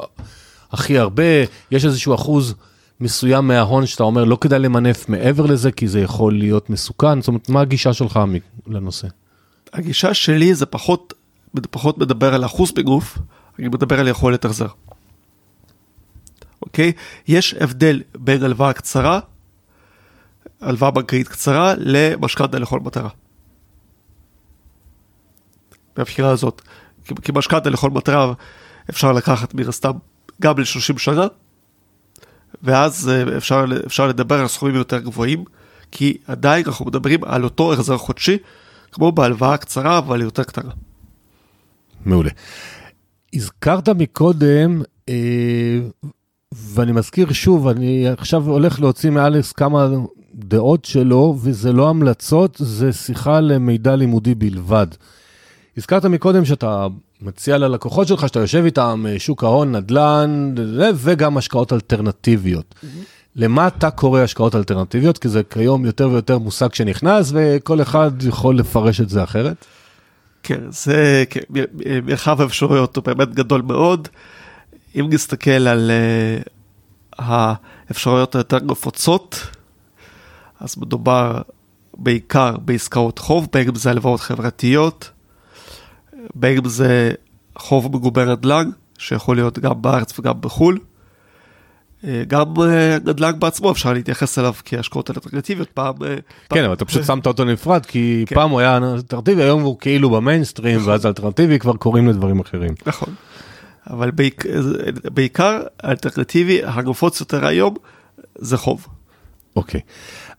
הכי 0.72 0.98
הרבה, 0.98 1.24
יש 1.70 1.84
איזשהו 1.84 2.14
אחוז 2.14 2.54
מסוים 3.00 3.48
מההון 3.48 3.86
שאתה 3.86 4.02
אומר, 4.02 4.24
לא 4.24 4.38
כדאי 4.40 4.58
למנף 4.58 5.08
מעבר 5.08 5.46
לזה, 5.46 5.72
כי 5.72 5.88
זה 5.88 6.00
יכול 6.00 6.38
להיות 6.38 6.70
מסוכן? 6.70 7.20
זאת 7.20 7.28
אומרת, 7.28 7.48
מה 7.48 7.60
הגישה 7.60 7.92
שלך 7.92 8.20
לנושא? 8.66 9.08
הגישה 9.72 10.14
שלי 10.14 10.54
זה 10.54 10.66
פחות, 10.66 11.14
פחות 11.70 11.98
מדבר 11.98 12.34
על 12.34 12.44
אחוז 12.44 12.72
בגוף, 12.72 13.18
אני 13.58 13.68
מדבר 13.68 14.00
על 14.00 14.08
יכולת 14.08 14.44
החזר. 14.44 14.68
אוקיי? 16.62 16.92
יש 17.28 17.54
הבדל 17.54 18.02
בין 18.14 18.42
הלוואה 18.42 18.72
קצרה, 18.72 19.20
הלוואה 20.60 20.90
בנקאית 20.90 21.28
קצרה, 21.28 21.74
למשכנתה 21.78 22.58
לכל 22.58 22.80
מטרה. 22.80 23.08
מהבחירה 25.96 26.30
הזאת. 26.30 26.62
כי 27.22 27.32
משכנתה 27.34 27.70
לכל 27.70 27.90
מטרה 27.90 28.32
אפשר 28.90 29.12
לקחת 29.12 29.54
מן 29.54 29.68
הסתם 29.68 29.92
גם 30.42 30.58
ל-30 30.58 30.98
שנה, 30.98 31.26
ואז 32.62 33.08
אה, 33.08 33.36
אפשר, 33.36 33.64
אפשר 33.86 34.06
לדבר 34.06 34.40
על 34.40 34.48
סכומים 34.48 34.74
יותר 34.74 34.98
גבוהים, 34.98 35.44
כי 35.90 36.16
עדיין 36.26 36.64
אנחנו 36.66 36.84
מדברים 36.84 37.24
על 37.24 37.44
אותו 37.44 37.72
החזר 37.72 37.96
חודשי, 37.96 38.38
כמו 38.92 39.12
בהלוואה 39.12 39.56
קצרה, 39.56 39.98
אבל 39.98 40.22
יותר 40.22 40.42
קטנה. 40.44 40.70
מעולה. 42.04 42.30
הזכרת 43.34 43.88
מקודם, 43.88 44.82
אה, 45.08 45.78
ואני 46.52 46.92
מזכיר 46.92 47.32
שוב, 47.32 47.68
אני 47.68 48.08
עכשיו 48.08 48.48
הולך 48.48 48.80
להוציא 48.80 49.10
מאלכס 49.10 49.52
כמה 49.52 49.88
דעות 50.34 50.84
שלו, 50.84 51.38
וזה 51.42 51.72
לא 51.72 51.88
המלצות, 51.88 52.56
זה 52.58 52.92
שיחה 52.92 53.40
למידע 53.40 53.96
לימודי 53.96 54.34
בלבד. 54.34 54.86
הזכרת 55.76 56.04
מקודם 56.04 56.44
שאתה 56.44 56.86
מציע 57.22 57.58
ללקוחות 57.58 58.08
שלך, 58.08 58.28
שאתה 58.28 58.40
יושב 58.40 58.64
איתם, 58.64 59.04
אה, 59.08 59.18
שוק 59.18 59.44
ההון, 59.44 59.76
נדל"ן, 59.76 60.54
וגם 60.94 61.36
השקעות 61.36 61.72
אלטרנטיביות. 61.72 62.74
Mm-hmm. 62.74 62.86
למה 63.36 63.66
אתה 63.66 63.90
קורא 63.90 64.20
השקעות 64.20 64.54
אלטרנטיביות? 64.54 65.18
כי 65.18 65.28
זה 65.28 65.42
כיום 65.42 65.84
יותר 65.84 66.08
ויותר 66.08 66.38
מושג 66.38 66.74
שנכנס, 66.74 67.32
וכל 67.34 67.82
אחד 67.82 68.22
יכול 68.22 68.58
לפרש 68.58 69.00
את 69.00 69.08
זה 69.08 69.24
אחרת. 69.24 69.64
כן, 70.42 70.60
זה 70.68 71.24
כן, 71.30 71.40
מרחב 72.02 72.40
האפשרויות 72.40 72.96
הוא 72.96 73.04
באמת 73.04 73.34
גדול 73.34 73.62
מאוד. 73.62 74.08
אם 74.96 75.06
נסתכל 75.10 75.50
על 75.50 75.90
uh, 75.90 76.48
האפשרויות 77.18 78.34
היותר 78.34 78.58
נפוצות, 78.58 79.46
אז 80.60 80.78
מדובר 80.78 81.42
בעיקר 81.96 82.56
בעסקאות 82.56 83.18
חוב, 83.18 83.48
בין 83.52 83.68
אם 83.68 83.74
זה 83.74 83.90
הלוואות 83.90 84.20
חברתיות, 84.20 85.10
בין 86.34 86.56
אם 86.58 86.68
זה 86.68 87.12
חוב 87.58 87.96
מגובה 87.96 88.24
נדל"ן, 88.24 88.70
שיכול 88.98 89.36
להיות 89.36 89.58
גם 89.58 89.82
בארץ 89.82 90.18
וגם 90.18 90.40
בחו"ל. 90.40 90.78
אה, 92.04 92.22
גם 92.28 92.54
אה, 92.62 92.96
נדל"ן 93.04 93.38
בעצמו 93.38 93.70
אפשר 93.70 93.92
להתייחס 93.92 94.38
אליו 94.38 94.54
כהשקעות 94.64 95.10
אלטרנטיביות 95.10 95.70
פעם. 95.70 95.94
אה, 96.04 96.16
כן, 96.48 96.64
אבל 96.64 96.72
אתה 96.72 96.84
פשוט 96.84 97.04
שמת 97.04 97.26
אותו 97.26 97.44
נפרד, 97.44 97.86
כי 97.86 98.24
כן. 98.26 98.34
פעם 98.34 98.50
הוא 98.50 98.60
היה 98.60 98.76
אלטרנטיבי, 98.76 99.42
היום 99.42 99.62
הוא 99.62 99.78
כאילו 99.78 100.10
במיינסטרים, 100.10 100.76
נכון. 100.76 100.88
ואז 100.88 101.06
אלטרנטיבי 101.06 101.58
כבר 101.58 101.76
קוראים 101.76 102.08
לדברים 102.08 102.40
אחרים. 102.40 102.74
נכון. 102.86 103.14
אבל 103.90 104.10
בעיקר 105.14 105.62
האלטרנטיבי 105.82 106.60
הנפוץ 106.64 107.20
יותר 107.20 107.46
היום 107.46 107.74
זה 108.38 108.56
חוב. 108.56 108.86
אוקיי, 109.56 109.80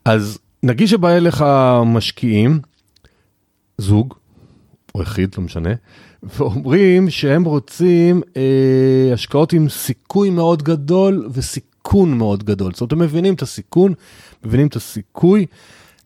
אז 0.05 0.39
נגיד 0.63 0.87
שבא 0.87 1.09
אליך 1.09 1.45
משקיעים, 1.85 2.59
זוג, 3.77 4.13
או 4.95 5.01
יחיד, 5.01 5.35
לא 5.37 5.43
משנה, 5.43 5.69
ואומרים 6.23 7.09
שהם 7.09 7.43
רוצים 7.43 8.21
אה, 8.37 9.13
השקעות 9.13 9.53
עם 9.53 9.69
סיכוי 9.69 10.29
מאוד 10.29 10.63
גדול 10.63 11.29
וסיכון 11.33 12.17
מאוד 12.17 12.43
גדול. 12.43 12.71
זאת 12.71 12.81
אומרת, 12.81 12.91
הם 12.91 12.99
מבינים 12.99 13.33
את 13.33 13.41
הסיכון, 13.41 13.93
מבינים 14.43 14.67
את 14.67 14.75
הסיכוי. 14.75 15.45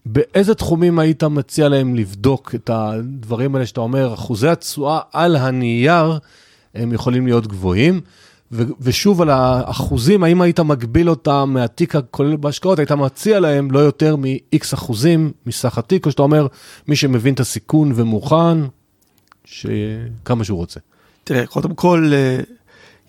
באיזה 0.05 0.55
תחומים 0.55 0.99
היית 0.99 1.23
מציע 1.23 1.69
להם 1.69 1.95
לבדוק 1.95 2.55
את 2.55 2.69
הדברים 2.73 3.55
האלה 3.55 3.65
שאתה 3.65 3.81
אומר, 3.81 4.13
אחוזי 4.13 4.47
התשואה 4.47 4.99
על 5.13 5.35
הנייר 5.35 6.19
הם 6.75 6.93
יכולים 6.93 7.25
להיות 7.25 7.47
גבוהים. 7.47 8.01
ושוב 8.81 9.21
על 9.21 9.29
האחוזים, 9.29 10.23
האם 10.23 10.41
היית 10.41 10.59
מגביל 10.59 11.09
אותם 11.09 11.51
מהתיק 11.53 11.95
הכולל 11.95 12.35
בהשקעות, 12.35 12.79
היית 12.79 12.91
מציע 12.91 13.39
להם 13.39 13.71
לא 13.71 13.79
יותר 13.79 14.15
מ-X 14.15 14.73
אחוזים 14.73 15.31
מסך 15.45 15.77
התיק, 15.77 16.05
או 16.05 16.11
שאתה 16.11 16.21
אומר, 16.21 16.47
מי 16.87 16.95
שמבין 16.95 17.33
את 17.33 17.39
הסיכון 17.39 17.91
ומוכן, 17.95 18.57
כמה 20.25 20.43
שהוא 20.43 20.57
רוצה. 20.57 20.79
תראה, 21.23 21.45
קודם 21.45 21.75
כל, 21.75 22.11
אה, 22.13 22.39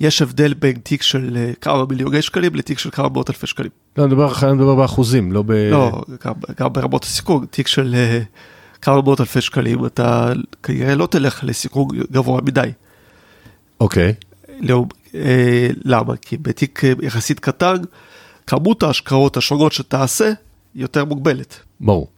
יש 0.00 0.22
הבדל 0.22 0.54
בין 0.54 0.76
תיק 0.82 1.02
של 1.02 1.36
אה, 1.36 1.52
כמה 1.60 1.84
מיליוני 1.90 2.22
שקלים 2.22 2.54
לתיק 2.54 2.78
של 2.78 2.90
כמה 2.90 3.08
מאות 3.08 3.30
אלפי 3.30 3.46
שקלים. 3.46 3.70
לא, 3.98 4.04
אני 4.04 4.14
מדבר, 4.14 4.32
אני 4.42 4.52
מדבר 4.52 4.74
באחוזים, 4.74 5.32
לא 5.32 5.42
ב... 5.42 5.52
לא, 5.52 6.02
גם, 6.24 6.32
גם 6.60 6.72
ברמות 6.72 7.04
הסיכון, 7.04 7.46
תיק 7.50 7.66
של 7.66 7.94
אה, 7.94 8.20
כמה 8.82 9.02
מאות 9.02 9.20
אלפי 9.20 9.40
שקלים, 9.40 9.86
אתה 9.86 10.32
כנראה 10.62 10.94
לא 10.94 11.06
תלך 11.06 11.44
לסיכון 11.44 11.88
גבוה 12.12 12.40
מדי. 12.42 12.70
אוקיי. 13.80 14.14
לא, 14.60 14.74
אה, 14.76 14.95
למה? 15.84 16.16
כי 16.16 16.36
בתיק 16.36 16.82
יחסית 17.02 17.40
קטן, 17.40 17.76
כמות 18.46 18.82
ההשקעות 18.82 19.36
השונות 19.36 19.72
שתעשה 19.72 20.32
יותר 20.74 21.04
מוגבלת. 21.04 21.56
ברור. 21.80 22.08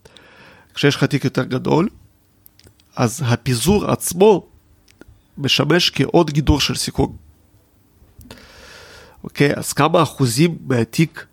כשיש 0.74 0.96
לך 0.96 1.04
תיק 1.04 1.24
יותר 1.24 1.44
גדול, 1.44 1.88
אז 2.96 3.22
הפיזור 3.26 3.90
עצמו 3.90 4.46
משמש 5.38 5.90
כעוד 5.90 6.30
גידור 6.30 6.60
של 6.60 6.74
סיכון. 6.74 7.12
אוקיי, 9.24 9.54
אז 9.56 9.72
כמה 9.72 10.02
אחוזים 10.02 10.58
מהתיק 10.66 11.26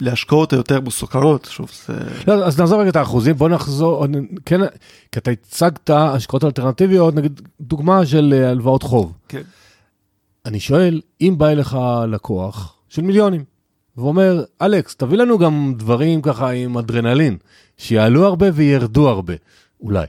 להשקעות 0.00 0.52
היותר 0.52 0.80
מסוכרות, 0.80 1.48
שוב 1.50 1.70
זה... 1.86 1.94
לא, 2.26 2.44
אז 2.44 2.60
נעזוב 2.60 2.80
רגע 2.80 2.90
את 2.90 2.96
האחוזים, 2.96 3.36
בוא 3.36 3.48
נחזור, 3.48 4.06
כן, 4.44 4.60
כי 5.12 5.18
אתה 5.18 5.30
הצגת 5.30 5.90
השקעות 5.90 6.44
אלטרנטיביות, 6.44 7.14
נגיד 7.14 7.40
דוגמה 7.60 8.06
של 8.06 8.34
אה, 8.36 8.50
הלוואות 8.50 8.82
חוב. 8.82 9.12
כן. 9.28 9.42
אני 10.46 10.60
שואל, 10.60 11.00
אם 11.20 11.34
בא 11.38 11.48
אליך 11.48 11.76
לקוח 12.08 12.74
של 12.88 13.02
מיליונים, 13.02 13.44
ואומר, 13.96 14.44
אלכס, 14.62 14.96
תביא 14.96 15.18
לנו 15.18 15.38
גם 15.38 15.74
דברים 15.76 16.22
ככה 16.22 16.50
עם 16.50 16.78
אדרנלין, 16.78 17.36
שיעלו 17.78 18.26
הרבה 18.26 18.46
וירדו 18.54 19.08
הרבה, 19.08 19.34
אולי. 19.80 20.06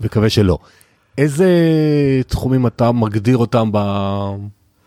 מקווה 0.00 0.30
שלא. 0.30 0.58
איזה 1.18 1.50
תחומים 2.26 2.66
אתה 2.66 2.92
מגדיר 2.92 3.36
אותם 3.36 3.70
ב... 3.72 3.78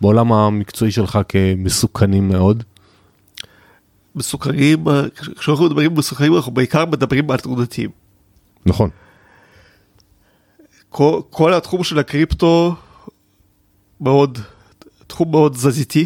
בעולם 0.01 0.33
המקצועי 0.33 0.91
שלך 0.91 1.19
כמסוכנים 1.29 2.27
מאוד? 2.27 2.63
מסוכנים, 4.15 4.85
כשאנחנו 5.37 5.65
מדברים 5.65 5.93
מסוכנים 5.93 6.35
אנחנו 6.35 6.51
בעיקר 6.51 6.85
מדברים 6.85 7.31
על 7.31 7.37
תנודתיים. 7.37 7.89
נכון. 8.65 8.89
כל, 10.89 11.21
כל 11.29 11.53
התחום 11.53 11.83
של 11.83 11.99
הקריפטו 11.99 12.75
מאוד, 14.01 14.39
תחום 15.09 15.31
מאוד 15.31 15.55
זזיתי, 15.55 16.05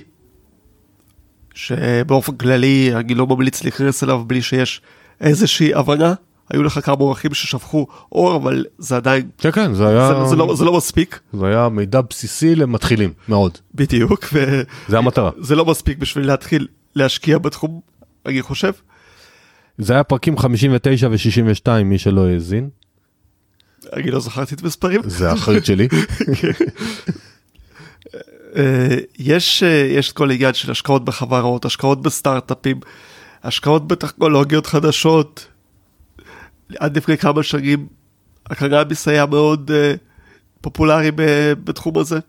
שבאופן 1.53 2.35
כללי 2.35 2.91
אני 2.95 3.15
לא 3.15 3.27
ממליץ 3.27 3.63
להיכנס 3.63 4.03
אליו 4.03 4.23
בלי 4.27 4.41
שיש 4.41 4.81
איזושהי 5.21 5.73
הבנה 5.73 6.13
היו 6.49 6.63
לך 6.63 6.79
כמה 6.83 6.95
אורחים 6.99 7.33
ששפכו 7.33 7.87
אור, 8.11 8.35
אבל 8.35 8.65
זה 8.77 8.95
עדיין... 8.95 9.29
כן, 9.37 9.51
כן, 9.51 9.73
זה 9.73 9.87
היה... 9.87 10.07
זה, 10.07 10.29
זה, 10.29 10.35
לא, 10.35 10.55
זה 10.55 10.65
לא 10.65 10.77
מספיק. 10.77 11.19
זה 11.33 11.45
היה 11.45 11.69
מידע 11.69 12.01
בסיסי 12.01 12.55
למתחילים, 12.55 13.13
מאוד. 13.27 13.57
בדיוק. 13.75 14.25
ו... 14.33 14.61
זה 14.87 14.97
המטרה. 14.97 15.31
זה 15.39 15.55
לא 15.55 15.65
מספיק 15.65 15.97
בשביל 15.97 16.27
להתחיל 16.27 16.67
להשקיע 16.95 17.37
בתחום, 17.37 17.79
אני 18.25 18.41
חושב. 18.41 18.71
זה 19.77 19.93
היה 19.93 20.03
פרקים 20.03 20.37
59 20.37 21.07
ו-62, 21.07 21.83
מי 21.83 21.97
שלא 21.97 22.27
האזין. 22.27 22.69
אני 23.93 24.11
לא 24.11 24.19
זכרתי 24.19 24.55
את 24.55 24.63
מספרים. 24.63 25.01
זה 25.05 25.29
האחריות 25.29 25.65
שלי. 25.65 25.87
אה, 28.55 28.95
יש, 29.19 29.63
אה, 29.63 29.69
יש 29.69 30.11
כל 30.11 30.31
עניין 30.31 30.53
של 30.53 30.71
השקעות 30.71 31.05
בחברות, 31.05 31.65
השקעות 31.65 32.01
בסטארט-אפים, 32.01 32.79
השקעות 33.43 33.87
בטכנולוגיות 33.87 34.65
חדשות, 34.65 35.47
עד 36.79 36.97
לפני 36.97 37.17
כמה 37.17 37.43
שנים 37.43 37.87
הקנאביס 38.49 39.07
היה 39.07 39.25
מאוד 39.25 39.71
uh, 39.71 39.97
פופולרי 40.61 41.11
בתחום 41.63 41.97
הזה. 41.97 42.19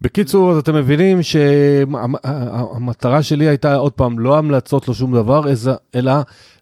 בקיצור, 0.00 0.52
אז 0.52 0.58
אתם 0.58 0.74
מבינים 0.74 1.22
שהמטרה 1.22 3.22
שלי 3.22 3.48
הייתה, 3.48 3.74
עוד 3.74 3.92
פעם, 3.92 4.18
לא 4.18 4.38
המלצות, 4.38 4.88
לא 4.88 4.94
שום 4.94 5.14
דבר, 5.14 5.42
אלא 5.94 6.12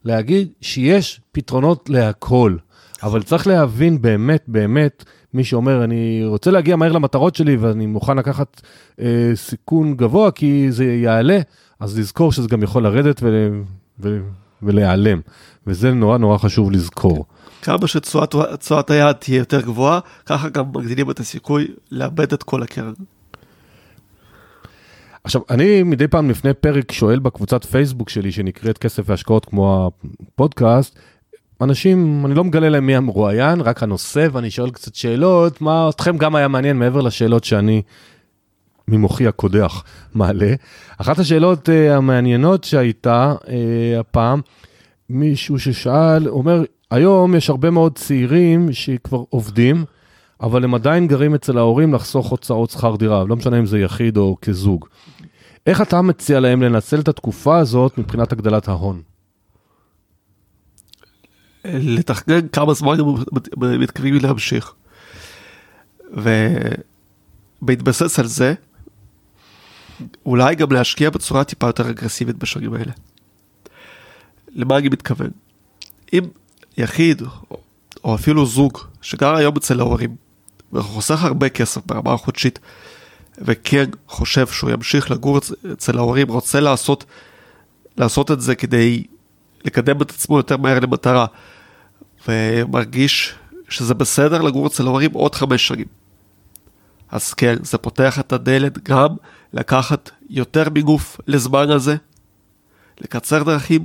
להגיד 0.04 0.48
שיש 0.60 1.20
פתרונות 1.32 1.90
להכל. 1.90 2.56
אבל 3.02 3.22
צריך 3.22 3.46
להבין 3.46 4.02
באמת, 4.02 4.44
באמת, 4.48 5.04
מי 5.34 5.44
שאומר, 5.44 5.84
אני 5.84 6.22
רוצה 6.24 6.50
להגיע 6.50 6.76
מהר 6.76 6.92
למטרות 6.92 7.34
שלי 7.34 7.56
ואני 7.56 7.86
מוכן 7.86 8.16
לקחת 8.16 8.60
אה, 9.00 9.30
סיכון 9.34 9.96
גבוה 9.96 10.30
כי 10.30 10.72
זה 10.72 10.84
יעלה, 10.84 11.38
אז 11.80 11.98
לזכור 11.98 12.32
שזה 12.32 12.48
גם 12.48 12.62
יכול 12.62 12.82
לרדת 12.82 13.20
ו, 13.22 13.48
ו, 14.00 14.20
ולהיעלם. 14.62 15.20
וזה 15.66 15.92
נורא 15.92 16.18
נורא 16.18 16.38
חשוב 16.38 16.72
לזכור. 16.72 17.26
כמה 17.62 17.86
שתשואת 17.86 18.90
היעד 18.90 19.16
תהיה 19.16 19.38
יותר 19.38 19.60
גבוהה, 19.60 20.00
ככה 20.26 20.48
גם 20.48 20.64
מגדילים 20.74 21.10
את 21.10 21.20
הסיכוי 21.20 21.68
לאבד 21.90 22.32
את 22.32 22.42
כל 22.42 22.62
הקרן. 22.62 22.92
עכשיו, 25.24 25.42
אני 25.50 25.82
מדי 25.82 26.08
פעם 26.08 26.30
לפני 26.30 26.54
פרק 26.54 26.92
שואל 26.92 27.18
בקבוצת 27.18 27.64
פייסבוק 27.64 28.08
שלי, 28.08 28.32
שנקראת 28.32 28.78
כסף 28.78 29.02
והשקעות 29.06 29.44
כמו 29.44 29.90
הפודקאסט, 30.34 30.98
אנשים, 31.62 32.26
אני 32.26 32.34
לא 32.34 32.44
מגלה 32.44 32.68
להם 32.68 32.86
מי 32.86 32.96
המרואיין, 32.96 33.60
רק 33.60 33.82
הנושא, 33.82 34.28
ואני 34.32 34.50
שואל 34.50 34.70
קצת 34.70 34.94
שאלות, 34.94 35.60
מה 35.60 35.88
אתכם 35.88 36.16
גם 36.16 36.34
היה 36.34 36.48
מעניין 36.48 36.78
מעבר 36.78 37.00
לשאלות 37.00 37.44
שאני 37.44 37.82
ממוחי 38.88 39.26
הקודח 39.26 39.84
מעלה. 40.14 40.54
אחת 40.98 41.18
השאלות 41.18 41.68
uh, 41.68 41.72
המעניינות 41.92 42.64
שהייתה 42.64 43.34
uh, 43.40 43.46
הפעם, 44.00 44.40
מישהו 45.10 45.58
ששאל, 45.58 46.28
אומר, 46.28 46.64
היום 46.90 47.34
יש 47.34 47.50
הרבה 47.50 47.70
מאוד 47.70 47.98
צעירים 47.98 48.72
שכבר 48.72 49.22
עובדים, 49.28 49.84
אבל 50.40 50.64
הם 50.64 50.74
עדיין 50.74 51.06
גרים 51.06 51.34
אצל 51.34 51.58
ההורים 51.58 51.94
לחסוך 51.94 52.28
הוצאות 52.28 52.70
שכר 52.70 52.96
דירה, 52.96 53.24
לא 53.24 53.36
משנה 53.36 53.58
אם 53.58 53.66
זה 53.66 53.78
יחיד 53.78 54.16
או 54.16 54.36
כזוג. 54.42 54.86
איך 55.66 55.82
אתה 55.82 56.02
מציע 56.02 56.40
להם 56.40 56.62
לנצל 56.62 57.00
את 57.00 57.08
התקופה 57.08 57.58
הזאת 57.58 57.98
מבחינת 57.98 58.32
הגדלת 58.32 58.68
ההון? 58.68 59.11
לתכנן 61.64 62.48
כמה 62.48 62.74
זמן 62.74 62.96
הם 63.00 63.06
מתכוונים 63.80 64.14
להמשיך. 64.14 64.72
ובהתבסס 67.62 68.18
על 68.18 68.26
זה, 68.26 68.54
אולי 70.26 70.54
גם 70.54 70.72
להשקיע 70.72 71.10
בצורה 71.10 71.44
טיפה 71.44 71.66
יותר 71.66 71.90
אגרסיבית 71.90 72.36
בשנים 72.36 72.74
האלה. 72.74 72.92
למה 74.48 74.78
אני 74.78 74.88
מתכוון? 74.88 75.30
אם 76.12 76.20
יחיד, 76.78 77.22
או 78.04 78.14
אפילו 78.14 78.46
זוג, 78.46 78.78
שגר 79.02 79.34
היום 79.34 79.56
אצל 79.56 79.80
ההורים, 79.80 80.16
וחוסך 80.72 81.24
הרבה 81.24 81.48
כסף 81.48 81.86
ברמה 81.86 82.12
החודשית, 82.12 82.58
וכן 83.38 83.84
חושב 84.08 84.46
שהוא 84.46 84.70
ימשיך 84.70 85.10
לגור 85.10 85.38
אצל 85.72 85.98
ההורים, 85.98 86.28
רוצה 86.28 86.60
לעשות, 86.60 87.04
לעשות 87.96 88.30
את 88.30 88.40
זה 88.40 88.54
כדי 88.54 89.04
לקדם 89.64 90.02
את 90.02 90.10
עצמו 90.10 90.36
יותר 90.36 90.56
מהר 90.56 90.80
למטרה, 90.80 91.26
ומרגיש 92.28 93.34
שזה 93.68 93.94
בסדר 93.94 94.42
לגור 94.42 94.66
אצל 94.66 94.86
ההורים 94.86 95.12
עוד 95.12 95.34
חמש 95.34 95.68
שנים. 95.68 95.86
אז 97.10 97.34
כן, 97.34 97.56
זה 97.62 97.78
פותח 97.78 98.18
את 98.18 98.32
הדלת 98.32 98.88
גם 98.88 99.08
לקחת 99.52 100.10
יותר 100.30 100.70
מגוף 100.74 101.20
לזמן 101.26 101.70
הזה, 101.70 101.96
לקצר 103.00 103.42
דרכים 103.42 103.84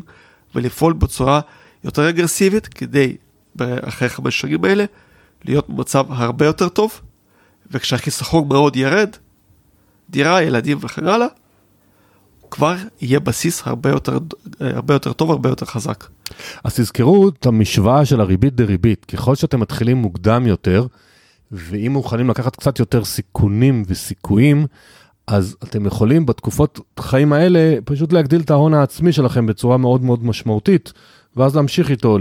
ולפעול 0.55 0.93
בצורה 0.93 1.41
יותר 1.83 2.09
אגרסיבית 2.09 2.67
כדי 2.67 3.15
אחרי 3.61 4.09
חמש 4.09 4.39
שנים 4.39 4.65
האלה 4.65 4.85
להיות 5.45 5.69
במצב 5.69 6.05
הרבה 6.09 6.45
יותר 6.45 6.69
טוב, 6.69 7.01
וכשהחיסכון 7.71 8.47
מאוד 8.47 8.75
ירד, 8.75 9.09
דירה, 10.09 10.41
ילדים 10.41 10.77
וכן 10.81 11.07
הלאה, 11.07 11.27
כבר 12.51 12.75
יהיה 13.01 13.19
בסיס 13.19 13.61
הרבה 13.65 13.89
יותר, 13.89 14.17
הרבה 14.59 14.93
יותר 14.93 15.13
טוב, 15.13 15.31
הרבה 15.31 15.49
יותר 15.49 15.65
חזק. 15.65 16.07
אז 16.63 16.75
תזכרו 16.75 17.29
את 17.29 17.45
המשוואה 17.45 18.05
של 18.05 18.21
הריבית 18.21 18.55
דריבית. 18.55 19.05
ככל 19.05 19.35
שאתם 19.35 19.59
מתחילים 19.59 19.97
מוקדם 19.97 20.47
יותר, 20.47 20.85
ואם 21.51 21.91
מוכנים 21.91 22.29
לקחת 22.29 22.55
קצת 22.55 22.79
יותר 22.79 23.05
סיכונים 23.05 23.83
וסיכויים, 23.87 24.65
אז 25.27 25.55
אתם 25.63 25.85
יכולים 25.85 26.25
בתקופות 26.25 26.79
חיים 26.99 27.33
האלה 27.33 27.77
פשוט 27.85 28.13
להגדיל 28.13 28.41
את 28.41 28.51
ההון 28.51 28.73
העצמי 28.73 29.13
שלכם 29.13 29.45
בצורה 29.45 29.77
מאוד 29.77 30.03
מאוד 30.03 30.25
משמעותית, 30.25 30.93
ואז 31.35 31.55
להמשיך 31.55 31.91
איתו 31.91 32.17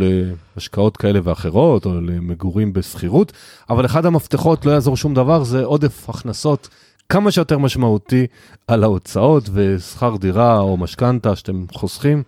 להשקעות 0.56 0.96
כאלה 0.96 1.20
ואחרות, 1.22 1.86
או 1.86 2.00
למגורים 2.00 2.72
בשכירות. 2.72 3.32
אבל 3.70 3.86
אחד 3.86 4.06
המפתחות, 4.06 4.66
לא 4.66 4.70
יעזור 4.70 4.96
שום 4.96 5.14
דבר, 5.14 5.44
זה 5.44 5.64
עודף 5.64 6.10
הכנסות 6.10 6.68
כמה 7.08 7.30
שיותר 7.30 7.58
משמעותי 7.58 8.26
על 8.66 8.82
ההוצאות 8.84 9.48
ושכר 9.52 10.16
דירה 10.16 10.58
או 10.58 10.76
משכנתה 10.76 11.36
שאתם 11.36 11.64
חוסכים, 11.72 12.22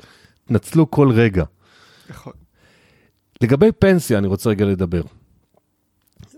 תנצלו 0.45 0.91
כל 0.91 1.11
רגע. 1.11 1.45
נכון. 2.11 2.33
לגבי 3.43 3.73
פנסיה, 3.73 4.19
אני 4.19 4.27
רוצה 4.27 4.51
רגע 4.51 4.65
לדבר. 4.65 5.03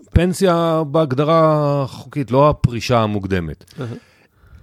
פנסיה 0.09 0.83
בהגדרה 0.91 1.85
חוקית, 1.87 2.31
לא 2.31 2.49
הפרישה 2.49 2.99
המוקדמת. 2.99 3.63
Uh-huh. 3.63 3.83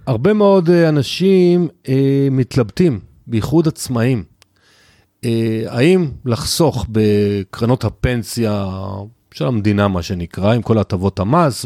הרבה 0.07 0.33
מאוד 0.33 0.69
אה, 0.69 0.89
אנשים 0.89 1.67
אה, 1.89 2.27
מתלבטים, 2.31 2.99
בייחוד 3.27 3.67
עצמאים. 3.67 4.23
אה, 5.25 5.63
האם 5.67 6.11
לחסוך 6.25 6.85
בקרנות 6.89 7.83
הפנסיה 7.83 8.69
של 9.33 9.45
המדינה, 9.45 9.87
מה 9.87 10.01
שנקרא, 10.01 10.53
עם 10.53 10.61
כל 10.61 10.77
הטבות 10.77 11.19
המס 11.19 11.65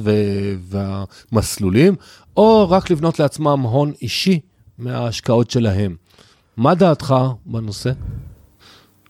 והמסלולים, 0.60 1.96
או 2.38 2.70
רק 2.70 2.90
לבנות 2.90 3.20
לעצמם 3.20 3.60
הון 3.62 3.92
אישי 4.02 4.40
מההשקעות 4.78 5.52
שלהם. 5.52 5.96
מה 6.58 6.76
דעתך 6.76 7.16
בנושא? 7.46 7.92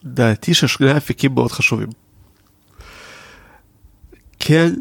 דעתי 0.03 0.53
ששני 0.53 0.91
האפיקים 0.91 1.33
מאוד 1.33 1.51
חשובים. 1.51 1.87
כן, 4.39 4.73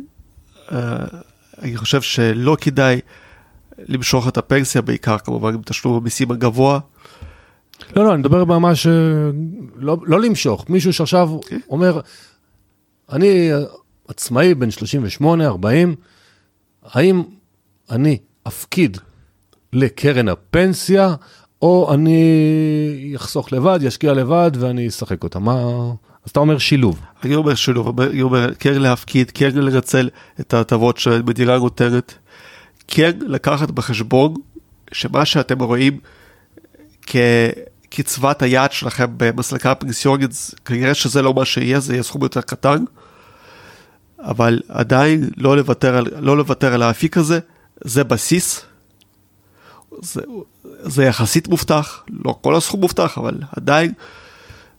אה, 0.73 1.05
אני 1.63 1.77
חושב 1.77 2.03
שלא 2.03 2.57
כדאי 2.61 3.01
למשוך 3.79 4.29
את 4.29 4.37
הפנסיה, 4.37 4.83
בעיקר 4.83 5.19
כמובן 5.19 5.55
עם 5.55 5.63
תשלום 5.65 5.97
המיסים 5.97 6.31
הגבוה. 6.31 6.79
לא, 7.97 8.05
לא, 8.05 8.11
אני 8.11 8.19
מדבר 8.19 8.45
ממש, 8.45 8.87
אה, 8.87 8.93
לא, 9.77 9.97
לא 10.07 10.21
למשוך, 10.21 10.65
מישהו 10.69 10.93
שעכשיו 10.93 11.29
okay. 11.29 11.33
אוקיי. 11.33 11.59
אומר, 11.69 12.01
אני 13.13 13.51
עצמאי 14.09 14.55
בן 14.55 14.71
38, 14.71 15.47
40, 15.47 15.95
האם 16.85 17.23
אני 17.91 18.19
אפקיד 18.49 18.99
לקרן 19.73 20.29
הפנסיה, 20.29 21.15
או 21.63 21.95
אני 21.95 23.13
אחסוך 23.17 23.53
לבד, 23.53 23.79
ישקיע 23.83 24.13
לבד 24.13 24.51
ואני 24.59 24.89
אשחק 24.89 25.25
אותה? 25.25 25.39
מה... 25.39 25.55
אז 26.25 26.31
אתה 26.31 26.41
אומר 26.41 26.59
שילוב. 26.59 27.01
אני 27.25 27.35
אומר 27.35 27.55
שילוב, 27.55 28.01
אני 28.01 28.23
אומר 28.23 28.55
כן 28.55 28.83
להפקיד, 28.83 29.31
כן 29.31 29.51
לנצל 29.55 30.09
את 30.41 30.55
ההטבות 30.55 30.99
שהמדינה 30.99 31.59
נותנת, 31.59 32.15
כן 32.89 33.13
לקחת 33.21 33.71
בחשבון 33.71 34.35
שמה 34.93 35.25
שאתם 35.25 35.63
רואים 35.63 35.99
כקצבת 37.93 38.43
היעד 38.43 38.73
שלכם 38.73 39.07
במסלקה 39.17 39.71
הפנסיונית, 39.71 40.31
כנראה 40.65 40.95
שזה 40.95 41.23
לא 41.23 41.35
מה 41.35 41.45
שיהיה, 41.45 41.81
זה 41.81 41.93
יהיה 41.93 42.03
סכום 42.03 42.23
יותר 42.23 42.41
קטן. 42.41 42.85
אבל 44.19 44.61
עדיין 44.69 45.31
לא 45.37 45.57
לוותר 45.57 45.97
על, 45.97 46.07
לא 46.19 46.37
לוותר 46.37 46.75
על 46.75 46.83
האפיק 46.83 47.17
הזה, 47.17 47.39
זה 47.85 48.05
בסיס, 48.05 48.61
זה, 50.03 50.21
זה 50.65 51.05
יחסית 51.05 51.49
מובטח, 51.49 52.05
לא 52.25 52.39
כל 52.41 52.55
הסכום 52.57 52.81
מובטח, 52.81 53.19
אבל 53.19 53.39
עדיין 53.57 53.93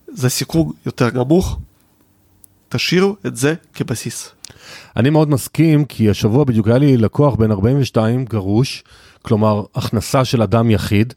זה 0.07 0.30
סיכון 0.30 0.72
יותר 0.86 1.09
נמוך, 1.14 1.59
תשאירו 2.70 3.16
את 3.28 3.36
זה 3.36 3.53
כבסיס. 3.74 4.30
אני 4.97 5.09
מאוד 5.09 5.30
מסכים, 5.30 5.86
כי 5.86 6.09
השבוע 6.09 6.43
בדיוק 6.43 6.68
היה 6.68 6.78
לי 6.78 6.97
לקוח 6.97 7.36
בן 7.36 7.51
42 7.51 8.26
גרוש, 8.26 8.84
כלומר 9.22 9.64
הכנסה 9.76 10.26
של 10.26 10.41
אדם 10.41 10.72
יחיד, 10.72 11.14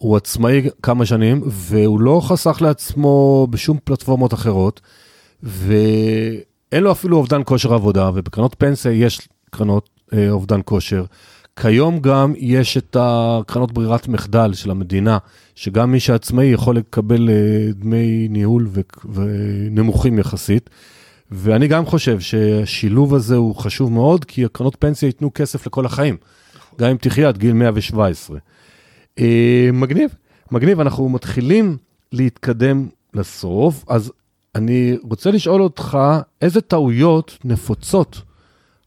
הוא 0.00 0.16
עצמאי 0.16 0.68
כמה 0.82 1.06
שנים, 1.06 1.42
והוא 1.46 2.00
לא 2.00 2.20
חסך 2.24 2.58
לעצמו 2.62 3.46
בשום 3.50 3.78
פלטפורמות 3.84 4.34
אחרות, 4.34 4.80
ו... 5.42 5.74
אין 6.72 6.82
לו 6.82 6.92
אפילו 6.92 7.16
אובדן 7.16 7.40
כושר 7.44 7.74
עבודה, 7.74 8.10
ובקרנות 8.14 8.54
פנסיה 8.58 8.92
יש 8.92 9.28
קרנות 9.50 9.90
אה, 10.12 10.30
אובדן 10.30 10.60
כושר. 10.64 11.04
כיום 11.56 12.00
גם 12.00 12.32
יש 12.36 12.76
את 12.76 12.96
הקרנות 13.00 13.72
ברירת 13.72 14.08
מחדל 14.08 14.54
של 14.54 14.70
המדינה, 14.70 15.18
שגם 15.54 15.92
מי 15.92 16.00
שעצמאי 16.00 16.46
יכול 16.46 16.76
לקבל 16.76 17.30
אה, 17.30 17.72
דמי 17.72 18.28
ניהול 18.30 18.68
ו- 18.70 18.80
ונמוכים 19.14 20.18
יחסית. 20.18 20.70
ואני 21.30 21.68
גם 21.68 21.86
חושב 21.86 22.20
שהשילוב 22.20 23.14
הזה 23.14 23.36
הוא 23.36 23.56
חשוב 23.56 23.92
מאוד, 23.92 24.24
כי 24.24 24.44
הקרנות 24.44 24.76
פנסיה 24.78 25.06
ייתנו 25.06 25.30
כסף 25.34 25.66
לכל 25.66 25.86
החיים, 25.86 26.16
גם 26.80 26.90
אם 26.90 26.96
תחיה 26.96 27.28
עד 27.28 27.38
גיל 27.38 27.52
117. 27.52 28.38
אה, 29.20 29.70
מגניב, 29.72 30.14
מגניב, 30.50 30.80
אנחנו 30.80 31.08
מתחילים 31.08 31.76
להתקדם 32.12 32.88
לסוף, 33.14 33.84
אז 33.88 34.12
אני 34.54 34.96
רוצה 35.02 35.30
לשאול 35.30 35.62
אותך, 35.62 35.98
איזה 36.42 36.60
טעויות 36.60 37.38
נפוצות 37.44 38.22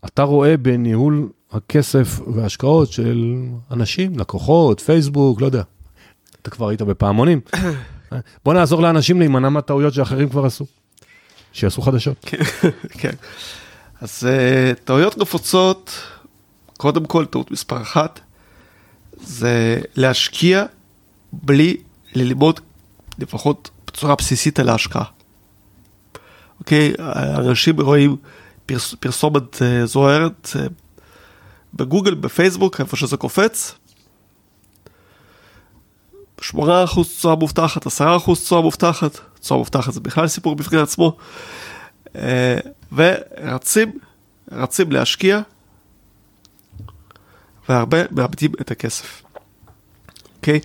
אתה 0.06 0.24
רואה 0.24 0.58
בניהול 0.58 1.30
הכסף 1.52 2.20
וההשקעות 2.28 2.92
של 2.92 3.36
אנשים, 3.72 4.20
לקוחות, 4.20 4.80
פייסבוק, 4.80 5.42
לא 5.42 5.46
יודע. 5.46 5.64
אתה 6.42 6.50
כבר 6.50 6.70
היית 6.70 6.82
בפעמונים. 6.82 7.42
בוא 8.46 8.54
נעזור 8.54 8.82
לאנשים 8.82 9.20
להימנע 9.20 9.50
מהטעויות 9.50 9.94
שאחרים 9.94 10.30
כבר 10.30 10.46
עשו. 10.46 10.66
שיעשו 11.54 11.82
חדשות. 11.82 12.26
כן. 13.00 13.14
אז 14.02 14.24
uh, 14.24 14.80
טעויות 14.84 15.18
נפוצות, 15.18 15.92
קודם 16.78 17.06
כל, 17.06 17.26
טעות 17.26 17.52
מספר 17.52 17.82
אחת, 17.82 18.20
זה 19.24 19.82
להשקיע 19.96 20.66
בלי 21.34 21.78
ללמוד 22.16 22.60
לפחות 23.20 23.70
בצורה 23.88 24.16
בסיסית 24.16 24.60
על 24.60 24.70
ההשקעה. 24.70 25.04
אוקיי, 26.60 26.94
אנשים 27.38 27.82
רואים 27.82 28.18
פרס, 28.66 28.96
פרסומת 29.00 29.56
uh, 29.56 29.86
זוהרת 29.86 30.50
uh, 30.54 30.60
בגוגל, 31.74 32.14
בפייסבוק, 32.14 32.82
איפה 32.82 32.98
שזה 32.98 33.18
קופץ. 33.18 33.76
8% 36.42 36.44
תשואה 37.02 37.36
מובטחת, 37.36 37.88
10% 37.88 37.90
תשואה 38.34 38.62
מובטחת, 38.62 39.20
תשואה 39.40 39.58
מובטחת 39.58 39.94
זה 39.94 40.00
בכלל 40.00 40.28
סיפור 40.28 40.56
בפני 40.56 40.80
עצמו. 40.80 41.18
Uh, 42.06 42.18
ורצים, 42.92 43.92
רצים 44.52 44.92
להשקיע, 44.92 45.42
והרבה 47.70 47.98
מאבדים 48.12 48.52
את 48.62 48.72
הכסף. 48.72 49.24
אוקיי? 50.38 50.60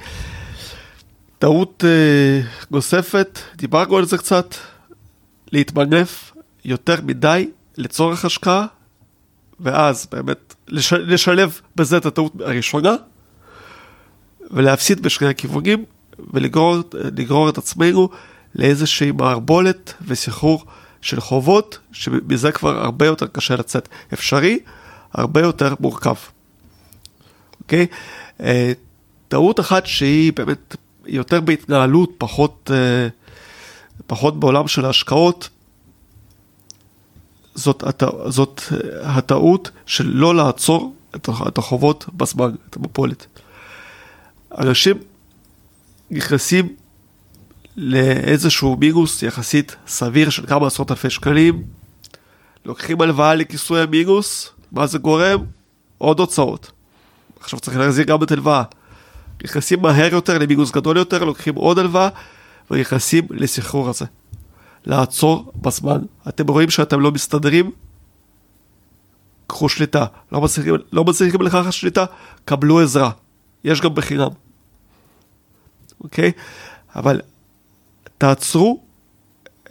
טעות 1.39 1.85
uh, 1.85 2.47
נוספת, 2.71 3.39
דיברנו 3.57 3.97
על 3.97 4.05
זה 4.05 4.19
קצת, 4.19 4.55
להתמנף 5.53 6.33
יותר 6.65 6.97
מדי 7.03 7.51
לצורך 7.77 8.25
השקעה, 8.25 8.67
ואז 9.61 10.07
באמת 10.13 10.55
לש, 10.69 10.93
לשלב 10.93 11.61
בזה 11.77 11.97
את 11.97 12.07
הטעות 12.07 12.33
הראשונה, 12.41 12.95
ולהפסיד 14.51 15.03
בשני 15.03 15.29
הכיוונים, 15.29 15.85
ולגרור 16.33 17.49
את 17.49 17.59
עצמנו 17.59 18.09
לאיזושהי 18.55 19.13
מערבולת 19.13 19.95
וסחרור 20.07 20.65
של 21.01 21.21
חובות, 21.21 21.79
שמזה 21.93 22.53
כבר 22.53 22.85
הרבה 22.85 23.07
יותר 23.07 23.27
קשה 23.27 23.57
לצאת. 23.57 23.89
אפשרי, 24.13 24.59
הרבה 25.13 25.41
יותר 25.41 25.75
מורכב. 25.81 26.15
אוקיי? 27.69 27.87
אה, 28.41 28.73
טעות 29.29 29.61
אחת 29.61 29.87
שהיא 29.87 30.33
באמת 30.33 30.77
יותר 31.07 31.41
בהתנהלות, 31.41 32.11
פחות, 32.19 32.71
אה, 32.75 33.09
פחות 34.07 34.41
בעולם 34.41 34.69
של 34.69 34.85
ההשקעות, 34.85 35.49
זאת. 37.55 37.85
זאת 38.27 38.63
הטעות 39.03 39.71
של 39.87 40.07
לא 40.07 40.35
לעצור 40.35 40.95
את 41.49 41.59
החובות 41.59 42.07
בזמן, 42.15 42.55
את 42.71 42.77
המפולת. 42.77 43.27
אנשים 44.59 44.99
נכנסים 46.11 46.69
לאיזשהו 47.77 48.77
מינוס 48.77 49.23
יחסית 49.23 49.77
סביר 49.87 50.31
של 50.31 50.47
כמה 50.47 50.67
עשרות 50.67 50.91
אלפי 50.91 51.11
שקלים, 51.11 51.63
לוקחים 52.65 53.01
הלוואה 53.01 53.35
לכיסוי 53.35 53.81
המינוס, 53.81 54.51
מה 54.73 54.87
זה 54.87 54.99
גורם? 54.99 55.45
עוד 55.99 56.21
הוצאות. 56.21 56.71
עכשיו 57.41 57.61
צריך 57.61 57.77
להחזיר 57.77 58.05
גם 58.05 58.23
את 58.23 58.33
הלוואה. 58.33 58.63
נכנסים 59.45 59.83
מהר 59.83 60.13
יותר 60.13 60.39
למינוס 60.39 60.71
גדול 60.71 60.97
יותר, 60.97 61.25
לוקחים 61.25 61.55
עוד 61.55 61.79
הלוואה 61.79 62.09
ונכנסים 62.71 63.27
לסחרור 63.31 63.89
הזה. 63.89 64.05
לעצור 64.87 65.53
בזמן. 65.57 66.01
אתם 66.29 66.49
רואים 66.49 66.71
שאתם 66.71 67.01
לא 67.01 67.13
מסתדרים? 67.13 67.71
קחו 69.47 69.69
שליטה. 69.69 70.07
לא 70.33 70.41
מצליחים, 70.41 70.75
לא 70.93 71.05
מצליחים 71.05 71.43
לכך 71.43 71.73
שליטה? 71.73 72.05
קבלו 72.45 72.81
עזרה. 72.81 73.11
יש 73.65 73.81
גם 73.81 73.95
בחינם. 73.95 74.31
אוקיי? 76.01 76.33
אבל 76.97 77.21
תעצרו 78.19 78.83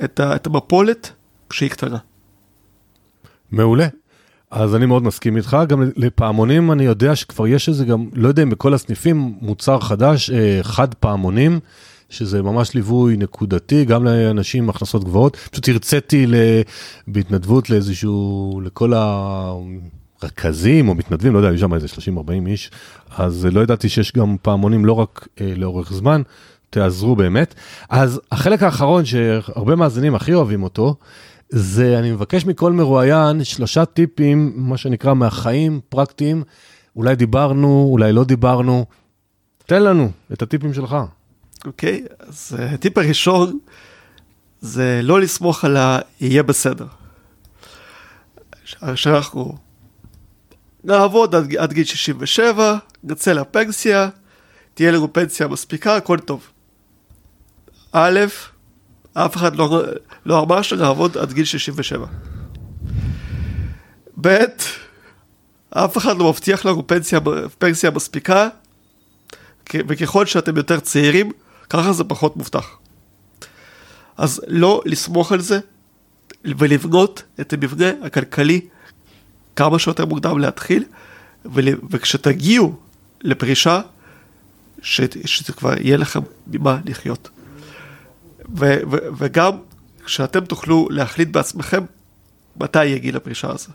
את, 0.04 0.20
את 0.20 0.48
המפולת 0.48 1.12
כשהיא 1.50 1.70
קטנה. 1.70 1.98
מעולה. 3.52 3.88
אז 4.52 4.76
אני 4.76 4.86
מאוד 4.86 5.04
מסכים 5.04 5.38
איתך, 5.38 5.58
גם 5.68 5.84
לפעמונים 5.96 6.72
אני 6.72 6.84
יודע 6.84 7.16
שכבר 7.16 7.48
יש 7.48 7.70
איזה 7.70 7.86
גם, 7.86 8.10
לא 8.14 8.28
יודע 8.28 8.44
אם 8.44 8.50
בכל 8.50 8.74
הסניפים 8.74 9.34
מוצר 9.42 9.80
חדש, 9.80 10.30
אה, 10.30 10.60
חד 10.62 10.94
פעמונים, 10.94 11.60
שזה 12.10 12.42
ממש 12.42 12.74
ליווי 12.74 13.18
נקודתי, 13.18 13.86
גם 13.86 14.04
לאנשים 14.04 14.64
עם 14.64 14.70
הכנסות 14.70 15.04
גבוהות. 15.04 15.36
פשוט 15.36 15.70
הרציתי 15.70 16.26
בהתנדבות 17.08 17.70
לאיזשהו, 17.70 18.62
לכל 18.64 18.94
הרכזים 20.22 20.90
או 20.90 20.96
מתנדבים, 20.96 21.34
לא 21.34 21.38
יודע, 21.38 21.50
היו 21.50 21.58
שם 21.58 21.74
איזה 21.74 21.88
30-40 21.88 22.48
איש, 22.48 22.72
אז 23.18 23.48
לא 23.52 23.62
ידעתי 23.62 23.90
שיש 23.90 24.12
גם 24.12 24.36
פעמונים 24.42 24.86
לא 24.86 24.94
רק 24.94 25.28
אה, 25.42 25.54
לאורך 25.56 25.94
זמן, 25.94 26.22
תעזרו 26.70 27.16
באמת. 27.16 27.54
אז 27.90 28.22
החלק 28.32 28.64
האחרון 28.64 29.06
שהרבה 29.06 29.76
מאזינים 29.76 30.16
הכי 30.16 30.34
אוהבים 30.34 30.64
אותו, 30.64 30.96
זה 31.50 32.00
אני 32.00 32.12
מבקש 32.12 32.46
מכל 32.46 32.72
מרואיין 32.72 33.44
שלושה 33.44 33.86
טיפים, 33.86 34.54
מה 34.56 34.78
שנקרא 34.78 35.14
מהחיים, 35.14 35.82
פרקטיים, 35.90 36.44
אולי 36.96 37.16
דיברנו, 37.16 37.88
אולי 37.92 38.14
לא 38.14 38.24
דיברנו. 38.24 38.86
תן 39.66 39.84
לנו 39.84 40.12
את 40.34 40.42
הטיפים 40.42 40.74
שלך. 40.74 40.96
אוקיי, 41.66 42.06
okay, 42.06 42.14
אז 42.28 42.58
אה, 42.60 42.74
הטיפ 42.74 42.98
הראשון 42.98 43.60
זה 44.62 45.00
לא 45.04 45.22
לסמוך 45.22 45.66
על 45.66 45.78
ה"יהיה 45.78 46.44
בסדר". 46.44 46.88
שאנחנו 48.96 49.58
נעבוד 50.84 51.36
עד, 51.36 51.56
עד 51.56 51.74
גיל 51.74 51.84
67, 51.84 52.78
נצא 53.04 53.34
לפנסיה, 53.34 54.10
תהיה 54.74 54.92
לנו 54.92 55.14
פנסיה 55.14 55.48
מספיקה, 55.48 55.96
הכל 55.96 56.20
טוב. 56.20 56.48
א', 57.92 58.20
אף 59.26 59.36
אחד 59.36 59.56
לא, 59.56 59.84
לא 60.26 60.44
אמר 60.44 60.62
שנעבוד 60.62 61.18
עד 61.18 61.34
גיל 61.34 61.46
67. 61.46 62.06
ב', 64.22 64.46
אף 65.70 65.98
אחד 65.98 66.18
לא 66.18 66.30
מבטיח 66.30 66.66
לנו 66.66 66.88
פנסיה, 66.88 67.20
פנסיה 67.58 67.92
מספיקה, 67.92 68.48
וככל 69.74 70.26
שאתם 70.26 70.58
יותר 70.58 70.80
צעירים, 70.80 71.32
ככה 71.70 71.94
זה 71.94 72.04
פחות 72.04 72.38
מובטח. 72.38 72.78
אז 74.18 74.42
לא 74.48 74.82
לסמוך 74.86 75.32
על 75.32 75.42
זה 75.42 75.60
ולבנות 76.46 77.24
את 77.42 77.54
המבנה 77.54 77.90
הכלכלי 78.04 78.62
כמה 79.56 79.80
שיותר 79.80 80.06
מוקדם 80.06 80.38
להתחיל, 80.38 80.84
וכשתגיעו 81.90 82.76
לפרישה, 83.22 83.82
שזה 84.82 85.54
כבר 85.58 85.74
יהיה 85.82 85.98
לכם 85.98 86.20
ממה 86.48 86.80
לחיות. 86.86 87.30
ו- 88.56 88.80
ו- 88.92 89.08
וגם 89.18 89.52
כשאתם 90.06 90.46
תוכלו 90.46 90.88
להחליט 90.92 91.30
בעצמכם 91.30 91.84
מתי 92.60 92.86
יהיה 92.86 92.98
גיל 92.98 93.18
הפרישה 93.18 93.52
הזה. 93.52 93.70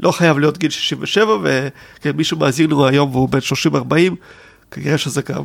לא 0.00 0.12
חייב 0.12 0.38
להיות 0.38 0.58
גיל 0.58 0.70
67, 0.70 1.32
ומישהו 2.04 2.38
מאזין 2.38 2.70
לנו 2.70 2.86
היום 2.86 3.10
והוא 3.10 3.28
בן 3.28 3.38
30-40, 3.38 4.14
כנראה 4.70 4.98
שזה 4.98 5.22
גם 5.22 5.44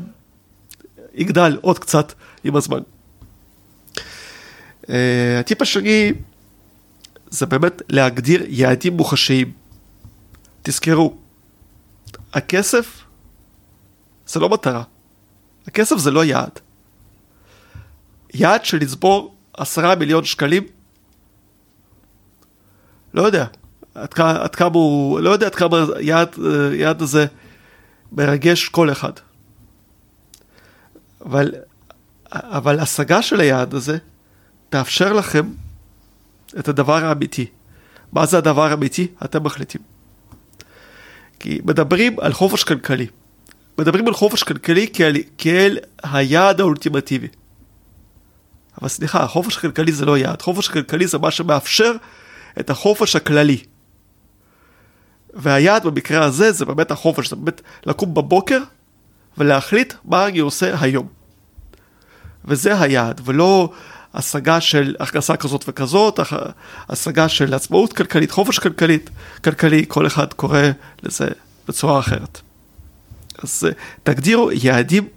יגדל 1.13 1.57
עוד 1.61 1.79
קצת 1.79 2.13
עם 2.43 2.55
הזמן. 2.55 2.79
Uh, 4.83 4.89
הטיפ 5.39 5.61
השני 5.61 6.13
זה 7.29 7.45
באמת 7.45 7.81
להגדיר 7.89 8.43
יעדים 8.47 8.97
מוחשיים. 8.97 9.51
תזכרו, 10.61 11.17
הכסף 12.33 13.03
זה 14.27 14.39
לא 14.39 14.49
מטרה, 14.49 14.83
הכסף 15.67 15.97
זה 15.97 16.11
לא 16.11 16.25
יעד. 16.25 16.59
יעד 18.37 18.65
של 18.65 18.77
לצבור 18.77 19.35
עשרה 19.53 19.95
מיליון 19.95 20.25
שקלים, 20.25 20.63
לא 23.13 23.21
יודע 23.21 23.45
עד, 23.95 24.09
עד 24.17 24.55
כמה 24.55 24.73
הוא, 24.73 25.19
לא 25.19 25.29
יודע 25.29 25.45
עד 25.45 25.55
כמה 25.55 25.85
היעד, 25.95 26.35
היעד 26.71 27.01
הזה 27.01 27.25
מרגש 28.11 28.69
כל 28.69 28.91
אחד. 28.91 29.11
אבל, 31.25 31.51
אבל 32.31 32.79
השגה 32.79 33.21
של 33.21 33.39
היעד 33.39 33.73
הזה 33.73 33.97
תאפשר 34.69 35.13
לכם 35.13 35.45
את 36.59 36.67
הדבר 36.67 37.05
האמיתי. 37.05 37.45
מה 38.13 38.25
זה 38.25 38.37
הדבר 38.37 38.63
האמיתי? 38.71 39.07
אתם 39.25 39.43
מחליטים. 39.43 39.81
כי 41.39 41.61
מדברים 41.65 42.19
על 42.19 42.33
חופש 42.33 42.63
כלכלי. 42.63 43.07
מדברים 43.77 44.07
על 44.07 44.13
חופש 44.13 44.43
כלכלי 44.43 44.87
כאל, 44.93 45.15
כאל 45.37 45.77
היעד 46.03 46.59
האולטימטיבי. 46.59 47.27
אבל 48.81 48.89
סליחה, 48.89 49.27
חופש 49.27 49.57
כלכלי 49.57 49.91
זה 49.91 50.05
לא 50.05 50.17
יעד. 50.17 50.41
חופש 50.41 50.67
כלכלי 50.67 51.07
זה 51.07 51.17
מה 51.17 51.31
שמאפשר 51.31 51.91
את 52.59 52.69
החופש 52.69 53.15
הכללי. 53.15 53.63
והיעד 55.33 55.83
במקרה 55.83 56.25
הזה 56.25 56.51
זה 56.51 56.65
באמת 56.65 56.91
החופש, 56.91 57.29
זה 57.29 57.35
באמת 57.35 57.61
לקום 57.85 58.13
בבוקר 58.13 58.59
ולהחליט 59.37 59.93
מה 60.05 60.27
אני 60.27 60.39
עושה 60.39 60.81
היום. 60.81 61.07
וזה 62.45 62.81
היעד, 62.81 63.21
ולא 63.23 63.69
השגה 64.13 64.61
של 64.61 64.95
הכנסה 64.99 65.37
כזאת 65.37 65.65
וכזאת, 65.67 66.19
השגה 66.89 67.29
של 67.29 67.53
עצמאות 67.53 67.93
כלכלית, 67.93 68.31
חופש 68.31 68.59
כלכלית, 68.59 69.09
כלכלי, 69.43 69.85
כל 69.87 70.07
אחד 70.07 70.33
קורא 70.33 70.61
לזה 71.03 71.27
בצורה 71.67 71.99
אחרת. 71.99 72.41
אז 73.43 73.67
תגדירו 74.03 74.51
יעדים 74.51 75.07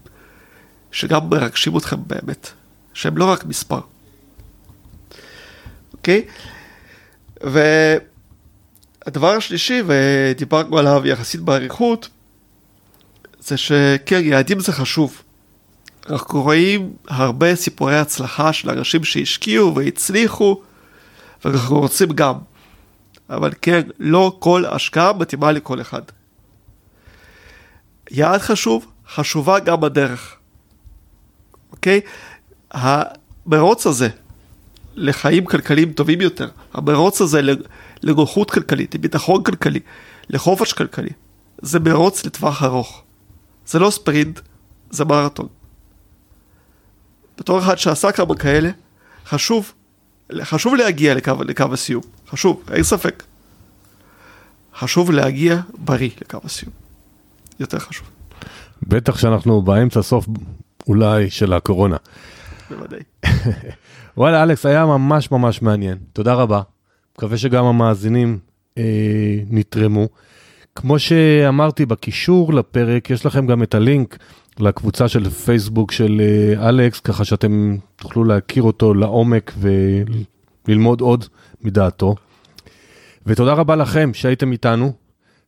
שגם 0.92 1.30
מרגשים 1.30 1.76
אתכם 1.76 1.96
באמת, 2.06 2.50
שהם 2.98 3.18
לא 3.18 3.24
רק 3.24 3.44
מספר. 3.44 3.80
אוקיי? 5.92 6.24
והדבר 7.42 9.30
השלישי, 9.36 9.82
ודיברנו 9.86 10.78
עליו 10.78 11.06
יחסית 11.06 11.40
באריכות, 11.40 12.08
זה 13.40 13.56
שכן, 13.56 14.20
יעדים 14.24 14.60
זה 14.60 14.72
חשוב. 14.72 15.22
אנחנו 16.10 16.42
רואים 16.42 16.92
הרבה 17.08 17.54
סיפורי 17.54 17.98
הצלחה 17.98 18.52
של 18.52 18.70
אנשים 18.70 19.04
שהשקיעו 19.04 19.74
והצליחו, 19.74 20.62
ואנחנו 21.44 21.78
רוצים 21.78 22.08
גם. 22.08 22.34
אבל 23.30 23.52
כן, 23.62 23.82
לא 23.98 24.36
כל 24.38 24.64
השקעה 24.66 25.12
מתאימה 25.12 25.52
לכל 25.52 25.80
אחד. 25.80 26.02
יעד 28.10 28.40
חשוב, 28.40 28.86
חשובה 29.08 29.58
גם 29.58 29.84
הדרך. 29.84 30.38
אוקיי? 31.72 32.00
המרוץ 32.70 33.86
הזה 33.86 34.08
לחיים 34.94 35.44
כלכליים 35.44 35.92
טובים 35.92 36.20
יותר, 36.20 36.48
המרוץ 36.74 37.20
הזה 37.20 37.40
לנוחות 38.02 38.50
כלכלית, 38.50 38.94
לביטחון 38.94 39.42
כלכלי, 39.42 39.80
לחופש 40.30 40.72
כלכלי, 40.72 41.10
זה 41.62 41.80
מרוץ 41.80 42.26
לטווח 42.26 42.62
ארוך. 42.62 43.02
זה 43.66 43.78
לא 43.78 43.90
ספרינט, 43.90 44.40
זה 44.90 45.04
מרתון. 45.04 45.46
בתור 47.38 47.58
אחד 47.58 47.78
שעשה 47.78 48.12
כמה 48.12 48.34
כאלה, 48.34 48.70
חשוב, 49.26 49.72
חשוב 50.42 50.74
להגיע 50.74 51.14
לקו, 51.14 51.34
לקו 51.44 51.64
הסיום, 51.72 52.02
חשוב, 52.30 52.62
אין 52.72 52.82
ספק. 52.82 53.22
חשוב 54.78 55.10
להגיע 55.10 55.60
בריא 55.78 56.10
לקו 56.20 56.38
הסיום, 56.44 56.72
יותר 57.60 57.78
חשוב. 57.78 58.06
בטח 58.82 59.18
שאנחנו 59.18 59.62
באמצע 59.62 60.02
סוף 60.02 60.26
אולי 60.88 61.30
של 61.30 61.52
הקורונה. 61.52 61.96
בוודאי. 62.70 63.00
וואלה, 64.16 64.42
אלכס, 64.42 64.66
היה 64.66 64.86
ממש 64.86 65.30
ממש 65.30 65.62
מעניין. 65.62 65.98
תודה 66.12 66.34
רבה. 66.34 66.62
מקווה 67.16 67.38
שגם 67.38 67.64
המאזינים 67.64 68.38
אה, 68.78 68.82
נתרמו. 69.50 70.08
כמו 70.74 70.98
שאמרתי, 70.98 71.86
בקישור 71.86 72.54
לפרק 72.54 73.10
יש 73.10 73.26
לכם 73.26 73.46
גם 73.46 73.62
את 73.62 73.74
הלינק 73.74 74.18
לקבוצה 74.58 75.08
של 75.08 75.30
פייסבוק 75.30 75.92
של 75.92 76.20
אה, 76.20 76.68
אלכס, 76.68 77.00
ככה 77.00 77.24
שאתם 77.24 77.76
תוכלו 77.96 78.24
להכיר 78.24 78.62
אותו 78.62 78.94
לעומק 78.94 79.52
וללמוד 80.66 81.00
עוד 81.00 81.24
מדעתו. 81.62 82.14
ותודה 83.26 83.52
רבה 83.52 83.76
לכם 83.76 84.10
שהייתם 84.14 84.52
איתנו. 84.52 84.92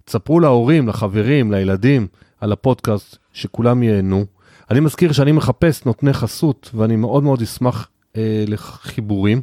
תספרו 0.04 0.40
להורים, 0.40 0.88
לחברים, 0.88 1.52
לילדים 1.52 2.06
על 2.40 2.52
הפודקאסט, 2.52 3.16
שכולם 3.32 3.82
ייהנו. 3.82 4.24
אני 4.70 4.80
מזכיר 4.80 5.12
שאני 5.12 5.32
מחפש 5.32 5.84
נותני 5.84 6.12
חסות, 6.12 6.70
ואני 6.74 6.96
מאוד 6.96 7.22
מאוד 7.22 7.42
אשמח 7.42 7.88
אה, 8.16 8.44
לחיבורים. 8.46 9.42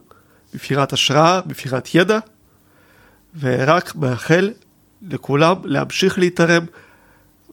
בבחירת 0.53 0.93
השראה, 0.93 1.41
בבחירת 1.41 1.95
ידע, 1.95 2.19
ורק 3.39 3.95
מאחל 3.95 4.51
לכולם 5.01 5.55
להמשיך 5.63 6.19
להתערם, 6.19 6.65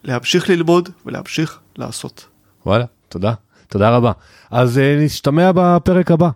להמשיך 0.05 0.51
ללמוד 0.51 0.89
ולהמשיך 1.07 1.59
לעשות. 1.79 2.27
וואלה, 2.67 2.85
תודה. 3.09 3.33
תודה 3.69 3.91
רבה. 3.91 4.13
אז 4.51 4.79
uh, 4.79 5.05
נשתמע 5.05 5.51
בפרק 5.55 6.11
הבא. 6.11 6.31